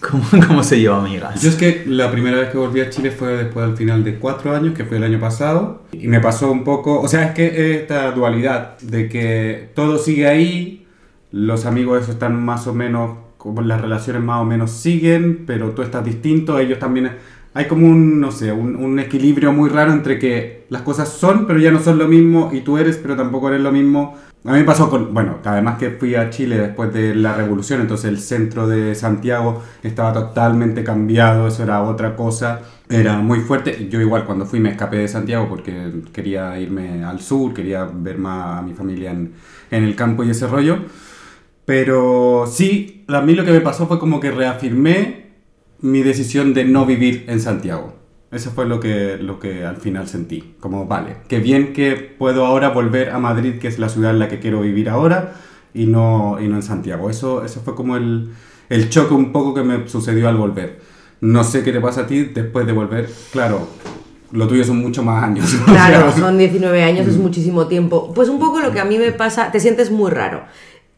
¿Cómo, 0.00 0.24
cómo 0.46 0.62
se 0.62 0.80
lleva, 0.80 0.98
amigas? 0.98 1.42
Yo 1.42 1.50
es 1.50 1.56
que 1.56 1.84
la 1.86 2.10
primera 2.10 2.38
vez 2.38 2.48
que 2.48 2.56
volví 2.56 2.80
a 2.80 2.88
Chile 2.88 3.10
fue 3.10 3.36
después 3.36 3.66
del 3.66 3.76
final 3.76 4.02
de 4.02 4.18
cuatro 4.18 4.54
años, 4.56 4.74
que 4.74 4.84
fue 4.84 4.96
el 4.96 5.04
año 5.04 5.20
pasado, 5.20 5.82
y 5.92 6.08
me 6.08 6.20
pasó 6.20 6.50
un 6.50 6.64
poco, 6.64 7.00
o 7.00 7.08
sea, 7.08 7.24
es 7.24 7.34
que 7.34 7.76
esta 7.76 8.10
dualidad 8.12 8.78
de 8.78 9.10
que 9.10 9.70
todo 9.74 9.98
sigue 9.98 10.26
ahí, 10.26 10.86
los 11.32 11.66
amigos 11.66 12.02
esos 12.02 12.14
están 12.14 12.42
más 12.42 12.66
o 12.66 12.74
menos, 12.74 13.18
como 13.36 13.62
las 13.62 13.80
relaciones 13.80 14.22
más 14.22 14.40
o 14.40 14.44
menos 14.44 14.70
siguen, 14.70 15.44
pero 15.46 15.70
tú 15.70 15.82
estás 15.82 16.04
distinto, 16.04 16.58
ellos 16.58 16.78
también 16.78 17.12
hay 17.52 17.66
como 17.66 17.86
un, 17.86 18.20
no 18.20 18.30
sé, 18.30 18.52
un, 18.52 18.76
un 18.76 18.98
equilibrio 18.98 19.52
muy 19.52 19.68
raro 19.68 19.92
entre 19.92 20.18
que 20.18 20.66
las 20.68 20.82
cosas 20.82 21.08
son, 21.08 21.46
pero 21.46 21.58
ya 21.58 21.70
no 21.70 21.80
son 21.80 21.98
lo 21.98 22.06
mismo, 22.06 22.50
y 22.52 22.60
tú 22.60 22.78
eres, 22.78 22.96
pero 22.96 23.16
tampoco 23.16 23.48
eres 23.48 23.60
lo 23.60 23.72
mismo. 23.72 24.16
A 24.44 24.52
mí 24.52 24.60
me 24.60 24.64
pasó 24.64 24.88
con, 24.88 25.12
bueno, 25.12 25.38
además 25.44 25.76
que 25.78 25.90
fui 25.90 26.14
a 26.14 26.30
Chile 26.30 26.56
después 26.56 26.94
de 26.94 27.14
la 27.14 27.34
revolución, 27.34 27.82
entonces 27.82 28.06
el 28.06 28.18
centro 28.18 28.66
de 28.66 28.94
Santiago 28.94 29.62
estaba 29.82 30.14
totalmente 30.14 30.82
cambiado, 30.82 31.48
eso 31.48 31.62
era 31.62 31.82
otra 31.82 32.16
cosa, 32.16 32.62
era 32.88 33.18
muy 33.18 33.40
fuerte. 33.40 33.88
Yo 33.90 34.00
igual 34.00 34.24
cuando 34.24 34.46
fui 34.46 34.58
me 34.58 34.70
escapé 34.70 34.96
de 34.96 35.08
Santiago 35.08 35.46
porque 35.46 35.92
quería 36.12 36.58
irme 36.58 37.04
al 37.04 37.20
sur, 37.20 37.52
quería 37.52 37.84
ver 37.84 38.16
más 38.16 38.60
a 38.60 38.62
mi 38.62 38.72
familia 38.72 39.10
en, 39.10 39.34
en 39.70 39.84
el 39.84 39.94
campo 39.94 40.24
y 40.24 40.30
ese 40.30 40.46
rollo. 40.46 40.78
Pero 41.70 42.46
sí, 42.50 43.04
a 43.06 43.20
mí 43.20 43.32
lo 43.34 43.44
que 43.44 43.52
me 43.52 43.60
pasó 43.60 43.86
fue 43.86 44.00
como 44.00 44.18
que 44.18 44.32
reafirmé 44.32 45.26
mi 45.80 46.02
decisión 46.02 46.52
de 46.52 46.64
no 46.64 46.84
vivir 46.84 47.26
en 47.28 47.38
Santiago. 47.38 47.94
Eso 48.32 48.50
fue 48.50 48.66
lo 48.66 48.80
que, 48.80 49.18
lo 49.20 49.38
que 49.38 49.64
al 49.64 49.76
final 49.76 50.08
sentí. 50.08 50.56
Como, 50.58 50.86
vale, 50.86 51.18
qué 51.28 51.38
bien 51.38 51.72
que 51.72 51.92
puedo 51.92 52.44
ahora 52.44 52.70
volver 52.70 53.10
a 53.10 53.20
Madrid, 53.20 53.60
que 53.60 53.68
es 53.68 53.78
la 53.78 53.88
ciudad 53.88 54.10
en 54.10 54.18
la 54.18 54.26
que 54.26 54.40
quiero 54.40 54.62
vivir 54.62 54.88
ahora, 54.88 55.34
y 55.72 55.86
no, 55.86 56.38
y 56.40 56.48
no 56.48 56.56
en 56.56 56.64
Santiago. 56.64 57.08
Eso, 57.08 57.44
eso 57.44 57.60
fue 57.60 57.76
como 57.76 57.96
el, 57.96 58.30
el 58.68 58.90
choque 58.90 59.14
un 59.14 59.30
poco 59.30 59.54
que 59.54 59.62
me 59.62 59.86
sucedió 59.86 60.28
al 60.28 60.38
volver. 60.38 60.80
No 61.20 61.44
sé 61.44 61.62
qué 61.62 61.70
te 61.70 61.80
pasa 61.80 62.00
a 62.00 62.06
ti 62.08 62.24
después 62.34 62.66
de 62.66 62.72
volver. 62.72 63.08
Claro, 63.30 63.68
lo 64.32 64.48
tuyo 64.48 64.64
son 64.64 64.78
mucho 64.78 65.04
más 65.04 65.22
años. 65.22 65.54
O 65.62 65.64
Claro, 65.66 66.10
sea, 66.10 66.20
son 66.20 66.36
19 66.36 66.82
años, 66.82 67.06
es 67.06 67.16
muchísimo 67.16 67.68
tiempo. 67.68 68.12
Pues 68.12 68.28
un 68.28 68.40
poco 68.40 68.58
lo 68.58 68.72
que 68.72 68.80
a 68.80 68.84
mí 68.84 68.98
me 68.98 69.12
pasa, 69.12 69.52
te 69.52 69.60
sientes 69.60 69.92
muy 69.92 70.10
raro. 70.10 70.42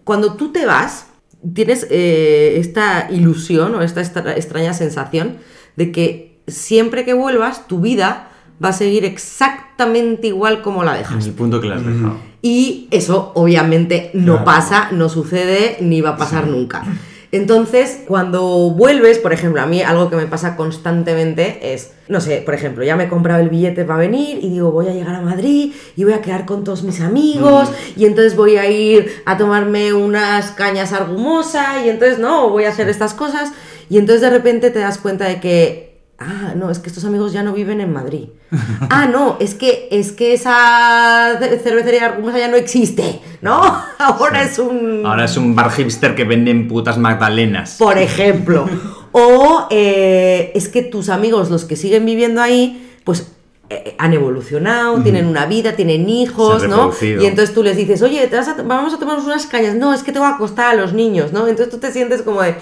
Cuando 0.05 0.34
tú 0.34 0.53
te 0.53 0.66
vas, 0.66 1.07
tienes 1.55 1.86
eh, 1.90 2.55
esta 2.59 3.09
ilusión 3.11 3.74
o 3.74 3.82
esta 3.82 4.00
extra- 4.00 4.36
extraña 4.36 4.74
sensación 4.74 5.38
de 5.76 5.92
que 5.92 6.40
siempre 6.46 7.05
que 7.05 7.14
vuelvas, 7.14 7.66
tu 7.68 7.80
vida 7.80 8.28
va 8.62 8.68
a 8.70 8.72
seguir 8.72 9.05
exactamente 9.05 10.28
igual 10.28 10.62
como 10.62 10.84
la 10.84 10.92
En 10.92 10.98
dejas. 10.98 11.26
el 11.26 11.32
punto 11.32 11.61
que 11.61 11.68
le 11.68 11.74
has 11.74 11.84
dejado. 11.86 12.16
Y 12.42 12.88
eso 12.90 13.32
obviamente 13.34 14.11
no 14.14 14.32
Claro. 14.32 14.44
pasa, 14.44 14.88
no 14.92 15.09
sucede 15.09 15.78
ni 15.80 16.00
va 16.00 16.11
a 16.11 16.16
pasar 16.16 16.46
nunca. 16.46 16.84
Entonces, 17.33 18.01
cuando 18.07 18.43
vuelves, 18.72 19.18
por 19.18 19.33
ejemplo, 19.33 19.62
a 19.62 19.66
mí 19.66 19.80
algo 19.80 20.11
que 20.11 20.16
me 20.16 20.26
pasa 20.26 20.55
constantemente 20.55 21.72
es, 21.72 21.93
no 22.07 22.20
sé, 22.20 22.43
por 22.45 22.53
ejemplo, 22.53 22.85
ya 22.85 22.95
me 22.95 23.05
he 23.05 23.09
comprado 23.09 23.41
el 23.41 23.49
billete 23.49 23.87
para 23.87 24.01
venir 24.01 24.39
y 24.43 24.51
digo, 24.51 24.70
voy 24.70 24.89
a 24.89 24.93
llegar 24.93 25.14
a 25.14 25.22
Madrid 25.22 25.72
y 25.97 26.05
voy 26.05 26.12
a 26.12 26.20
quedar 26.20 26.45
con 26.45 26.62
todos 26.62 26.83
mis 26.83 27.01
amigos 27.01 27.70
y 27.97 28.05
entonces 28.05 28.37
voy 28.37 28.59
a 28.59 28.70
ir 28.70 29.22
a 29.24 29.39
tomarme 29.39 29.95
unas 29.95 30.51
cañas 30.51 30.93
argumosa 30.93 31.83
y 31.83 31.89
entonces 31.89 32.18
no, 32.18 32.51
voy 32.51 32.64
a 32.64 32.68
hacer 32.68 32.91
estas 32.91 33.14
cosas 33.14 33.51
y 33.89 33.97
entonces 33.97 34.20
de 34.20 34.28
repente 34.28 34.70
te 34.70 34.80
das 34.80 34.99
cuenta 34.99 35.24
de 35.26 35.41
que 35.41 35.91
Ah, 36.24 36.52
no, 36.56 36.70
es 36.70 36.78
que 36.78 36.88
estos 36.88 37.04
amigos 37.04 37.32
ya 37.32 37.42
no 37.42 37.52
viven 37.52 37.80
en 37.80 37.92
Madrid. 37.92 38.28
Ah, 38.90 39.06
no, 39.06 39.36
es 39.40 39.54
que 39.54 39.88
es 39.90 40.12
que 40.12 40.34
esa 40.34 41.38
ce- 41.40 41.58
cervecería 41.58 42.06
Argumosa 42.06 42.38
ya 42.38 42.48
no 42.48 42.56
existe, 42.56 43.20
¿no? 43.40 43.60
Ahora 43.98 44.42
es 44.42 44.58
un 44.58 45.02
Ahora 45.06 45.24
es 45.24 45.36
un 45.36 45.54
bar 45.54 45.70
hipster 45.72 46.14
que 46.14 46.24
venden 46.24 46.68
putas 46.68 46.98
magdalenas. 46.98 47.76
por 47.78 47.98
ejemplo. 48.08 48.68
O 49.12 49.66
eh, 49.70 50.52
es 50.54 50.68
que 50.68 50.82
tus 50.82 51.08
amigos, 51.08 51.50
los 51.50 51.64
que 51.64 51.76
siguen 51.76 52.04
viviendo 52.06 52.40
ahí, 52.40 52.90
pues 53.04 53.28
eh, 53.70 53.94
han 53.98 54.12
evolucionado, 54.12 55.00
tienen 55.02 55.26
una 55.26 55.46
vida, 55.46 55.72
tienen 55.76 56.08
hijos, 56.08 56.66
¿no? 56.68 56.92
Y 57.22 57.26
entonces 57.26 57.54
tú 57.54 57.62
les 57.62 57.76
dices, 57.76 58.00
oye, 58.02 58.26
te 58.26 58.36
vas 58.36 58.48
a- 58.48 58.62
vamos 58.62 58.92
a 58.94 58.98
tomarnos 58.98 59.24
unas 59.26 59.46
cañas. 59.46 59.74
No, 59.76 59.92
es 59.94 60.02
que 60.02 60.12
te 60.12 60.18
va 60.18 60.30
a 60.30 60.38
costar 60.38 60.70
a 60.70 60.74
los 60.74 60.92
niños, 60.92 61.32
¿no? 61.32 61.46
Entonces 61.46 61.70
tú 61.70 61.78
te 61.78 61.90
sientes 61.92 62.22
como 62.22 62.42
de, 62.42 62.54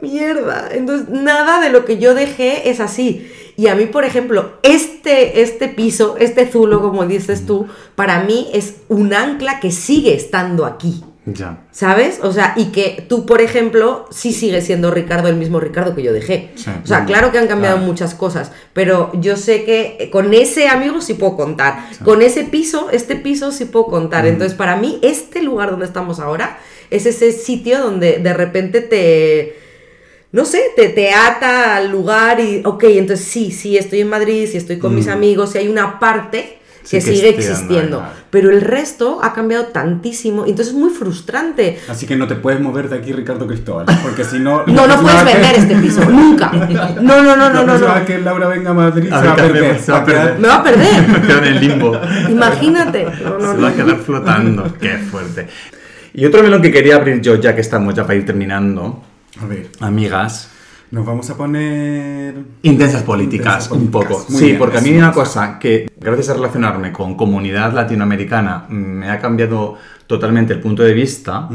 mierda. 0.00 0.68
Entonces 0.72 1.08
nada 1.08 1.60
de 1.60 1.70
lo 1.70 1.84
que 1.84 1.98
yo 1.98 2.14
dejé 2.14 2.68
es 2.70 2.80
así. 2.80 3.30
Y 3.56 3.68
a 3.68 3.74
mí, 3.74 3.86
por 3.86 4.04
ejemplo, 4.04 4.52
este, 4.62 5.40
este 5.40 5.68
piso, 5.68 6.16
este 6.18 6.46
zulo, 6.46 6.82
como 6.82 7.06
dices 7.06 7.46
tú, 7.46 7.66
para 7.94 8.22
mí 8.22 8.48
es 8.52 8.76
un 8.88 9.14
ancla 9.14 9.60
que 9.60 9.70
sigue 9.72 10.14
estando 10.14 10.66
aquí. 10.66 11.02
Ya. 11.24 11.64
¿Sabes? 11.72 12.20
O 12.22 12.30
sea, 12.32 12.52
y 12.56 12.66
que 12.66 13.04
tú, 13.08 13.26
por 13.26 13.40
ejemplo, 13.40 14.06
sí 14.10 14.32
sigues 14.32 14.64
siendo 14.66 14.92
Ricardo 14.92 15.28
el 15.28 15.34
mismo 15.36 15.58
Ricardo 15.58 15.96
que 15.96 16.02
yo 16.04 16.12
dejé. 16.12 16.52
Sí. 16.54 16.70
O 16.84 16.86
sea, 16.86 17.04
claro 17.04 17.32
que 17.32 17.38
han 17.38 17.48
cambiado 17.48 17.76
Claro. 17.78 17.90
muchas 17.90 18.14
cosas, 18.14 18.52
pero 18.74 19.10
yo 19.14 19.36
sé 19.36 19.64
que 19.64 20.08
con 20.12 20.32
ese 20.34 20.68
amigo 20.68 21.00
sí 21.00 21.14
puedo 21.14 21.36
contar. 21.36 21.88
Con 22.04 22.22
ese 22.22 22.44
piso, 22.44 22.90
este 22.92 23.16
piso 23.16 23.50
sí 23.50 23.64
puedo 23.64 23.86
contar. 23.86 24.24
Entonces, 24.26 24.56
para 24.56 24.76
mí, 24.76 25.00
este 25.02 25.42
lugar 25.42 25.70
donde 25.70 25.86
estamos 25.86 26.20
ahora 26.20 26.58
es 26.90 27.06
ese 27.06 27.32
sitio 27.32 27.80
donde 27.82 28.18
de 28.18 28.32
repente 28.34 28.80
te... 28.82 29.65
No 30.36 30.44
sé, 30.44 30.60
te, 30.76 30.90
te 30.90 31.14
ata 31.14 31.76
al 31.76 31.90
lugar 31.90 32.40
y, 32.40 32.60
ok, 32.62 32.84
entonces 32.88 33.26
sí, 33.26 33.50
sí, 33.50 33.78
estoy 33.78 34.02
en 34.02 34.10
Madrid, 34.10 34.46
sí 34.46 34.58
estoy 34.58 34.78
con 34.78 34.94
mis 34.94 35.08
amigos, 35.08 35.54
y 35.54 35.58
hay 35.58 35.68
una 35.68 35.98
parte 35.98 36.58
Sí 36.82 36.98
que, 36.98 37.04
que 37.04 37.10
sigue 37.16 37.28
esté, 37.30 37.40
existiendo. 37.40 38.04
Pero 38.28 38.50
el 38.50 38.60
resto 38.60 39.18
ha 39.22 39.32
cambiado 39.32 39.68
tantísimo, 39.68 40.44
y 40.44 40.50
entonces 40.50 40.74
es 40.74 40.78
muy 40.78 40.90
frustrante. 40.90 41.78
Así 41.88 42.06
que 42.06 42.16
no 42.16 42.28
te 42.28 42.34
puedes 42.34 42.60
mover 42.60 42.90
de 42.90 42.98
aquí, 42.98 43.14
Ricardo 43.14 43.46
Cristóbal. 43.46 43.86
Porque 44.02 44.24
si 44.24 44.38
no. 44.38 44.64
No, 44.66 44.86
no 44.86 45.00
puedes 45.00 45.24
vender 45.24 45.54
este 45.54 45.74
piso, 45.76 46.04
nunca. 46.10 46.52
No, 46.52 47.22
no, 47.22 47.34
no, 47.34 47.48
no, 47.50 47.64
no, 47.64 47.78
no. 47.78 47.94
vez 47.94 48.04
que 48.04 48.18
Laura 48.18 48.48
venga 48.48 48.72
a 48.72 48.74
Madrid 48.74 49.10
A 49.10 49.20
se 49.22 49.26
va 49.26 49.32
a 49.32 49.36
perder. 49.36 49.80
se 49.80 49.90
va 49.92 49.98
a 49.98 50.04
perder. 50.04 50.38
Me 50.38 50.48
va 50.48 50.56
a 50.56 50.62
perder. 50.62 51.08
Me 51.08 51.20
quedo 51.22 51.38
en 51.38 51.44
el 51.44 51.60
limbo. 51.60 52.00
Imagínate. 52.28 53.06
No, 53.24 53.38
no, 53.38 53.52
Se 53.52 53.56
no. 53.56 53.62
va 53.62 53.68
a 53.68 53.74
quedar 53.74 53.96
flotando. 54.00 54.74
Qué 54.78 54.98
fuerte. 54.98 55.46
Y 56.12 56.26
otro 56.26 56.42
melón 56.42 56.60
que 56.60 56.70
quería 56.70 56.96
abrir 56.96 57.22
yo, 57.22 57.36
ya 57.36 57.54
que 57.54 57.62
estamos 57.62 57.94
ya 57.94 58.02
para 58.02 58.16
ir 58.16 58.26
terminando, 58.26 59.02
A 59.42 59.46
ver, 59.46 59.68
amigas, 59.80 60.50
nos 60.90 61.04
vamos 61.04 61.28
a 61.30 61.36
poner. 61.36 62.34
Intensas 62.62 63.02
políticas, 63.02 63.64
Intensas 63.64 63.70
un 63.72 63.90
políticas. 63.90 64.18
poco. 64.24 64.32
Muy 64.32 64.38
sí, 64.40 64.46
bien, 64.46 64.58
porque 64.58 64.78
a 64.78 64.80
mí 64.80 64.90
una 64.96 65.12
cosa 65.12 65.58
que, 65.58 65.90
gracias 65.98 66.30
a 66.30 66.34
relacionarme 66.34 66.92
con 66.92 67.16
comunidad 67.16 67.72
latinoamericana, 67.74 68.66
me 68.68 69.10
ha 69.10 69.18
cambiado 69.18 69.74
totalmente 70.06 70.52
el 70.52 70.60
punto 70.60 70.82
de 70.82 70.92
vista, 70.94 71.48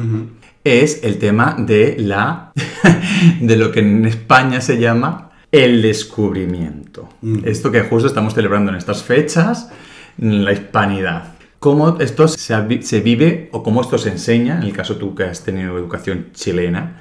es 0.64 1.04
el 1.04 1.18
tema 1.18 1.56
de 1.58 1.96
la. 2.00 2.52
de 3.42 3.58
lo 3.58 3.72
que 3.72 3.80
en 3.80 4.06
España 4.06 4.62
se 4.62 4.80
llama 4.80 5.32
el 5.52 5.82
descubrimiento. 5.82 7.10
Mm. 7.22 7.40
Esto 7.46 7.72
que 7.72 7.82
justo 7.82 8.08
estamos 8.08 8.34
celebrando 8.34 8.72
en 8.72 8.78
estas 8.78 9.04
fechas, 9.04 9.70
la 10.18 10.52
hispanidad. 10.54 11.34
¿Cómo 11.60 11.98
esto 12.00 12.28
se, 12.28 12.60
vi- 12.62 12.82
se 12.84 13.02
vive 13.02 13.50
o 13.52 13.62
cómo 13.62 13.82
esto 13.82 13.98
se 13.98 14.10
enseña, 14.10 14.58
en 14.58 14.64
el 14.64 14.74
caso 14.74 14.96
tú 14.98 15.14
que 15.14 15.24
has 15.26 15.44
tenido 15.44 15.78
educación 15.78 16.28
chilena. 16.34 17.00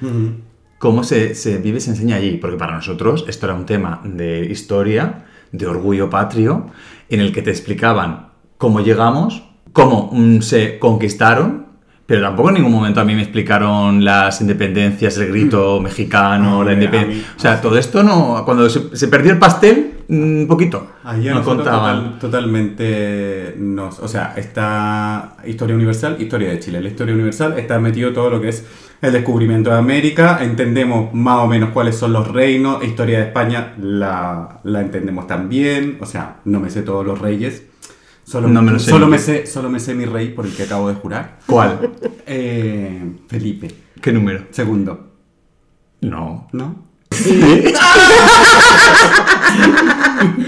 Cómo 0.81 1.05
se, 1.05 1.35
se 1.35 1.59
vive, 1.59 1.79
se 1.79 1.91
enseña 1.91 2.17
allí, 2.17 2.39
porque 2.39 2.57
para 2.57 2.75
nosotros 2.75 3.25
esto 3.29 3.47
era 3.47 3.55
un 3.55 3.67
tema 3.67 4.01
de 4.03 4.47
historia, 4.47 5.27
de 5.53 5.67
orgullo 5.67 6.09
patrio, 6.11 6.67
en 7.11 7.21
el 7.21 7.33
que 7.33 7.43
te 7.43 7.51
explicaban 7.51 8.31
cómo 8.57 8.81
llegamos, 8.81 9.43
cómo 9.73 10.11
mm, 10.13 10.41
se 10.41 10.79
conquistaron, 10.79 11.67
pero 12.07 12.23
tampoco 12.23 12.49
en 12.49 12.55
ningún 12.57 12.73
momento 12.73 12.99
a 13.01 13.05
mí 13.05 13.15
me 13.15 13.23
explicaron 13.23 14.05
las 14.05 14.41
independencias, 14.41 15.17
el 15.19 15.29
grito 15.29 15.81
mexicano, 15.89 16.51
No, 16.59 16.65
la 16.65 16.73
independencia... 16.73 17.35
O 17.37 17.41
sea, 17.41 17.61
todo 17.61 17.77
esto 17.79 18.03
no... 18.03 18.43
Cuando 18.47 18.69
se, 18.71 18.97
se 18.97 19.07
perdió 19.09 19.33
el 19.33 19.39
pastel, 19.39 19.99
un 20.09 20.47
poquito, 20.49 20.89
Ahí 21.05 21.29
a 21.29 21.35
no 21.35 21.45
contaban. 21.45 22.19
total- 22.19 22.19
totalmente 22.19 23.55
nos, 23.59 23.99
o 24.01 24.09
sea, 24.09 24.35
está 24.37 25.37
Historia 25.47 25.77
Universal, 25.77 26.17
Historia 26.19 26.51
de 26.51 26.59
Chile. 26.59 26.81
La 26.81 26.89
Historia 26.89 27.15
Universal 27.15 27.59
está 27.59 27.79
metido 27.79 28.13
todo 28.13 28.31
lo 28.31 28.41
que 28.41 28.49
es 28.49 28.65
el 29.03 29.13
descubrimiento 29.13 29.71
de 29.71 29.77
América, 29.77 30.39
entendemos 30.43 31.13
más 31.15 31.39
o 31.39 31.47
menos 31.47 31.71
cuáles 31.71 31.97
son 31.97 32.13
los 32.13 32.29
reinos, 32.29 32.85
Historia 32.85 33.19
de 33.21 33.25
España 33.27 33.75
la, 33.81 34.61
la 34.65 34.81
entendemos 34.81 35.27
también, 35.27 35.99
o 36.01 36.07
sea, 36.07 36.37
no 36.45 36.61
me 36.61 36.71
sé 36.71 36.83
todos 36.83 37.05
los 37.07 37.19
reyes. 37.19 37.65
Solo, 38.25 38.47
No 38.49 38.63
me 38.63 38.73
lo 38.73 38.79
sé 38.79 38.91
solo 38.91 39.07
me 39.09 39.19
sé, 39.19 39.47
solo 39.47 39.71
me 39.71 39.81
sé 39.81 39.95
mi 39.95 40.05
rey 40.05 40.29
por 40.29 40.47
el 40.47 40.55
que 40.55 40.65
acabo 40.65 40.89
de 40.89 40.95
jurar. 40.95 41.39
¿Cuál? 41.47 41.91
Eh, 42.27 43.03
Felipe, 43.27 43.69
¿Qué 44.01 44.13
número? 44.13 44.45
segundo, 44.51 45.09
No. 46.03 46.47
¿no? 46.53 46.91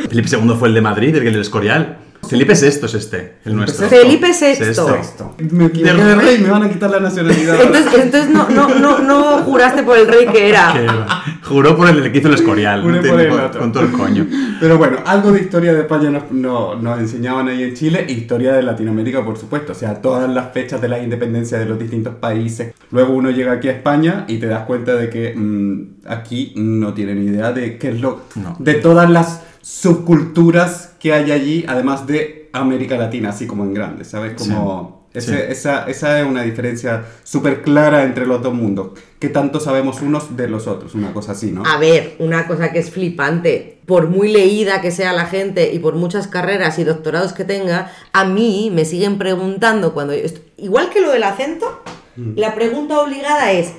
Felipe 0.08 0.28
II 0.30 0.54
fue 0.58 0.68
el 0.68 0.74
de 0.74 0.80
Madrid, 0.80 1.14
el 1.16 1.24
del 1.24 1.40
Escorial. 1.40 1.98
Felipe 2.32 2.54
VI 2.54 2.66
es 2.66 2.94
este, 2.94 3.34
el 3.44 3.56
nuestro. 3.56 3.88
Felipe 3.88 4.26
VI. 4.28 5.44
Me 5.50 5.66
equivoqué 5.66 5.94
de 6.04 6.14
rey. 6.16 6.38
me 6.38 6.50
van 6.50 6.62
a 6.64 6.68
quitar 6.70 6.90
la 6.90 7.00
nacionalidad. 7.00 7.60
Entonces, 7.62 7.94
entonces 8.04 8.30
no, 8.30 8.48
no, 8.48 8.74
no, 8.78 8.98
no 8.98 9.22
juraste 9.44 9.82
por 9.82 9.96
el 9.98 10.06
rey 10.08 10.26
que 10.26 10.32
Que 10.32 10.48
era. 10.50 11.22
Juró 11.42 11.76
por 11.76 11.88
el 11.88 12.10
que 12.10 12.18
hizo 12.18 12.28
el 12.28 12.34
Escorial. 12.34 12.82
Juré 12.82 13.00
por 13.02 13.20
el 13.20 13.28
con, 13.28 13.40
otro. 13.40 13.60
con 13.60 13.72
todo 13.72 13.82
el 13.84 13.92
coño. 13.92 14.26
Pero 14.60 14.78
bueno, 14.78 14.98
algo 15.06 15.32
de 15.32 15.40
historia 15.40 15.72
de 15.72 15.80
España 15.80 16.10
nos, 16.10 16.30
no- 16.30 16.74
nos 16.76 16.98
enseñaban 16.98 17.48
ahí 17.48 17.62
en 17.62 17.74
Chile, 17.74 18.04
historia 18.08 18.52
de 18.54 18.62
Latinoamérica, 18.62 19.24
por 19.24 19.36
supuesto. 19.38 19.72
O 19.72 19.74
sea, 19.74 19.94
todas 20.00 20.28
las 20.30 20.52
fechas 20.52 20.80
de 20.80 20.88
la 20.88 20.98
independencia 21.02 21.58
de 21.58 21.66
los 21.66 21.78
distintos 21.78 22.14
países. 22.16 22.74
Luego 22.90 23.12
uno 23.14 23.30
llega 23.30 23.52
aquí 23.52 23.68
a 23.68 23.72
España 23.72 24.24
y 24.28 24.38
te 24.38 24.46
das 24.46 24.64
cuenta 24.64 24.94
de 24.94 25.08
que 25.10 25.34
mm, 25.36 25.91
aquí 26.06 26.52
no 26.56 26.94
tienen 26.94 27.22
idea 27.26 27.52
de 27.52 27.78
qué 27.78 27.90
es 27.90 28.00
lo. 28.00 28.22
No. 28.34 28.56
de 28.58 28.74
todas 28.74 29.08
las 29.10 29.40
subculturas 29.62 30.92
que 30.98 31.12
hay 31.12 31.30
allí, 31.30 31.64
además 31.68 32.06
de 32.06 32.48
América 32.52 32.96
Latina, 32.96 33.30
así 33.30 33.46
como 33.46 33.64
en 33.64 33.74
grande, 33.74 34.04
¿sabes? 34.04 34.34
Como. 34.34 35.02
Ese- 35.14 35.52
esa, 35.52 35.84
esa 35.90 36.20
es 36.20 36.26
una 36.26 36.42
diferencia 36.42 37.04
súper 37.22 37.60
clara 37.60 38.04
entre 38.04 38.24
los 38.26 38.42
dos 38.42 38.54
mundos. 38.54 38.92
¿Qué 39.18 39.28
tanto 39.28 39.60
sabemos 39.60 40.00
unos 40.00 40.38
de 40.38 40.48
los 40.48 40.66
otros? 40.66 40.94
Una 40.94 41.12
cosa 41.12 41.32
así, 41.32 41.52
¿no? 41.52 41.64
A 41.66 41.76
ver, 41.76 42.16
una 42.18 42.46
cosa 42.46 42.72
que 42.72 42.78
es 42.78 42.90
flipante, 42.90 43.78
por 43.84 44.08
muy 44.08 44.32
leída 44.32 44.80
que 44.80 44.90
sea 44.90 45.12
la 45.12 45.26
gente 45.26 45.70
y 45.74 45.80
por 45.80 45.96
muchas 45.96 46.28
carreras 46.28 46.78
y 46.78 46.84
doctorados 46.84 47.34
que 47.34 47.44
tenga, 47.44 47.92
a 48.14 48.24
mí 48.24 48.70
me 48.74 48.86
siguen 48.86 49.18
preguntando 49.18 49.92
cuando... 49.92 50.14
yo 50.14 50.22
Igual 50.56 50.88
que 50.88 51.02
lo 51.02 51.10
del 51.12 51.24
acento, 51.24 51.82
la 52.16 52.54
pregunta 52.54 52.98
obligada 53.02 53.52
es, 53.52 53.72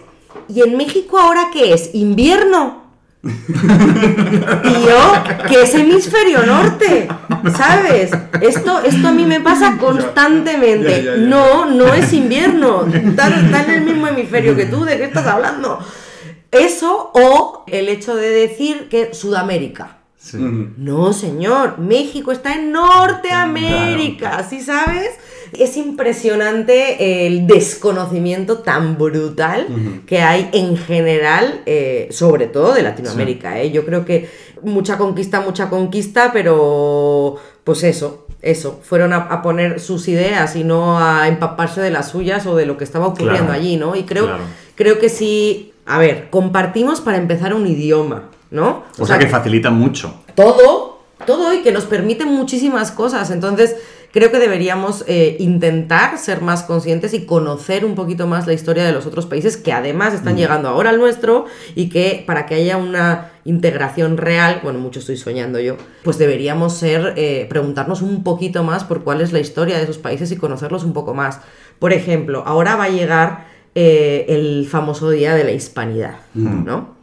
¿y 0.48 0.62
en 0.62 0.78
México 0.78 1.18
ahora 1.20 1.50
qué 1.52 1.74
es? 1.74 1.92
¿Invierno? 1.94 2.84
Y 3.24 4.86
yo, 4.86 5.48
que 5.48 5.62
es 5.62 5.74
hemisferio 5.76 6.46
norte, 6.46 7.08
¿sabes? 7.56 8.12
Esto, 8.42 8.82
esto 8.84 9.08
a 9.08 9.12
mí 9.14 9.24
me 9.26 9.40
pasa 9.40 9.78
constantemente. 9.78 11.04
Ya, 11.04 11.12
ya, 11.12 11.16
ya. 11.16 11.22
No, 11.22 11.66
no 11.66 11.94
es 11.94 12.12
invierno. 12.12 12.86
Está, 12.86 13.28
en 13.64 13.72
el 13.72 13.82
mismo 13.82 14.08
hemisferio 14.08 14.56
que 14.56 14.66
tú, 14.66 14.84
¿de 14.84 14.98
qué 14.98 15.06
estás 15.06 15.26
hablando? 15.26 15.80
Eso 16.52 17.12
o 17.14 17.64
el 17.68 17.88
hecho 17.88 18.16
de 18.16 18.30
decir 18.30 18.90
que 18.90 19.14
Sudamérica. 19.14 20.00
Sí. 20.18 20.38
No, 20.78 21.14
señor, 21.14 21.80
México 21.80 22.32
está 22.32 22.54
en 22.54 22.72
Norteamérica, 22.72 24.44
¿sí 24.44 24.62
sabes? 24.62 25.12
Es 25.60 25.78
impresionante 25.78 27.26
el 27.28 27.48
desconocimiento 27.48 28.60
tan 28.60 28.98
brutal 28.98 29.68
que 30.06 30.22
hay 30.22 30.50
en 30.54 30.78
general, 30.78 31.62
eh, 31.66 32.08
sobre 32.12 32.48
todo 32.48 32.74
de 32.74 32.82
Latinoamérica. 32.82 33.60
¿eh? 33.62 33.72
Yo 33.72 33.86
creo 33.86 34.06
que 34.06 34.30
mucha 34.62 34.98
conquista, 34.98 35.42
mucha 35.42 35.70
conquista, 35.70 36.32
pero 36.34 37.36
pues 37.64 37.84
eso, 37.84 38.28
eso, 38.42 38.80
fueron 38.84 39.14
a, 39.14 39.18
a 39.18 39.42
poner 39.42 39.80
sus 39.80 40.08
ideas 40.08 40.56
y 40.56 40.64
no 40.64 41.00
a 41.00 41.28
empaparse 41.28 41.82
de 41.82 41.92
las 41.92 42.10
suyas 42.10 42.46
o 42.46 42.56
de 42.56 42.66
lo 42.66 42.78
que 42.78 42.84
estaba 42.84 43.08
ocurriendo 43.08 43.46
Claro, 43.48 43.54
allí, 43.62 43.78
¿no? 43.78 43.96
Y 43.96 44.04
creo, 44.04 44.26
claro. 44.26 44.44
creo 44.76 45.00
que 45.00 45.10
sí, 45.10 45.74
a 45.86 45.98
ver, 46.00 46.30
compartimos 46.30 47.02
para 47.02 47.18
empezar 47.18 47.54
un 47.54 47.68
idioma, 47.68 48.30
¿no? 48.52 48.84
O 49.00 49.06
sea 49.06 49.18
que 49.18 49.28
facilita 49.28 49.70
mucho. 49.70 50.22
todo, 50.36 51.00
todo 51.26 51.54
y 51.54 51.62
que 51.62 51.72
nos 51.72 51.86
permite 51.86 52.26
muchísimas 52.26 52.92
cosas. 52.92 53.32
Entonces, 53.32 53.76
creo 54.14 54.32
que 54.32 54.38
deberíamos 54.40 55.04
eh, 55.08 55.36
intentar 55.40 56.18
ser 56.18 56.40
más 56.42 56.64
conscientes 56.64 57.14
y 57.14 57.26
conocer 57.26 57.84
un 57.84 57.96
poquito 57.96 58.28
más 58.28 58.48
la 58.48 58.54
historia 58.54 58.86
de 58.86 58.94
los 58.94 59.06
otros 59.06 59.26
países 59.26 59.58
que 59.58 59.74
además 59.74 60.14
están 60.14 60.38
llegando 60.38 60.70
ahora 60.70 60.92
al 60.92 61.00
nuestro 61.00 61.46
y 61.76 61.90
que 61.90 62.24
para 62.26 62.46
que 62.46 62.56
haya 62.56 62.78
una 62.78 63.32
integración 63.44 64.16
real, 64.18 64.62
bueno, 64.64 64.80
mucho 64.80 65.00
estoy 65.00 65.18
soñando 65.18 65.60
yo, 65.60 65.76
pues 66.04 66.18
deberíamos 66.18 66.74
ser, 66.78 67.16
eh, 67.18 67.48
preguntarnos 67.50 68.02
un 68.02 68.24
poquito 68.24 68.64
más 68.64 68.84
por 68.86 69.04
cuál 69.04 69.20
es 69.20 69.34
la 69.34 69.40
historia 69.40 69.76
de 69.78 69.84
esos 69.84 69.98
países 69.98 70.32
y 70.32 70.38
conocerlos 70.38 70.84
un 70.86 70.94
poco 70.94 71.14
más. 71.14 71.42
Por 71.80 71.92
ejemplo, 71.92 72.44
ahora 72.46 72.76
va 72.76 72.86
a 72.86 72.90
llegar 72.90 73.48
eh, 73.76 74.26
el 74.30 74.68
famoso 74.70 75.10
Día 75.10 75.34
de 75.36 75.44
la 75.44 75.52
Hispanidad, 75.52 76.18
¿no? 76.36 76.94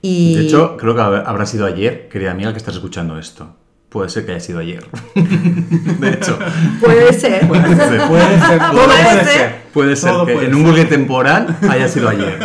Y... 0.00 0.34
De 0.36 0.40
hecho, 0.42 0.76
creo 0.78 0.94
que 0.94 1.00
hab- 1.02 1.22
habrá 1.26 1.46
sido 1.46 1.66
ayer, 1.66 2.08
querida 2.08 2.30
amiga, 2.30 2.52
que 2.52 2.58
estás 2.58 2.74
escuchando 2.74 3.18
esto. 3.18 3.54
Puede 3.94 4.08
ser 4.08 4.26
que 4.26 4.32
haya 4.32 4.40
sido 4.40 4.58
ayer. 4.58 4.84
De 5.14 6.08
hecho, 6.10 6.36
Puede 6.80 7.12
ser. 7.12 7.46
Puede 7.46 7.76
ser, 7.76 8.00
puede 8.08 8.40
ser, 8.40 8.58
todo 8.58 8.72
Puede 8.72 9.04
puede 9.04 9.24
ser. 9.24 9.54
puede 9.72 9.94
ser 9.96 10.10
Todo 10.10 10.26
que 10.26 10.32
puede 10.34 10.46
en 10.48 10.54
un 10.56 10.64
bucle 10.64 10.84
temporal 10.86 11.56
haya 11.70 11.86
sido 11.86 12.08
ayer. 12.08 12.38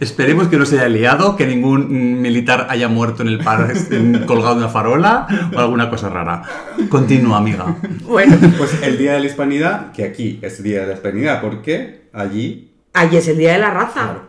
Esperemos 0.00 0.48
que 0.48 0.56
no 0.56 0.66
se 0.66 0.80
haya 0.80 0.88
liado, 0.88 1.36
que 1.36 1.46
ningún 1.46 2.20
militar 2.20 2.66
haya 2.70 2.88
muerto 2.88 3.22
en 3.22 3.28
el 3.28 3.38
par 3.38 3.72
en- 3.92 4.24
colgado 4.26 4.56
de 4.56 4.62
una 4.62 4.68
farola 4.68 5.28
o 5.54 5.60
alguna 5.60 5.88
cosa 5.90 6.08
rara. 6.08 6.42
Continúa, 6.88 7.38
amiga. 7.38 7.76
Bueno, 8.02 8.36
Pues 8.58 8.82
el 8.82 8.98
Día 8.98 9.12
de 9.12 9.20
la 9.20 9.26
Hispanidad, 9.26 9.92
que 9.92 10.02
aquí 10.02 10.40
es 10.42 10.60
Día 10.60 10.80
de 10.80 10.86
la 10.88 10.94
Hispanidad, 10.94 11.40
porque 11.40 12.08
allí... 12.12 12.72
allí 12.94 13.16
es 13.16 13.28
el 13.28 13.38
Día 13.38 13.52
de 13.52 13.58
la 13.60 13.70
Raza. 13.70 13.92
Claro, 13.92 14.22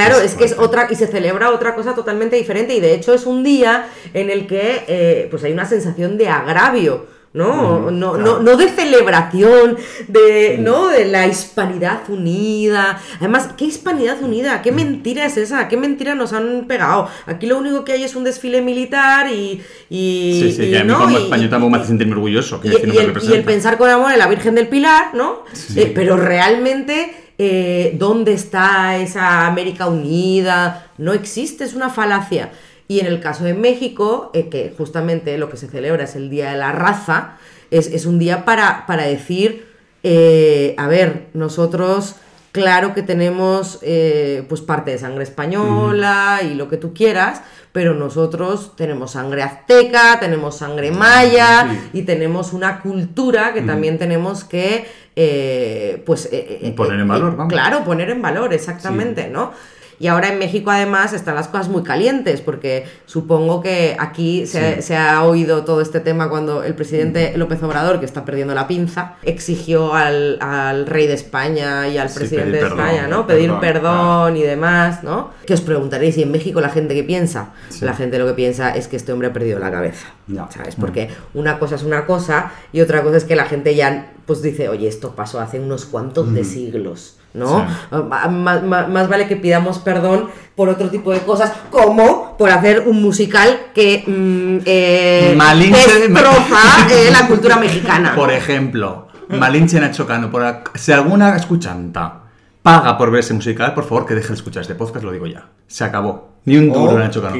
es 0.00 0.34
que 0.34 0.44
es 0.44 0.56
otra, 0.58 0.88
y 0.90 0.94
se 0.94 1.06
celebra 1.06 1.50
otra 1.50 1.74
cosa 1.74 1.94
totalmente 1.94 2.36
diferente, 2.36 2.74
y 2.74 2.80
de 2.80 2.94
hecho 2.94 3.14
es 3.14 3.26
un 3.26 3.42
día 3.42 3.86
en 4.12 4.30
el 4.30 4.46
que 4.46 4.84
eh, 4.86 5.28
pues 5.30 5.44
hay 5.44 5.52
una 5.52 5.66
sensación 5.66 6.18
de 6.18 6.28
agravio, 6.28 7.06
¿no? 7.34 7.90
no, 7.90 8.16
no, 8.16 8.38
no 8.40 8.56
de 8.56 8.68
celebración, 8.68 9.76
de, 10.06 10.56
¿no? 10.60 10.86
de 10.86 11.04
la 11.04 11.26
hispanidad 11.26 12.08
unida. 12.08 13.00
Además, 13.18 13.50
¿qué 13.56 13.64
hispanidad 13.64 14.22
unida? 14.22 14.62
¿Qué 14.62 14.70
mentira 14.70 15.26
es 15.26 15.36
esa? 15.36 15.66
¿Qué 15.66 15.76
mentira 15.76 16.14
nos 16.14 16.32
han 16.32 16.66
pegado? 16.68 17.08
Aquí 17.26 17.46
lo 17.46 17.58
único 17.58 17.84
que 17.84 17.92
hay 17.92 18.04
es 18.04 18.14
un 18.14 18.22
desfile 18.22 18.62
militar 18.62 19.30
y. 19.32 19.60
y 19.90 20.40
Sí, 20.40 20.52
sí, 20.52 20.62
y, 20.62 20.70
que 20.70 20.78
a 20.78 20.84
mí 20.84 20.92
¿no? 20.92 21.00
como 21.00 21.18
español 21.18 21.50
tampoco 21.50 21.70
me 21.70 21.78
hace 21.78 21.88
sentirme 21.88 22.14
orgulloso. 22.14 22.60
que 22.60 22.68
y, 22.68 22.74
el, 22.76 22.94
y 22.94 22.98
el 22.98 23.06
representa. 23.08 23.44
pensar 23.44 23.78
con 23.78 23.90
amor 23.90 24.12
en 24.12 24.18
la 24.20 24.28
Virgen 24.28 24.54
del 24.54 24.68
Pilar, 24.68 25.14
¿no? 25.14 25.42
Eh, 25.74 25.90
pero 25.92 26.16
realmente, 26.16 27.23
eh, 27.38 27.94
¿dónde 27.98 28.32
está 28.32 28.96
esa 28.96 29.46
América 29.46 29.88
unida? 29.88 30.86
No 30.98 31.12
existe, 31.12 31.64
es 31.64 31.74
una 31.74 31.90
falacia. 31.90 32.50
Y 32.86 33.00
en 33.00 33.06
el 33.06 33.20
caso 33.20 33.44
de 33.44 33.54
México, 33.54 34.30
eh, 34.34 34.48
que 34.48 34.72
justamente 34.76 35.38
lo 35.38 35.48
que 35.48 35.56
se 35.56 35.68
celebra 35.68 36.04
es 36.04 36.16
el 36.16 36.30
Día 36.30 36.50
de 36.50 36.58
la 36.58 36.72
Raza, 36.72 37.38
es, 37.70 37.86
es 37.88 38.06
un 38.06 38.18
día 38.18 38.44
para, 38.44 38.86
para 38.86 39.04
decir, 39.04 39.66
eh, 40.02 40.74
a 40.78 40.86
ver, 40.86 41.26
nosotros... 41.34 42.16
Claro 42.54 42.94
que 42.94 43.02
tenemos 43.02 43.80
eh, 43.82 44.44
pues 44.48 44.60
parte 44.60 44.92
de 44.92 44.98
sangre 44.98 45.24
española 45.24 46.38
y 46.48 46.54
lo 46.54 46.68
que 46.68 46.76
tú 46.76 46.94
quieras, 46.94 47.42
pero 47.72 47.94
nosotros 47.94 48.76
tenemos 48.76 49.10
sangre 49.10 49.42
azteca, 49.42 50.20
tenemos 50.20 50.56
sangre 50.58 50.92
maya 50.92 51.66
Sí. 51.68 51.90
y 51.94 52.02
tenemos 52.02 52.52
una 52.52 52.80
cultura 52.80 53.52
que 53.54 53.62
también 53.62 53.98
tenemos 53.98 54.44
que 54.44 54.86
eh, 55.16 56.00
pues 56.06 56.26
eh, 56.26 56.60
eh, 56.62 56.72
Poner 56.76 57.00
en 57.00 57.08
valor, 57.08 57.36
vamos. 57.36 57.52
claro 57.52 57.82
poner 57.84 58.10
en 58.10 58.22
valor 58.22 58.52
exactamente 58.54 59.28
no 59.28 59.50
y 59.98 60.06
ahora 60.08 60.28
en 60.28 60.38
México 60.38 60.70
además 60.70 61.12
están 61.12 61.34
las 61.34 61.48
cosas 61.48 61.68
muy 61.68 61.82
calientes 61.82 62.40
porque 62.40 62.86
supongo 63.06 63.60
que 63.60 63.96
aquí 63.98 64.46
se, 64.46 64.76
Sí. 64.76 64.82
se 64.82 64.96
ha 64.96 65.22
oído 65.24 65.64
todo 65.64 65.80
este 65.80 66.00
tema 66.00 66.28
cuando 66.28 66.62
el 66.64 66.74
presidente 66.74 67.32
López 67.36 67.62
Obrador 67.62 68.00
que 68.00 68.06
está 68.06 68.24
perdiendo 68.24 68.54
la 68.54 68.66
pinza 68.66 69.14
exigió 69.22 69.94
al, 69.94 70.38
al 70.40 70.86
rey 70.86 71.06
de 71.06 71.14
España 71.14 71.88
y 71.88 71.98
al 71.98 72.08
Sí, 72.08 72.18
presidente 72.18 72.52
de 72.52 72.58
perdón, 72.62 72.80
España 72.80 73.06
no 73.08 73.26
pedir 73.26 73.52
perdón, 73.60 74.36
y 74.36 74.42
demás 74.42 75.02
no 75.02 75.30
que 75.46 75.54
os 75.54 75.60
preguntaréis 75.60 76.16
y 76.18 76.22
en 76.22 76.30
México 76.32 76.60
la 76.60 76.70
gente 76.70 76.94
qué 76.94 77.02
piensa 77.04 77.50
Sí. 77.68 77.84
la 77.84 77.94
gente 77.94 78.18
lo 78.18 78.26
que 78.26 78.34
piensa 78.34 78.70
es 78.70 78.88
que 78.88 78.96
este 78.96 79.12
hombre 79.12 79.28
ha 79.28 79.32
perdido 79.32 79.58
la 79.58 79.70
cabeza 79.70 80.06
Ya. 80.26 80.48
¿sabes? 80.50 80.74
Porque 80.76 81.10
una 81.34 81.58
cosa 81.58 81.74
es 81.74 81.82
una 81.82 82.06
cosa 82.06 82.52
y 82.72 82.80
otra 82.80 83.02
cosa 83.02 83.18
es 83.18 83.24
que 83.24 83.36
la 83.36 83.44
gente 83.44 83.74
ya 83.74 84.12
pues 84.26 84.42
dice, 84.42 84.68
oye, 84.68 84.88
esto 84.88 85.14
pasó 85.14 85.40
hace 85.40 85.60
unos 85.60 85.84
cuantos 85.84 86.32
de 86.32 86.44
siglos, 86.44 87.18
¿no? 87.34 87.60
Sí. 87.60 87.74
Ah, 87.90 88.28
Más, 88.28 88.62
más- 88.62 88.88
más 88.88 89.08
vale 89.08 89.26
que 89.26 89.36
pidamos 89.36 89.78
perdón 89.78 90.28
por 90.54 90.68
otro 90.68 90.88
tipo 90.90 91.12
de 91.12 91.20
cosas, 91.20 91.52
como 91.70 92.36
por 92.38 92.50
hacer 92.50 92.84
un 92.86 93.02
musical 93.02 93.66
que 93.74 94.02
mm, 94.06 94.58
eh, 94.64 95.34
Malinche- 95.36 96.08
destroza 96.08 96.88
eh, 96.90 97.10
la 97.12 97.26
cultura 97.28 97.56
mexicana. 97.56 98.14
Por 98.14 98.30
ejemplo, 98.32 99.08
Malinche 99.28 99.80
Nacho 99.80 100.06
Cano, 100.06 100.30
por 100.30 100.44
si 100.74 100.92
alguna 100.92 101.36
escuchanta 101.36 102.20
paga 102.62 102.96
por 102.96 103.10
ver 103.10 103.20
ese 103.20 103.34
musical, 103.34 103.74
por 103.74 103.84
favor 103.84 104.06
que 104.06 104.14
deje 104.14 104.28
de 104.28 104.34
escuchar 104.34 104.62
este 104.62 104.74
podcast, 104.74 105.04
lo 105.04 105.12
digo 105.12 105.26
ya. 105.26 105.48
Se 105.66 105.84
acabó. 105.84 106.32
Ni 106.46 106.56
un 106.56 106.72
duro 106.72 106.92
o 106.92 106.98
Nacho 106.98 107.20
Cano. 107.22 107.36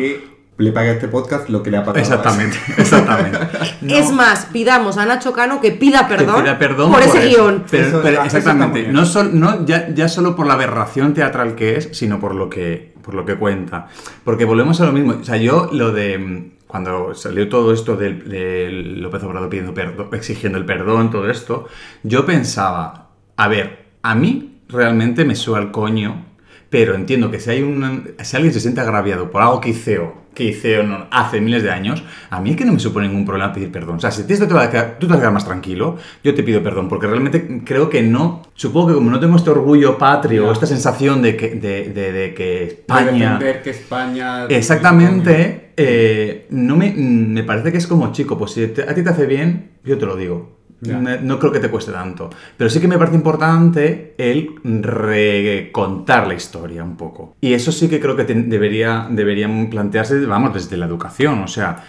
Le 0.57 0.71
pague 0.73 0.91
a 0.91 0.93
este 0.93 1.09
podcast 1.09 1.49
lo 1.49 1.63
que 1.63 1.71
le 1.71 1.79
ha 1.79 1.85
pagado. 1.85 1.99
a 1.99 2.01
Exactamente, 2.03 2.57
exactamente. 2.79 3.39
Es 3.89 4.11
más, 4.13 4.47
pidamos 4.53 4.97
a 4.99 5.07
Nacho 5.07 5.33
Cano 5.33 5.61
que 5.61 5.73
pida 5.73 6.07
Que 6.07 6.17
perdón, 6.17 6.43
pida 6.43 6.59
perdón 6.59 6.93
por, 6.93 7.03
ese 7.03 7.19
eso. 7.31 7.43
guion. 7.45 7.65
Pero, 7.71 7.87
Eso 7.89 8.01
pero 8.03 8.23
exactamente, 8.25 8.93
no, 8.93 9.05
sol- 9.05 9.31
no 9.33 9.65
ya, 9.67 9.89
ya 9.91 10.09
solo 10.09 10.37
por 10.37 10.47
la 10.47 10.55
aberración 10.55 11.13
teatral 11.15 11.55
que 11.57 11.77
es, 11.77 11.89
sino 11.93 12.21
por 12.21 12.35
lo 12.35 12.49
que, 12.49 12.95
por 13.03 13.15
lo 13.15 13.25
que 13.25 13.35
cuenta. 13.37 13.89
Porque 14.25 14.45
volvemos 14.45 14.81
a 14.81 14.87
lo 14.87 14.93
mismo. 14.93 15.15
O 15.21 15.25
sea, 15.25 15.37
yo 15.37 15.69
lo 15.73 15.91
de. 15.93 16.19
mm, 16.19 16.51
Cuando 16.67 17.15
salió 17.15 17.49
todo 17.49 17.73
esto 17.73 17.97
del- 17.97 18.29
de, 18.29 18.69
López 18.97 19.23
Obrador 19.23 19.49
pidiendo 19.49 19.75
perdón, 19.75 20.09
exigiendo 20.13 20.59
el 20.59 20.65
perdón, 20.65 21.11
todo 21.11 21.29
esto, 21.31 21.67
yo 22.03 22.25
pensaba, 22.27 23.11
a 23.37 23.49
ver, 23.49 23.87
a 24.03 24.15
mí 24.15 24.61
realmente 24.69 25.25
me 25.25 25.35
suena 25.37 25.65
al 25.67 25.71
coño, 25.73 26.27
pero 26.71 26.95
entiendo 26.95 27.31
que 27.31 27.39
si 27.39 27.51
hay 27.51 27.63
un, 27.63 28.15
si 28.23 28.37
alguien 28.37 28.53
se 28.53 28.59
siente 28.61 28.81
agraviado 28.81 29.31
por 29.31 29.43
algo 29.43 29.61
que 29.61 29.69
hice 29.71 29.99
o 29.99 30.24
que 30.35 30.83
no, 30.87 31.07
hace 31.11 31.41
miles 31.41 31.63
de 31.63 31.71
años, 31.71 32.03
a 32.31 32.41
mí 32.41 32.51
es 32.51 32.57
que 32.57 32.65
no 32.65 32.73
me 32.73 32.81
supone 32.81 33.07
ningún 33.09 33.25
problema 33.25 33.53
pedir 33.53 33.71
perdón. 33.73 33.97
O 33.97 34.01
sea, 34.01 34.11
si 34.11 34.23
esto 34.31 34.47
te 34.49 34.55
va 34.55 34.65
a 34.65 34.71
quedar, 34.71 34.97
tú 34.99 35.07
te 35.07 35.13
vas 35.13 35.19
a 35.19 35.21
quedar 35.23 35.33
más 35.33 35.45
tranquilo, 35.45 35.97
yo 36.23 36.35
te 36.35 36.43
pido 36.43 36.63
perdón, 36.63 36.89
porque 36.89 37.07
realmente 37.07 37.63
creo 37.65 37.89
que 37.89 38.03
no, 38.03 38.43
supongo 38.55 38.89
que 38.89 38.95
como 38.95 39.11
no 39.11 39.21
tengo 39.21 39.37
este 39.37 39.51
orgullo 39.51 39.97
patrio, 39.97 40.47
Ya. 40.47 40.53
esta 40.53 40.67
sensación 40.67 41.23
de 41.23 41.37
que, 41.37 41.51
de, 41.55 41.91
de- 41.91 42.13
de 42.13 42.35
que 42.35 42.45
De 42.45 42.65
España... 42.67 43.13
defender 43.39 43.63
que 43.63 43.71
España... 43.71 44.47
Exactamente, 44.49 45.71
eh, 45.77 46.47
no 46.51 46.77
me, 46.77 46.93
me 46.93 47.43
parece 47.45 47.73
que 47.73 47.79
es 47.79 47.87
como 47.87 48.13
chico, 48.13 48.37
pues 48.37 48.53
si 48.53 48.67
te- 48.69 48.83
a 48.83 48.95
ti 48.95 49.03
te 49.03 49.11
hace 49.11 49.27
bien, 49.27 49.71
yo 49.85 49.97
te 49.99 50.07
lo 50.07 50.17
digo. 50.17 50.64
No 50.83 51.39
creo 51.39 51.51
que 51.53 51.61
te 51.61 51.71
cueste 51.71 51.93
tanto. 51.93 52.31
Pero 52.57 52.69
sí 52.71 52.81
que 52.81 52.89
me 52.89 52.99
parece 52.99 53.17
importante 53.17 54.15
el 54.19 54.55
recontar 54.65 56.27
la 56.27 56.35
historia 56.35 56.83
un 56.85 56.97
poco. 56.97 57.37
Y 57.41 57.53
eso 57.55 57.73
sí 57.73 57.89
que 57.89 58.01
creo 58.01 58.17
que 58.17 58.25
debería, 58.25 59.07
deberían 59.11 59.69
plantearse, 59.71 60.25
vamos, 60.27 60.55
desde 60.55 60.77
la 60.77 60.87
educación. 60.87 61.43
O 61.43 61.49
sea, 61.49 61.83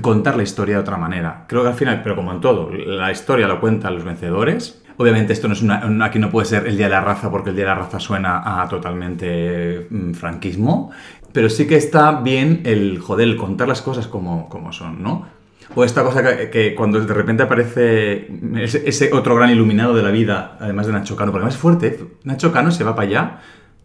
contar 0.00 0.36
la 0.36 0.42
historia 0.42 0.76
de 0.76 0.80
otra 0.82 0.96
manera. 0.96 1.44
Creo 1.48 1.62
que 1.62 1.68
al 1.68 1.74
final, 1.74 2.00
pero 2.02 2.16
como 2.16 2.32
en 2.32 2.40
todo, 2.40 2.70
la 2.70 3.10
historia 3.12 3.46
lo 3.46 3.60
cuentan 3.60 3.94
los 3.94 4.04
vencedores. 4.04 4.82
Obviamente 4.96 5.32
esto 5.32 5.46
no 5.46 5.54
es 5.54 5.62
una, 5.62 5.84
un- 5.86 6.02
aquí 6.02 6.18
no 6.18 6.28
puede 6.30 6.46
ser 6.46 6.66
el 6.66 6.76
Día 6.76 6.86
de 6.86 6.90
la 6.92 7.00
Raza 7.00 7.30
porque 7.30 7.50
el 7.50 7.56
Día 7.56 7.66
de 7.66 7.70
la 7.70 7.76
Raza 7.76 8.00
suena 8.00 8.62
a 8.62 8.68
totalmente 8.68 9.86
mm, 9.90 10.12
franquismo, 10.14 10.90
pero 11.32 11.48
sí 11.48 11.68
que 11.68 11.76
está 11.76 12.20
bien 12.20 12.62
el, 12.64 12.98
joder, 12.98 13.28
el 13.28 13.36
contar 13.36 13.68
las 13.68 13.80
cosas 13.80 14.08
como, 14.08 14.48
como 14.48 14.72
son, 14.72 15.00
¿no? 15.02 15.37
O 15.74 15.84
esta 15.84 16.02
cosa 16.02 16.22
que, 16.22 16.50
que 16.50 16.74
cuando 16.74 16.98
de 17.00 17.12
repente 17.14 17.42
aparece 17.42 18.28
ese, 18.56 18.88
ese 18.88 19.12
otro 19.12 19.36
gran 19.36 19.50
iluminado 19.50 19.94
de 19.94 20.02
la 20.02 20.10
vida, 20.10 20.56
además 20.60 20.86
de 20.86 20.92
Nacho 20.92 21.14
Cano, 21.14 21.30
porque 21.30 21.42
además 21.42 21.54
es 21.54 21.60
fuerte, 21.60 22.00
Nacho 22.24 22.50
Cano 22.52 22.70
se 22.70 22.84
va 22.84 22.94
para 22.96 23.08
allá, 23.08 23.38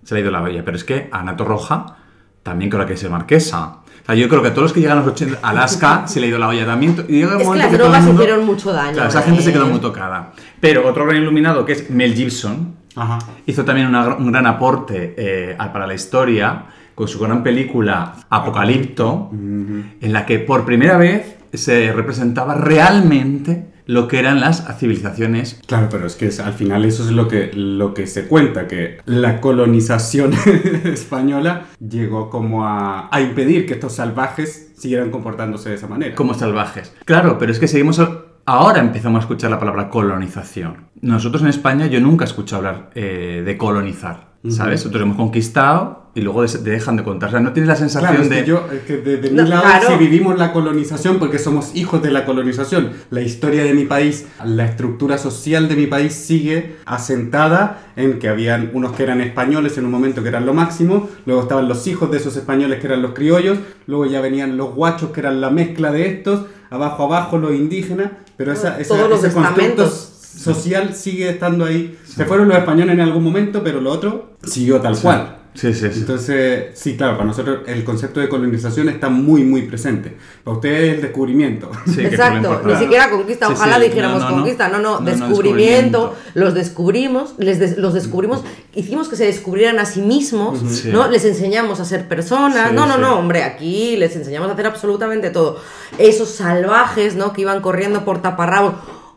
se 0.04 0.14
le 0.16 0.20
ha 0.20 0.24
ido 0.24 0.32
la 0.32 0.42
olla, 0.42 0.64
pero 0.64 0.78
es 0.78 0.84
que 0.84 1.10
a 1.12 1.22
Nato 1.24 1.44
Roja 1.46 1.98
también 2.42 2.72
creo 2.72 2.86
que 2.86 2.94
es 2.94 3.10
marquesa. 3.10 3.78
O 4.02 4.06
sea, 4.06 4.16
yo 4.16 4.28
creo 4.28 4.42
que 4.42 4.50
a 4.50 4.52
todos 4.52 4.64
los 4.64 4.74
que 4.74 4.82
llegan 4.82 4.98
a 4.98 5.02
los 5.02 5.12
80, 5.14 5.40
Alaska 5.42 6.08
se 6.08 6.20
le 6.20 6.26
ha 6.26 6.30
ido 6.30 6.38
la 6.40 6.48
olla 6.50 6.66
también. 6.66 6.94
Y 7.08 7.14
llega 7.20 7.28
un 7.28 7.34
Es 7.36 7.40
que 7.40 7.46
momento 7.46 7.58
las 7.58 7.68
todo 7.68 7.72
el 7.72 7.78
drogas 7.80 8.04
mundo- 8.04 8.22
hicieron 8.24 8.46
mucho 8.46 8.74
daño, 8.74 8.94
Claro, 8.94 9.10
esa 9.10 9.22
gente 9.22 9.42
se 9.42 9.50
¿eh? 9.50 9.54
quedó 9.54 9.68
muy 9.68 9.80
tocada. 9.80 10.34
Pero 10.60 10.88
otro 10.88 11.06
gran 11.06 11.22
iluminado 11.22 11.66
que 11.66 11.72
es 11.74 11.90
Mel 11.90 12.14
Gibson, 12.14 12.76
Ajá. 12.96 13.20
hizo 13.46 13.64
también 13.64 13.88
una 13.88 14.16
un 14.16 14.32
gran 14.32 14.46
aporte 14.46 15.14
eh, 15.18 15.56
a- 15.58 15.72
para 15.72 15.88
la 15.88 15.94
historia 15.94 16.66
con 16.96 17.08
su 17.08 17.18
gran 17.20 17.44
película 17.44 18.14
Apocalipto, 18.30 19.30
en 19.32 20.14
la 20.14 20.26
que 20.26 20.40
por 20.40 20.66
primera 20.66 20.98
vez 20.98 21.38
se 21.54 21.91
representaba 21.93 22.56
realmente 22.56 23.74
lo 23.86 24.08
que 24.08 24.20
eran 24.20 24.39
las 24.39 24.66
civilizaciones. 24.78 25.60
Claro, 25.68 25.88
pero 25.89 26.08
es 26.08 26.16
que 26.16 26.30
al 26.41 26.54
final 26.54 26.86
eso 26.86 27.04
es 27.04 27.12
lo 27.12 27.28
que, 27.28 27.51
lo 27.54 27.93
que 27.93 28.08
se 28.08 28.28
cuenta, 28.28 28.68
que 28.68 28.99
la 29.06 29.41
colonización 29.41 30.34
española 30.86 31.66
llegó 31.80 32.30
como 32.30 32.66
a, 32.66 33.10
a 33.12 33.22
impedir 33.22 33.66
que 33.66 33.74
estos 33.74 33.93
salvajes 33.93 34.72
siguieran 34.78 35.12
comportándose 35.12 35.70
de 35.70 35.76
esa 35.76 35.88
manera. 35.88 36.16
como 36.16 36.34
salvajes. 36.34 36.93
Claro, 37.06 37.38
pero 37.38 37.51
es 37.51 37.60
que 37.60 37.68
seguimos... 37.68 38.01
Ahora 38.45 38.82
empezamos 38.82 39.20
a 39.20 39.22
escuchar 39.22 39.51
la 39.51 39.60
palabra 39.60 39.89
colonización. 39.89 40.89
Nosotros 40.99 41.41
en 41.43 41.47
España 41.47 41.88
yo 41.88 42.01
nunca 42.01 42.26
he 42.26 42.28
escuchado 42.28 42.68
hablar 42.68 42.89
eh, 42.93 43.41
de 43.45 43.58
colonizar, 43.58 44.34
¿sabes? 44.49 44.82
Nosotros 44.82 45.04
hemos 45.04 45.16
conquistado 45.16 46.03
y 46.16 46.22
luego 46.22 46.43
dejan 46.45 46.95
de 46.97 47.03
contar. 47.03 47.30
O 47.30 47.32
sea, 47.32 47.39
no 47.39 47.53
tienes 47.53 47.68
la 47.70 47.76
sensación 47.76 48.11
Claro, 48.11 48.24
es 48.24 48.30
de... 48.30 48.41
que 48.41 48.45
yo, 48.45 48.68
es 48.72 48.82
que 48.82 48.97
de, 48.97 49.18
de 49.18 49.30
mi 49.32 49.38
No, 49.38 49.43
lado 49.47 49.64
claro. 49.64 49.88
sí 49.88 49.93
vivimos 49.97 50.38
la 50.38 50.53
colonización 50.53 51.18
porque 51.18 51.39
somos 51.39 51.76
hijos 51.76 52.03
de 52.03 52.11
la 52.11 52.24
colonización. 52.26 52.91
La 53.09 53.22
historia 53.22 53.64
de 53.64 53.74
mi 53.74 53.86
país, 53.86 54.28
la 54.45 54.66
estructura 54.66 55.18
social 55.18 55.68
de 55.68 55.76
mi 55.76 55.88
país 55.88 56.14
sigue 56.14 56.76
asentada 56.86 57.82
en 57.95 58.20
que 58.20 58.30
habían 58.30 58.70
unos 58.74 58.91
que 58.93 59.03
eran 59.03 59.22
españoles 59.22 59.78
en 59.78 59.86
un 59.86 59.91
momento 59.91 60.22
que 60.24 60.30
eran 60.30 60.45
lo 60.45 60.53
máximo, 60.53 61.09
luego 61.26 61.41
estaban 61.41 61.68
los 61.68 61.86
hijos 61.88 62.09
de 62.11 62.18
esos 62.18 62.36
españoles 62.38 62.80
que 62.80 62.88
eran 62.88 63.01
los 63.01 63.14
criollos, 63.14 63.57
luego 63.88 64.05
ya 64.05 64.22
venían 64.22 64.55
los 64.57 64.74
guachos 64.76 65.11
que 65.11 65.20
eran 65.20 65.41
la 65.41 65.49
mezcla 65.49 65.91
de 65.91 66.07
estos, 66.07 66.45
abajo 66.70 67.03
abajo 67.05 67.38
los 67.38 67.53
indígenas, 67.53 68.11
pero 68.38 68.51
esa, 68.53 68.80
esa- 68.80 68.95
Todos 68.95 69.09
los 69.09 69.24
ese 69.24 69.34
constructo 69.34 69.84
estamentos. 69.84 70.09
social 70.36 70.93
sigue 70.95 71.30
estando 71.30 71.66
ahí. 71.66 71.97
Se 72.05 72.26
fueron 72.26 72.47
los 72.47 72.57
españoles 72.57 72.93
en 72.93 73.01
algún 73.01 73.24
momento, 73.24 73.64
pero 73.64 73.82
lo 73.82 73.91
otro 73.91 74.34
siguió 74.43 74.80
tal 74.82 74.97
cual. 74.99 75.38
Sí, 75.56 75.72
sí, 75.74 75.88
sí. 75.91 75.99
Entonces, 75.99 76.66
sí, 76.74 76.97
claro, 76.97 77.14
para 77.14 77.26
nosotros 77.28 77.60
el 77.68 77.84
concepto 77.84 78.20
de 78.20 78.28
colonización 78.28 78.89
está 78.89 79.10
muy, 79.10 79.43
muy 79.43 79.62
presente. 79.64 80.18
Para 80.43 80.56
ustedes 80.58 80.84
es 80.89 80.95
el 80.95 81.01
descubrimiento. 81.04 81.70
Sí, 81.86 82.01
Exacto, 82.01 82.62
ni 82.66 82.76
siquiera 82.76 83.10
conquista, 83.10 83.47
Sí, 83.47 83.54
ojalá 83.56 83.76
sí, 83.78 83.84
dijéramos 83.84 84.20
no, 84.22 84.30
no, 84.30 84.36
conquista, 84.38 84.68
no, 84.70 84.80
no, 84.80 84.93
No, 84.95 84.99
no, 85.01 85.06
descubrimiento, 85.06 85.99
descubrimiento. 85.99 86.16
los 86.34 86.54
descubrimos, 86.56 87.36
les 87.38 87.60
des- 87.60 87.78
los 87.78 87.93
descubrimos, 87.93 88.43
hicimos 88.74 89.10
que 89.10 89.16
se 89.16 89.26
descubrieran 89.26 89.78
a 89.80 89.86
sí 89.86 90.01
mismos, 90.01 90.60
Sí. 90.68 90.89
¿no? 90.91 91.08
Les 91.10 91.24
enseñamos 91.26 91.80
a 91.80 91.86
ser 91.86 92.08
personas, 92.08 92.70
Sí, 92.70 92.76
no, 92.76 92.86
no, 92.88 92.95
sí. 92.95 93.01
no, 93.01 93.20
hombre, 93.20 93.43
aquí 93.43 93.95
les 93.97 94.16
enseñamos 94.16 94.49
a 94.49 94.54
hacer 94.54 94.66
absolutamente 94.66 95.30
todo. 95.30 95.60
Esos 95.99 96.30
salvajes, 96.30 97.16
¿no? 97.16 97.32
Que 97.34 97.41
iban 97.41 97.62
corriendo 97.62 98.04
por 98.06 98.22
taparrabos. 98.22 98.74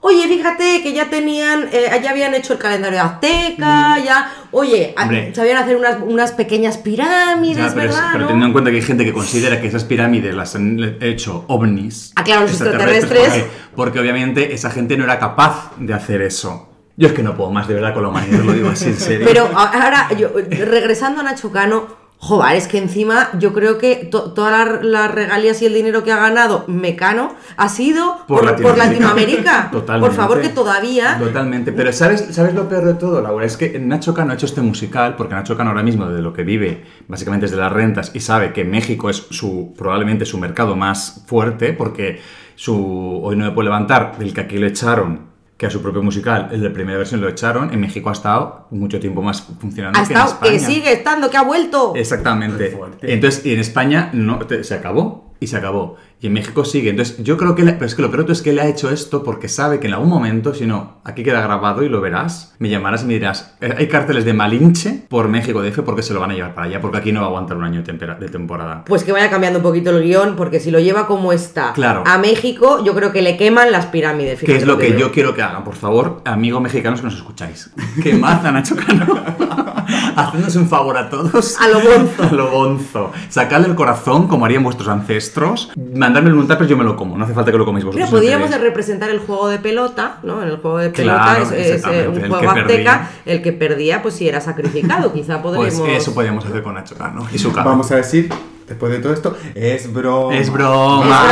Oye, 0.08 0.28
fíjate 0.28 0.82
que 0.84 0.92
ya 0.92 1.10
tenían, 1.10 1.68
eh, 1.72 1.90
ya 2.00 2.10
habían 2.10 2.32
hecho 2.32 2.52
el 2.52 2.60
calendario 2.60 3.02
azteca, 3.02 3.98
ya, 3.98 4.30
oye, 4.52 4.94
a- 4.96 5.00
Mm. 5.00 5.08
Hombre. 5.08 5.34
sabían 5.34 5.56
hacer 5.56 5.74
unas, 5.76 5.96
unas 6.00 6.30
pequeñas 6.30 6.78
pirámides, 6.78 7.56
Ya, 7.70 7.74
pero, 7.74 7.90
es- 7.90 7.96
¿verdad? 7.96 8.08
pero 8.12 8.20
no? 8.22 8.26
teniendo 8.28 8.46
en 8.46 8.52
cuenta 8.52 8.70
que 8.70 8.76
hay 8.76 8.82
gente 8.82 9.04
que 9.04 9.12
considera 9.12 9.60
que 9.60 9.66
esas 9.66 9.82
pirámides 9.82 10.32
las 10.32 10.54
han 10.54 10.96
hecho 11.00 11.44
ovnis. 11.48 12.12
Ah, 12.14 12.22
claro, 12.22 12.42
los 12.42 12.52
extraterrestres. 12.52 13.28
Porque, 13.28 13.46
porque 13.74 13.98
obviamente 13.98 14.54
esa 14.54 14.70
gente 14.70 14.96
no 14.96 15.02
era 15.02 15.18
capaz 15.18 15.72
de 15.76 15.92
hacer 15.92 16.22
eso. 16.22 16.68
Yo 16.96 17.08
es 17.08 17.12
que 17.12 17.24
no 17.24 17.36
puedo 17.36 17.50
más 17.50 17.66
de 17.66 17.74
verdad 17.74 17.92
con 17.92 18.04
la 18.04 18.10
humanidad, 18.10 18.44
lo 18.44 18.52
digo 18.52 18.68
así 18.70 18.84
en 18.86 18.96
serio. 19.00 19.26
Pero 19.26 19.50
ahora, 19.54 20.08
yo, 20.16 20.28
regresando 20.50 21.20
a 21.20 21.24
Nacho 21.24 21.50
Cano, 21.50 22.05
joder, 22.18 22.56
es 22.56 22.66
que 22.66 22.78
encima 22.78 23.28
yo 23.38 23.52
creo 23.52 23.78
que 23.78 24.08
to- 24.10 24.32
todas 24.32 24.66
las 24.68 24.84
las 24.84 25.10
regalías 25.14 25.60
y 25.62 25.66
el 25.66 25.74
dinero 25.74 26.02
que 26.02 26.12
ha 26.12 26.16
ganado 26.16 26.64
Mecano 26.66 27.34
ha 27.56 27.68
sido 27.68 28.16
Por 28.26 28.40
por, 28.40 28.62
por 28.62 28.78
Latinoamérica. 28.78 28.86
Latinoamérica. 28.86 29.68
Totalmente. 29.72 30.08
Por 30.08 30.16
favor, 30.16 30.40
que 30.40 30.48
todavía... 30.48 31.18
Totalmente. 31.18 31.72
Pero 31.72 31.92
¿sabes, 31.92 32.26
¿sabes 32.30 32.54
lo 32.54 32.68
peor 32.68 32.84
de 32.86 32.94
todo, 32.94 33.20
Laura? 33.20 33.44
Es 33.46 33.56
que 33.56 33.78
Nacho 33.78 34.14
Cano 34.14 34.32
ha 34.32 34.34
hecho 34.34 34.46
este 34.46 34.60
musical, 34.62 35.14
porque 35.16 35.34
Nacho 35.34 35.56
Cano 35.56 35.70
ahora 35.70 35.82
mismo 35.82 36.06
de 36.08 36.22
lo 36.22 36.32
que 36.32 36.42
vive, 36.42 36.84
básicamente 37.08 37.46
es 37.46 37.52
de 37.52 37.58
las 37.58 37.72
rentas, 37.72 38.10
y 38.14 38.20
sabe 38.20 38.52
que 38.52 38.64
México 38.64 39.08
es 39.10 39.26
su 39.30 39.74
probablemente 39.76 40.24
su 40.24 40.38
mercado 40.38 40.74
más 40.76 41.22
fuerte, 41.26 41.72
porque 41.74 42.20
su 42.54 43.20
Hoy 43.22 43.36
no 43.36 43.44
me 43.44 43.50
puedo 43.52 43.64
levantar, 43.64 44.16
del 44.18 44.32
que 44.32 44.40
aquí 44.40 44.58
lo 44.58 44.66
echaron, 44.66 45.25
que 45.56 45.66
a 45.66 45.70
su 45.70 45.80
propio 45.80 46.02
musical, 46.02 46.48
el 46.52 46.60
de 46.60 46.68
primera 46.70 46.98
versión 46.98 47.20
lo 47.22 47.28
echaron, 47.28 47.72
en 47.72 47.80
México 47.80 48.10
ha 48.10 48.12
estado 48.12 48.66
mucho 48.70 49.00
tiempo 49.00 49.22
más 49.22 49.40
funcionando 49.58 49.98
Ha 49.98 50.02
que 50.06 50.12
en 50.12 50.18
estado, 50.18 50.40
que 50.40 50.54
España. 50.56 50.74
sigue 50.74 50.92
estando, 50.92 51.30
que 51.30 51.36
ha 51.38 51.42
vuelto. 51.42 51.94
Exactamente. 51.96 52.76
Entonces, 53.02 53.46
y 53.46 53.54
en 53.54 53.60
España 53.60 54.10
no, 54.12 54.38
te- 54.40 54.64
se 54.64 54.74
acabó 54.74 55.25
y 55.40 55.46
se 55.48 55.56
acabó. 55.56 55.96
Y 56.20 56.28
en 56.28 56.32
México 56.32 56.64
sigue. 56.64 56.90
Entonces, 56.90 57.22
yo 57.22 57.36
creo 57.36 57.54
que, 57.54 57.62
le- 57.62 57.72
pero 57.74 57.84
es 57.86 57.94
que 57.94 58.00
lo 58.02 58.10
peor 58.10 58.30
es 58.30 58.40
que 58.40 58.50
él 58.50 58.58
ha 58.58 58.66
hecho 58.66 58.88
esto 58.90 59.22
porque 59.22 59.48
sabe 59.48 59.78
que 59.80 59.86
en 59.86 59.92
algún 59.92 60.08
momento, 60.08 60.54
si 60.54 60.66
no, 60.66 61.00
aquí 61.04 61.22
queda 61.22 61.42
grabado 61.42 61.82
y 61.82 61.88
lo 61.90 62.00
verás, 62.00 62.54
me 62.58 62.70
llamarás 62.70 63.02
y 63.02 63.06
me 63.06 63.12
dirás, 63.14 63.54
"Eh, 63.60 63.74
hay 63.76 63.86
cárteles 63.88 64.24
de 64.24 64.32
Malinche 64.32 65.04
por 65.10 65.28
México 65.28 65.60
DF 65.62 65.82
porque 65.82 66.02
se 66.02 66.14
lo 66.14 66.20
van 66.20 66.30
a 66.30 66.34
llevar 66.34 66.54
para 66.54 66.68
allá, 66.68 66.80
porque 66.80 66.96
aquí 66.98 67.12
no 67.12 67.20
va 67.20 67.26
a 67.26 67.28
aguantar 67.28 67.56
un 67.58 67.64
año 67.64 67.82
de 67.82 68.28
temporada. 68.28 68.84
Pues 68.86 69.04
que 69.04 69.12
vaya 69.12 69.28
cambiando 69.28 69.58
un 69.58 69.62
poquito 69.62 69.90
el 69.90 70.02
guion, 70.02 70.36
porque 70.36 70.58
si 70.58 70.70
lo 70.70 70.80
lleva 70.80 71.06
como 71.06 71.32
está 71.34 71.72
Claro. 71.74 72.02
a 72.06 72.16
México, 72.18 72.82
yo 72.82 72.94
creo 72.94 73.12
que 73.12 73.20
le 73.20 73.36
queman 73.36 73.70
las 73.70 73.86
pirámides. 73.86 74.40
Que 74.40 74.56
es 74.56 74.66
lo 74.66 74.78
que 74.78 74.98
yo 74.98 75.12
quiero 75.12 75.34
que 75.34 75.42
hagan, 75.42 75.64
por 75.64 75.74
favor, 75.74 76.22
amigos 76.24 76.62
mexicanos 76.62 77.00
que 77.00 77.06
nos 77.06 77.14
escucháis. 77.16 77.70
Quemad 78.02 78.44
a 78.46 78.52
Nacho 78.52 78.74
Cano. 78.74 79.06
Hacednos 80.16 80.56
un 80.56 80.68
favor 80.68 80.96
a 80.96 81.08
todos. 81.08 81.60
A 81.60 81.68
lo 81.68 81.80
bonzo. 81.80 82.22
A 82.30 82.32
lo 82.32 82.50
bonzo. 82.50 83.12
Sacadle 83.28 83.68
el 83.68 83.74
corazón, 83.74 84.28
como 84.28 84.44
harían 84.44 84.62
vuestros 84.62 84.88
ancestros. 84.88 85.72
Mandadme 85.94 86.30
el 86.30 86.46
tupper, 86.46 86.66
yo 86.66 86.76
me 86.76 86.84
lo 86.84 86.96
como. 86.96 87.16
No 87.16 87.24
hace 87.24 87.34
falta 87.34 87.52
que 87.52 87.58
lo 87.58 87.64
comáis 87.64 87.84
vosotros. 87.84 88.08
Pero 88.08 88.18
podríamos 88.18 88.50
si 88.50 88.58
representar 88.58 89.10
el 89.10 89.20
juego 89.20 89.48
de 89.48 89.58
pelota, 89.58 90.18
¿no? 90.22 90.42
En 90.42 90.48
el 90.48 90.56
juego 90.58 90.78
de 90.78 90.90
pelota 90.90 91.22
Claro, 91.24 91.42
es, 91.42 91.52
es, 91.52 91.84
eh, 91.86 92.08
un 92.08 92.16
el 92.16 92.28
juego 92.28 92.50
azteca, 92.50 92.66
perdía. 92.66 93.10
el 93.26 93.42
que 93.42 93.52
perdía, 93.52 94.02
pues 94.02 94.14
si 94.14 94.28
era 94.28 94.40
sacrificado, 94.40 95.12
quizá 95.12 95.40
queréis. 95.42 95.42
podríamos... 95.42 95.80
Pues 95.80 96.02
eso 96.02 96.14
podríamos 96.14 96.44
hacer 96.44 96.62
con 96.62 96.74
Nacho 96.74 96.96
Cano 96.96 97.26
y 97.32 97.38
su 97.38 97.52
cara. 97.52 97.66
Vamos 97.66 97.90
a 97.90 97.96
decir, 97.96 98.28
después 98.68 98.92
de 98.92 98.98
todo 98.98 99.12
esto, 99.12 99.36
es 99.54 99.92
broma. 99.92 100.36
Es 100.36 100.50
broma. 100.52 101.04
Es 101.04 101.26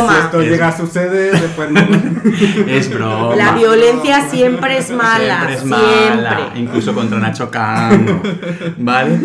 broma. 0.00 0.12
Si 0.12 0.18
esto 0.24 0.40
Es- 0.40 0.50
llega 0.50 0.68
a 0.68 0.76
suceder, 0.76 1.40
después 1.40 1.70
no. 1.70 1.80
Es 2.66 2.90
broma. 2.92 3.36
La 3.36 3.52
violencia 3.52 4.28
siempre 4.28 4.78
es 4.78 4.90
mala, 4.90 5.46
Siempre 5.46 5.54
es 5.54 5.60
siempre. 5.60 6.22
mala, 6.22 6.52
incluso 6.56 6.94
contra 6.94 7.18
Nacho 7.18 7.50
Cano. 7.50 8.20
¿Vale? 8.78 9.18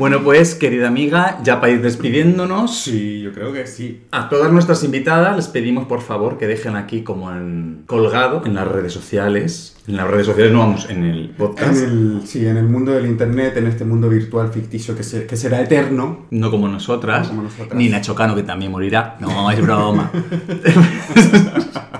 Bueno, 0.00 0.22
pues, 0.24 0.54
querida 0.54 0.88
amiga, 0.88 1.38
ya 1.44 1.60
para 1.60 1.74
ir 1.74 1.82
despidiéndonos, 1.82 2.74
Sí, 2.74 3.20
yo 3.20 3.32
creo 3.34 3.52
que 3.52 3.66
sí. 3.66 4.00
A 4.12 4.30
todas 4.30 4.50
nuestras 4.50 4.82
invitadas 4.82 5.36
les 5.36 5.46
pedimos 5.48 5.84
por 5.84 6.00
favor 6.00 6.38
que 6.38 6.46
dejen 6.46 6.74
aquí 6.74 7.02
como 7.02 7.30
en 7.30 7.82
colgado 7.86 8.40
en 8.46 8.54
las 8.54 8.66
redes 8.66 8.94
sociales. 8.94 9.76
En 9.86 9.96
las 9.98 10.08
redes 10.08 10.24
sociales 10.26 10.54
no 10.54 10.60
vamos, 10.60 10.88
en 10.88 11.04
el 11.04 11.20
En 11.26 11.34
podcast. 11.36 11.82
el, 11.82 12.22
sí, 12.24 12.46
en 12.46 12.56
el 12.56 12.64
mundo 12.66 12.92
del 12.92 13.04
internet, 13.06 13.58
en 13.58 13.66
este 13.66 13.84
mundo 13.84 14.08
virtual 14.08 14.48
ficticio 14.50 14.96
que, 14.96 15.02
se- 15.02 15.26
que 15.26 15.36
será 15.36 15.60
eterno. 15.60 16.26
No 16.30 16.50
como 16.50 16.66
nosotras, 16.66 17.24
No 17.24 17.28
como 17.28 17.42
nosotras. 17.42 17.74
ni 17.74 17.90
Nacho 17.90 18.14
Cano 18.14 18.34
que 18.34 18.42
también 18.42 18.72
morirá. 18.72 19.18
No, 19.20 19.50
es 19.50 19.60
broma. 19.60 20.10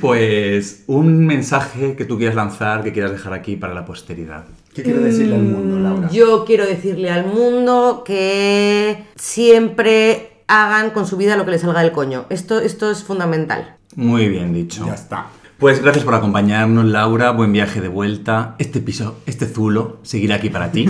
pues 0.00 0.84
un 0.86 1.26
mensaje 1.26 1.94
que 1.96 2.04
tú 2.04 2.16
quieras 2.16 2.36
lanzar, 2.36 2.82
que 2.82 2.92
quieras 2.92 3.12
dejar 3.12 3.32
aquí 3.32 3.56
para 3.56 3.74
la 3.74 3.84
posteridad. 3.84 4.44
¿Qué 4.74 4.82
quiero 4.82 5.00
decirle 5.00 5.34
al 5.34 5.42
mundo, 5.42 5.78
Laura? 5.78 6.06
Mm, 6.08 6.10
Yo 6.10 6.44
quiero 6.44 6.64
decirle 6.66 7.10
al 7.10 7.26
mundo 7.26 8.02
que 8.04 9.04
siempre 9.16 10.30
hagan 10.46 10.90
con 10.90 11.06
su 11.06 11.16
vida 11.16 11.36
lo 11.36 11.44
que 11.44 11.52
les 11.52 11.60
salga 11.60 11.82
del 11.82 11.92
coño. 11.92 12.26
Esto, 12.30 12.60
esto 12.60 12.90
es 12.90 13.02
fundamental. 13.04 13.76
Muy 13.96 14.28
bien 14.28 14.52
dicho. 14.52 14.86
Ya 14.86 14.94
está. 14.94 15.26
Pues 15.58 15.82
gracias 15.82 16.04
por 16.04 16.14
acompañarnos, 16.14 16.86
Laura. 16.86 17.32
Buen 17.32 17.52
viaje 17.52 17.82
de 17.82 17.88
vuelta. 17.88 18.54
Este 18.58 18.80
piso, 18.80 19.18
este 19.26 19.46
zulo, 19.46 19.98
seguirá 20.02 20.36
aquí 20.36 20.48
para 20.48 20.72
ti. 20.72 20.86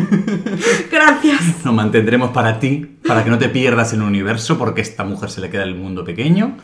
Gracias. 0.93 1.65
Nos 1.65 1.75
mantendremos 1.75 2.31
para 2.31 2.61
ti, 2.61 2.99
para 3.05 3.25
que 3.25 3.31
no 3.31 3.39
te 3.39 3.49
pierdas 3.49 3.93
en 3.95 4.03
el 4.03 4.07
universo, 4.07 4.59
porque 4.59 4.81
a 4.81 4.85
esta 4.85 5.03
mujer 5.03 5.29
se 5.31 5.41
le 5.41 5.51
queda 5.51 5.65
el 5.65 5.75
mundo 5.75 6.05
pequeño. 6.05 6.57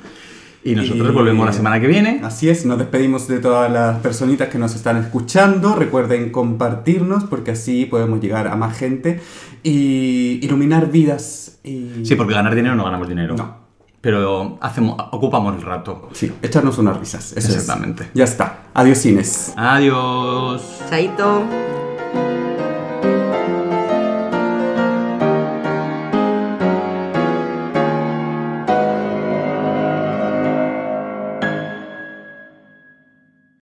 Y 0.66 0.74
nosotros 0.74 1.10
Y- 1.10 1.12
volvemos 1.14 1.46
la 1.46 1.52
semana 1.52 1.80
que 1.80 1.86
viene. 1.86 2.20
Así 2.24 2.48
es, 2.48 2.66
nos 2.66 2.76
despedimos 2.78 3.28
de 3.28 3.38
todas 3.38 3.70
las 3.70 3.98
personitas 4.00 4.48
que 4.48 4.58
nos 4.58 4.74
están 4.74 4.96
escuchando. 4.96 5.76
Recuerden 5.76 6.30
compartirnos 6.30 7.24
porque 7.24 7.52
así 7.52 7.86
podemos 7.86 8.20
llegar 8.20 8.48
a 8.48 8.56
más 8.56 8.76
gente 8.76 9.20
y 9.62 10.40
iluminar 10.42 10.90
vidas. 10.90 11.58
Y... 11.62 12.04
Sí, 12.04 12.16
porque 12.16 12.34
ganar 12.34 12.54
dinero 12.54 12.74
no 12.74 12.84
ganamos 12.84 13.08
dinero. 13.08 13.36
No. 13.36 13.64
pero 14.00 14.58
hacemos, 14.60 14.96
ocupamos 15.12 15.54
el 15.56 15.62
rato. 15.62 16.08
Sí, 16.12 16.32
echarnos 16.42 16.78
unas 16.78 16.96
risas. 16.98 17.32
Eso 17.36 17.48
es. 17.48 17.54
Exactamente. 17.56 18.08
Ya 18.14 18.24
está. 18.24 18.64
Adiós, 18.74 18.98
cines. 18.98 19.52
Adiós. 19.56 20.62
Chaito. 20.90 21.44